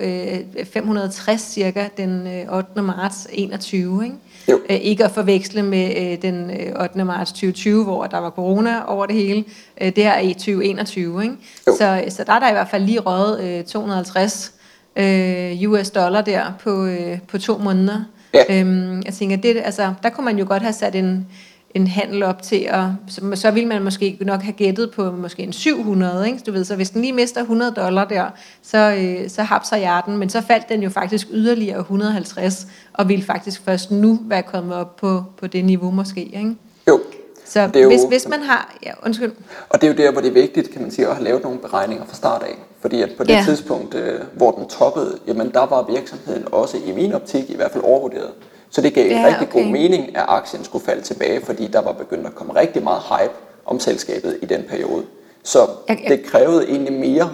560 0.72 1.52
cirka 1.52 1.88
den 1.96 2.26
8. 2.50 2.83
marts 2.83 3.22
2021. 3.22 4.05
Ikke? 4.05 4.16
Jo. 4.48 4.61
Øh, 4.70 4.76
ikke 4.76 5.05
at 5.05 5.11
forveksle 5.11 5.62
med 5.62 5.90
øh, 5.96 6.22
den 6.22 6.50
8. 6.81 7.00
Øh, 7.00 7.07
marts 7.07 7.33
2020, 7.33 7.85
hvor 7.85 8.07
der 8.07 8.18
var 8.18 8.31
corona 8.31 8.83
over 8.87 9.07
det 9.07 9.14
hele. 9.14 9.44
Øh, 9.81 9.96
det 9.96 10.05
her 10.05 10.12
er 10.12 10.20
i 10.20 10.33
2021. 10.33 11.22
Ikke? 11.22 11.35
Så, 11.64 12.05
så 12.09 12.24
der 12.24 12.33
er 12.33 12.38
der 12.38 12.48
i 12.48 12.52
hvert 12.52 12.68
fald 12.68 12.85
lige 12.85 13.00
røget 13.00 13.44
øh, 13.44 13.64
250 13.64 14.52
øh, 14.97 15.71
US 15.71 15.91
dollar 15.91 16.21
der 16.21 16.53
på, 16.61 16.87
øh, 16.87 17.19
på 17.29 17.39
to 17.39 17.59
måneder. 17.59 18.05
Ja. 18.35 18.61
Øhm, 18.61 19.03
jeg 19.05 19.15
tænker, 19.15 19.37
det, 19.37 19.63
altså, 19.65 19.95
der 20.03 20.09
kunne 20.11 20.25
man 20.25 20.39
jo 20.39 20.45
godt 20.49 20.63
have 20.63 20.73
sat 20.73 20.95
en, 20.95 21.27
en 21.75 21.87
handel 21.87 22.23
op 22.23 22.43
til, 22.43 22.67
at, 22.69 22.85
så, 23.09 23.21
så 23.35 23.51
ville 23.51 23.69
man 23.69 23.83
måske 23.83 24.19
nok 24.21 24.43
have 24.43 24.53
gættet 24.53 24.91
på 24.91 25.11
måske 25.11 25.43
en 25.43 25.53
700, 25.53 26.27
ikke? 26.27 26.39
Du 26.47 26.53
ved, 26.53 26.65
så 26.65 26.77
hvis 26.77 26.91
den 26.91 27.01
lige 27.01 27.13
mister 27.13 27.41
100 27.41 27.73
dollar 27.73 28.05
der, 28.05 28.27
så, 28.63 28.97
øh, 28.99 29.31
så 29.31 29.43
hapser 29.43 29.77
jeg 29.77 30.03
den, 30.07 30.17
men 30.17 30.29
så 30.29 30.41
faldt 30.41 30.69
den 30.69 30.83
jo 30.83 30.91
faktisk 30.91 31.27
yderligere 31.31 31.79
150, 31.79 32.67
og 32.93 33.09
ville 33.09 33.25
faktisk 33.25 33.65
først 33.65 33.91
nu 33.91 34.19
være 34.23 34.43
kommet 34.43 34.77
op 34.77 34.97
på, 34.97 35.25
på 35.37 35.47
det 35.47 35.65
niveau 35.65 35.91
måske, 35.91 36.25
ikke? 36.25 36.57
Jo. 36.89 37.01
Så 37.45 37.67
det 37.67 37.77
er 37.77 37.81
jo, 37.81 37.89
hvis, 37.89 38.01
hvis 38.09 38.29
man 38.29 38.41
har... 38.43 38.77
Ja, 38.87 38.93
undskyld. 39.03 39.33
Og 39.69 39.81
det 39.81 39.87
er 39.87 39.93
jo 39.93 39.97
der, 39.97 40.13
hvor 40.13 40.21
det 40.21 40.29
er 40.29 40.33
vigtigt, 40.33 40.71
kan 40.71 40.83
man 40.83 40.91
sige, 40.91 41.07
at 41.09 41.15
have 41.15 41.25
lavet 41.25 41.43
nogle 41.43 41.59
beregninger 41.59 42.05
fra 42.07 42.15
start 42.15 42.43
af. 42.43 42.65
Fordi 42.81 43.03
at 43.03 43.11
på 43.17 43.25
det 43.25 43.33
ja. 43.33 43.45
tidspunkt, 43.47 43.95
øh, 43.95 44.21
hvor 44.37 44.51
den 44.51 44.69
toppede, 44.69 45.19
jamen 45.27 45.51
der 45.51 45.67
var 45.67 45.87
virksomheden 45.91 46.45
også 46.53 46.77
i 46.87 46.93
min 46.93 47.12
optik 47.12 47.51
i 47.51 47.57
hvert 47.57 47.71
fald 47.71 47.85
overvurderet. 47.85 48.31
Så 48.71 48.81
det 48.81 48.95
gav 48.95 49.11
ja, 49.11 49.25
rigtig 49.27 49.49
okay. 49.49 49.62
god 49.62 49.71
mening, 49.71 50.17
at 50.17 50.25
aktien 50.29 50.65
skulle 50.65 50.85
falde 50.85 51.03
tilbage, 51.03 51.41
fordi 51.45 51.67
der 51.67 51.81
var 51.81 51.93
begyndt 51.93 52.27
at 52.27 52.35
komme 52.35 52.57
rigtig 52.57 52.83
meget 52.83 53.03
hype 53.03 53.35
om 53.67 53.81
selskabet 53.81 54.39
i 54.43 54.47
den 54.47 54.62
periode. 54.69 55.05
Så 55.43 55.59
jeg, 55.89 56.01
jeg, 56.03 56.11
det 56.11 56.27
krævede 56.27 56.69
egentlig 56.69 56.93
mere 56.93 57.31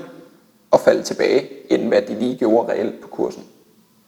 at 0.73 0.81
falde 0.81 1.03
tilbage, 1.03 1.49
end 1.71 1.89
hvad 1.89 2.03
de 2.03 2.19
lige 2.19 2.37
gjorde 2.37 2.73
reelt 2.73 3.01
på 3.01 3.09
kursen. 3.09 3.43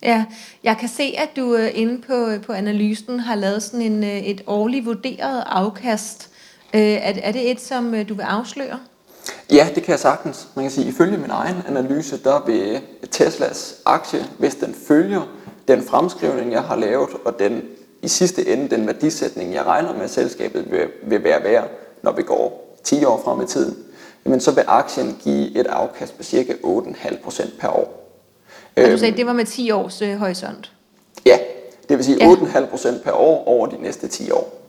Ja, 0.03 0.25
jeg 0.65 0.77
kan 0.81 0.89
se, 0.89 1.15
at 1.19 1.29
du 1.37 1.55
uh, 1.55 1.79
inde 1.81 2.03
på, 2.03 2.47
på 2.47 2.53
analysen 2.53 3.21
har 3.21 3.35
lavet 3.35 3.63
sådan 3.63 3.83
en, 3.83 4.05
et 4.05 4.43
årligt 4.47 4.87
vurderet 4.87 5.45
afkast. 5.47 6.31
Uh, 6.75 6.81
er, 6.81 7.13
er 7.23 7.33
det 7.33 7.51
et, 7.51 7.61
som 7.61 8.05
du 8.05 8.15
vil 8.15 8.23
afsløre? 8.23 8.79
Ja, 9.51 9.69
det 9.75 9.83
kan 9.83 9.91
jeg 9.91 9.99
sagtens. 9.99 10.49
Man 10.55 10.65
kan 10.65 10.71
sige, 10.73 10.89
ifølge 10.89 11.19
min 11.19 11.31
egen 11.31 11.57
analyse, 11.69 12.23
der 12.25 12.45
vil 12.47 12.81
Teslas 13.11 13.75
aktie, 13.85 14.27
hvis 14.39 14.55
den 14.55 14.75
følger 14.89 15.23
den 15.69 15.83
fremskrivning, 15.83 16.53
jeg 16.53 16.63
har 16.63 16.77
lavet, 16.77 17.11
og 17.25 17.39
den 17.39 17.63
i 18.03 18.09
sidste 18.09 18.49
ende, 18.49 18.77
den 18.77 18.87
værdisætning, 18.87 19.55
jeg 19.55 19.67
regner 19.67 19.93
med, 19.93 20.03
at 20.03 20.11
selskabet 20.11 20.71
vil, 20.71 20.89
vil 21.03 21.25
være 21.25 21.45
værd, 21.45 21.71
når 22.03 22.13
vi 22.13 22.23
går 22.23 22.77
10 22.85 23.05
år 23.05 23.23
frem 23.25 23.41
i 23.41 23.47
tiden, 23.47 23.77
jamen 24.25 24.41
så 24.41 24.51
vil 24.51 24.65
aktien 24.67 25.17
give 25.25 25.61
et 25.61 25.67
afkast 25.67 26.17
på 26.17 26.23
cirka 26.23 26.53
8,5% 26.53 27.61
per 27.61 27.69
år. 27.69 28.11
Og 28.77 28.83
du 28.83 28.99
sagde, 28.99 29.07
øhm, 29.07 29.17
det 29.17 29.27
var 29.27 29.33
med 29.33 29.45
10 29.45 29.71
års 29.71 30.03
øh, 30.03 30.17
horisont? 30.17 30.73
Ja, 31.27 31.39
det 31.89 31.97
vil 31.97 32.05
sige 32.05 32.25
ja. 32.25 32.35
8,5% 32.35 33.03
per 33.03 33.13
år 33.13 33.45
over 33.47 33.67
de 33.67 33.83
næste 33.83 34.09
10 34.09 34.31
år. 34.31 34.64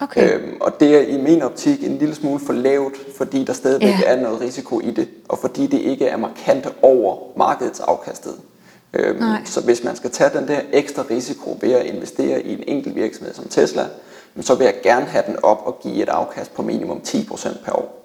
Okay. 0.00 0.34
Øhm, 0.34 0.56
og 0.60 0.80
det 0.80 0.96
er 0.96 1.00
i 1.00 1.16
min 1.16 1.42
optik 1.42 1.84
en 1.84 1.98
lille 1.98 2.14
smule 2.14 2.40
for 2.40 2.52
lavt, 2.52 2.94
fordi 3.16 3.44
der 3.44 3.52
stadigvæk 3.52 3.88
ja. 3.88 4.00
er 4.04 4.20
noget 4.20 4.40
risiko 4.40 4.80
i 4.80 4.90
det, 4.90 5.08
og 5.28 5.38
fordi 5.38 5.66
det 5.66 5.80
ikke 5.80 6.06
er 6.06 6.16
markant 6.16 6.68
over 6.82 7.18
markedets 7.36 7.80
afkastet. 7.80 8.34
Øhm, 8.94 9.22
så 9.44 9.60
hvis 9.60 9.84
man 9.84 9.96
skal 9.96 10.10
tage 10.10 10.30
den 10.38 10.48
der 10.48 10.60
ekstra 10.72 11.04
risiko 11.10 11.58
ved 11.60 11.72
at 11.72 11.86
investere 11.86 12.42
i 12.42 12.52
en 12.52 12.64
enkelt 12.66 12.94
virksomhed 12.94 13.34
som 13.34 13.48
Tesla, 13.48 13.86
så 14.40 14.54
vil 14.54 14.64
jeg 14.64 14.74
gerne 14.82 15.06
have 15.06 15.24
den 15.26 15.36
op 15.42 15.62
og 15.64 15.80
give 15.82 16.02
et 16.02 16.08
afkast 16.08 16.54
på 16.54 16.62
minimum 16.62 17.00
10% 17.06 17.64
per 17.64 17.72
år. 17.72 18.00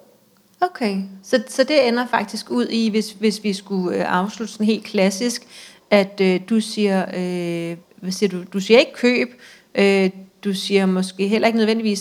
Okay, 0.60 0.96
så, 1.22 1.42
så 1.48 1.64
det 1.64 1.88
ender 1.88 2.06
faktisk 2.06 2.50
ud 2.50 2.66
i, 2.66 2.90
hvis, 2.90 3.10
hvis 3.10 3.44
vi 3.44 3.52
skulle 3.52 3.98
øh, 3.98 4.04
afslutte 4.18 4.52
sådan 4.52 4.66
helt 4.66 4.84
klassisk, 4.84 5.46
at 5.90 6.20
øh, 6.20 6.40
du 6.50 6.60
siger, 6.60 7.02
øh, 7.02 7.76
hvad 7.96 8.12
siger 8.12 8.30
du, 8.30 8.44
du 8.52 8.60
siger 8.60 8.80
ikke 8.80 8.92
køb, 8.92 9.28
øh, 9.74 10.10
du 10.44 10.54
siger 10.54 10.86
måske 10.86 11.28
heller 11.28 11.46
ikke 11.46 11.58
nødvendigvis 11.58 11.98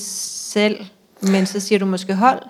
selv, 0.54 0.86
men 1.22 1.46
så 1.46 1.60
siger 1.60 1.80
du 1.80 1.86
måske 1.86 2.16
hold. 2.16 2.42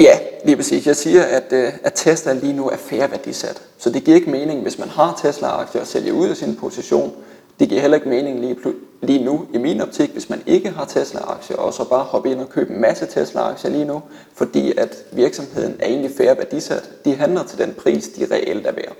Ja, 0.00 0.18
lige 0.44 0.56
præcis. 0.56 0.86
Jeg 0.86 0.96
siger, 0.96 1.22
at, 1.22 1.52
øh, 1.52 1.72
at 1.84 1.92
Tesla 1.94 2.32
lige 2.32 2.52
nu 2.52 2.68
er 2.68 2.76
færre 2.76 3.10
værdisat. 3.10 3.62
Så 3.78 3.90
det 3.90 4.04
giver 4.04 4.16
ikke 4.16 4.30
mening, 4.30 4.62
hvis 4.62 4.78
man 4.78 4.88
har 4.88 5.20
Tesla-aktier 5.22 5.80
og 5.80 5.86
sælger 5.86 6.12
ud 6.12 6.28
af 6.28 6.36
sin 6.36 6.56
position. 6.56 7.12
Det 7.60 7.68
giver 7.68 7.80
heller 7.80 7.96
ikke 7.96 8.08
mening 8.08 8.40
lige, 8.40 8.56
lige 9.02 9.24
nu, 9.24 9.46
i 9.54 9.58
min 9.58 9.80
optik, 9.80 10.10
hvis 10.10 10.30
man 10.30 10.42
ikke 10.46 10.70
har 10.70 10.84
Tesla-aktier, 10.84 11.56
og 11.56 11.74
så 11.74 11.88
bare 11.88 12.04
hoppe 12.04 12.30
ind 12.30 12.40
og 12.40 12.48
købe 12.48 12.74
en 12.74 12.80
masse 12.80 13.06
Tesla-aktier 13.06 13.70
lige 13.70 13.84
nu, 13.84 14.02
fordi 14.34 14.72
at 14.78 14.96
virksomheden 15.12 15.76
er 15.78 15.86
egentlig 15.86 16.10
færre 16.16 16.36
værdisat. 16.36 16.90
De 17.04 17.14
handler 17.14 17.44
til 17.44 17.58
den 17.58 17.74
pris, 17.74 18.08
de 18.08 18.26
reelt 18.30 18.66
er 18.66 18.72
værd. 18.72 18.96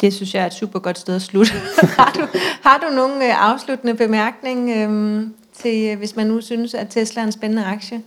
Det 0.00 0.14
synes 0.14 0.34
jeg 0.34 0.42
er 0.42 0.46
et 0.46 0.54
super 0.54 0.78
godt 0.78 0.98
sted 0.98 1.14
at 1.14 1.22
slutte. 1.22 1.52
har, 1.98 2.12
du, 2.14 2.38
har 2.62 2.78
du 2.88 2.94
nogen 2.94 3.22
øh, 3.22 3.50
afsluttende 3.50 3.94
bemærkning 3.94 4.70
øhm, 4.70 5.34
til, 5.62 5.90
øh, 5.90 5.98
hvis 5.98 6.16
man 6.16 6.26
nu 6.26 6.40
synes, 6.40 6.74
at 6.74 6.86
Tesla 6.90 7.22
er 7.22 7.26
en 7.26 7.32
spændende 7.32 7.64
aktie? 7.64 8.02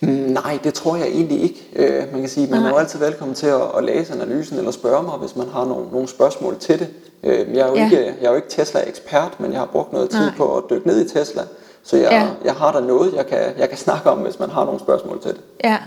Nej, 0.00 0.58
det 0.64 0.74
tror 0.74 0.96
jeg 0.96 1.06
egentlig 1.06 1.42
ikke. 1.42 1.66
Øh, 1.76 2.12
man 2.12 2.20
kan 2.20 2.28
sige, 2.28 2.50
man 2.50 2.62
er 2.62 2.68
jo 2.68 2.76
altid 2.76 2.98
velkommen 2.98 3.34
til 3.34 3.46
at, 3.46 3.60
at 3.76 3.84
læse 3.84 4.12
analysen 4.12 4.58
eller 4.58 4.70
spørge 4.70 5.02
mig, 5.02 5.14
hvis 5.18 5.36
man 5.36 5.48
har 5.48 5.64
nogle, 5.64 5.86
nogle 5.92 6.08
spørgsmål 6.08 6.58
til 6.58 6.78
det. 6.78 6.88
Øh, 7.24 7.54
jeg, 7.54 7.66
er 7.66 7.68
jo 7.68 7.74
ja. 7.74 7.84
ikke, 7.84 7.96
jeg 8.20 8.26
er 8.26 8.30
jo 8.30 8.36
ikke 8.36 8.48
Tesla-ekspert, 8.48 9.40
men 9.40 9.52
jeg 9.52 9.60
har 9.60 9.66
brugt 9.66 9.92
noget 9.92 10.10
tid 10.10 10.20
Nej. 10.20 10.34
på 10.36 10.56
at 10.56 10.64
dykke 10.70 10.86
ned 10.86 11.04
i 11.04 11.08
Tesla. 11.08 11.42
Så 11.82 11.96
jeg, 11.96 12.10
ja. 12.10 12.28
jeg 12.44 12.54
har 12.54 12.72
der 12.72 12.80
noget, 12.80 13.14
jeg 13.14 13.26
kan, 13.26 13.38
jeg 13.58 13.68
kan 13.68 13.78
snakke 13.78 14.10
om, 14.10 14.18
hvis 14.18 14.38
man 14.38 14.50
har 14.50 14.64
nogle 14.64 14.80
spørgsmål 14.80 15.22
til 15.22 15.30
det. 15.30 15.40
Ja, 15.64 15.78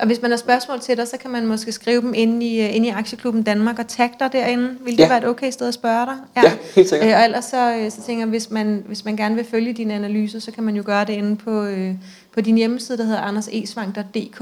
og 0.00 0.06
hvis 0.06 0.22
man 0.22 0.30
har 0.30 0.38
spørgsmål 0.38 0.80
til 0.80 0.96
dig, 0.96 1.08
så 1.08 1.16
kan 1.16 1.30
man 1.30 1.46
måske 1.46 1.72
skrive 1.72 2.00
dem 2.00 2.14
ind 2.14 2.42
i, 2.42 2.60
øh, 2.60 2.76
ind 2.76 2.86
i 2.86 2.88
Aktieklubben 2.88 3.42
Danmark 3.42 3.78
og 3.78 3.86
tagge 3.86 4.16
dig 4.20 4.32
derinde. 4.32 4.76
Vil 4.80 4.92
det 4.92 4.98
ja. 4.98 5.08
være 5.08 5.18
et 5.18 5.26
okay 5.26 5.50
sted 5.50 5.68
at 5.68 5.74
spørge 5.74 6.06
dig? 6.06 6.16
Ja, 6.36 6.42
ja 6.42 6.52
helt 6.74 6.88
sikkert. 6.88 7.08
Øh, 7.08 7.16
og 7.16 7.24
ellers 7.24 7.44
så, 7.44 7.76
øh, 7.76 7.90
så 7.90 8.02
tænker 8.06 8.22
jeg, 8.22 8.28
hvis 8.28 8.50
man, 8.50 8.84
hvis 8.86 9.04
man 9.04 9.16
gerne 9.16 9.34
vil 9.34 9.44
følge 9.44 9.72
dine 9.72 9.94
analyser, 9.94 10.38
så 10.38 10.52
kan 10.52 10.64
man 10.64 10.76
jo 10.76 10.82
gøre 10.86 11.04
det 11.04 11.12
inde 11.12 11.36
på, 11.36 11.64
øh, 11.64 11.94
på 12.34 12.40
din 12.40 12.56
hjemmeside, 12.56 12.98
der 12.98 13.04
hedder 13.04 13.20
andersesvang.dk. 13.20 14.40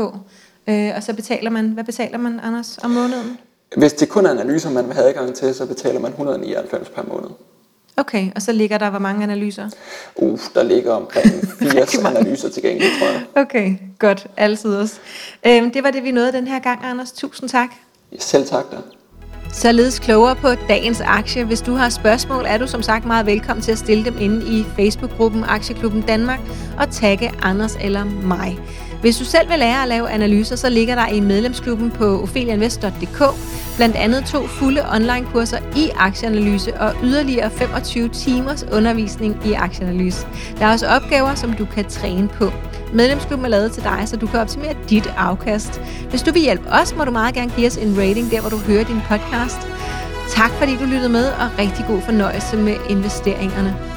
Øh, 0.68 0.92
og 0.96 1.02
så 1.02 1.14
betaler 1.14 1.50
man, 1.50 1.66
hvad 1.68 1.84
betaler 1.84 2.18
man, 2.18 2.40
Anders, 2.42 2.78
om 2.82 2.90
måneden? 2.90 3.38
Hvis 3.76 3.92
det 3.92 4.08
kun 4.08 4.26
er 4.26 4.30
analyser, 4.30 4.70
man 4.70 4.86
vil 4.86 4.94
have 4.94 5.08
adgang 5.08 5.34
til, 5.34 5.54
så 5.54 5.66
betaler 5.66 6.00
man 6.00 6.10
199 6.10 6.88
per 6.88 7.02
måned. 7.08 7.30
Okay, 7.96 8.30
og 8.36 8.42
så 8.42 8.52
ligger 8.52 8.78
der 8.78 8.90
hvor 8.90 8.98
mange 8.98 9.22
analyser? 9.22 9.68
Uh, 10.16 10.38
der 10.54 10.62
ligger 10.62 10.92
omkring 10.92 11.26
80 11.72 11.94
analyser 11.98 12.48
tilgængelige, 12.48 12.90
tror 12.98 13.06
jeg. 13.06 13.22
Okay, 13.34 13.76
godt. 13.98 14.26
Altid 14.36 14.76
også. 14.76 14.94
Øhm, 15.46 15.70
det 15.70 15.82
var 15.82 15.90
det, 15.90 16.04
vi 16.04 16.10
nåede 16.10 16.32
den 16.32 16.46
her 16.46 16.58
gang, 16.58 16.84
Anders. 16.84 17.12
Tusind 17.12 17.48
tak. 17.48 17.68
Selv 18.18 18.46
tak 18.46 18.64
da. 18.70 18.76
Således 19.52 19.98
klogere 19.98 20.36
på 20.36 20.48
dagens 20.68 21.00
aktie. 21.00 21.44
Hvis 21.44 21.60
du 21.60 21.74
har 21.74 21.88
spørgsmål, 21.88 22.44
er 22.46 22.58
du 22.58 22.66
som 22.66 22.82
sagt 22.82 23.04
meget 23.04 23.26
velkommen 23.26 23.62
til 23.62 23.72
at 23.72 23.78
stille 23.78 24.04
dem 24.04 24.16
inde 24.20 24.58
i 24.58 24.64
Facebook-gruppen 24.76 25.44
Aktieklubben 25.44 26.02
Danmark 26.02 26.40
og 26.78 26.90
tagge 26.90 27.32
Anders 27.42 27.76
eller 27.80 28.04
mig. 28.04 28.58
Hvis 29.04 29.16
du 29.16 29.24
selv 29.24 29.50
vil 29.50 29.58
lære 29.58 29.82
at 29.82 29.88
lave 29.88 30.10
analyser, 30.10 30.56
så 30.56 30.68
ligger 30.68 30.94
der 30.94 31.08
i 31.08 31.20
medlemsklubben 31.20 31.90
på 31.90 32.22
ophelianvest.dk 32.22 33.22
blandt 33.76 33.96
andet 33.96 34.24
to 34.24 34.46
fulde 34.46 34.82
online-kurser 34.94 35.58
i 35.76 35.90
aktieanalyse 35.96 36.80
og 36.80 36.94
yderligere 37.02 37.50
25 37.50 38.08
timers 38.08 38.64
undervisning 38.72 39.36
i 39.46 39.52
aktieanalyse. 39.52 40.26
Der 40.58 40.66
er 40.66 40.72
også 40.72 40.86
opgaver, 40.86 41.34
som 41.34 41.52
du 41.52 41.64
kan 41.64 41.84
træne 41.84 42.28
på. 42.28 42.50
Medlemsklubben 42.92 43.44
er 43.44 43.50
lavet 43.50 43.72
til 43.72 43.82
dig, 43.82 44.02
så 44.06 44.16
du 44.16 44.26
kan 44.26 44.40
optimere 44.40 44.74
dit 44.90 45.06
afkast. 45.16 45.80
Hvis 46.10 46.22
du 46.22 46.32
vil 46.32 46.42
hjælpe 46.42 46.68
os, 46.68 46.96
må 46.96 47.04
du 47.04 47.10
meget 47.10 47.34
gerne 47.34 47.52
give 47.56 47.66
os 47.66 47.76
en 47.76 47.98
rating 47.98 48.30
der, 48.30 48.40
hvor 48.40 48.50
du 48.50 48.58
hører 48.58 48.84
din 48.84 49.00
podcast. 49.08 49.58
Tak 50.30 50.50
fordi 50.50 50.76
du 50.76 50.84
lyttede 50.84 51.08
med, 51.08 51.26
og 51.26 51.58
rigtig 51.58 51.84
god 51.88 52.00
fornøjelse 52.00 52.56
med 52.56 52.76
investeringerne. 52.90 53.93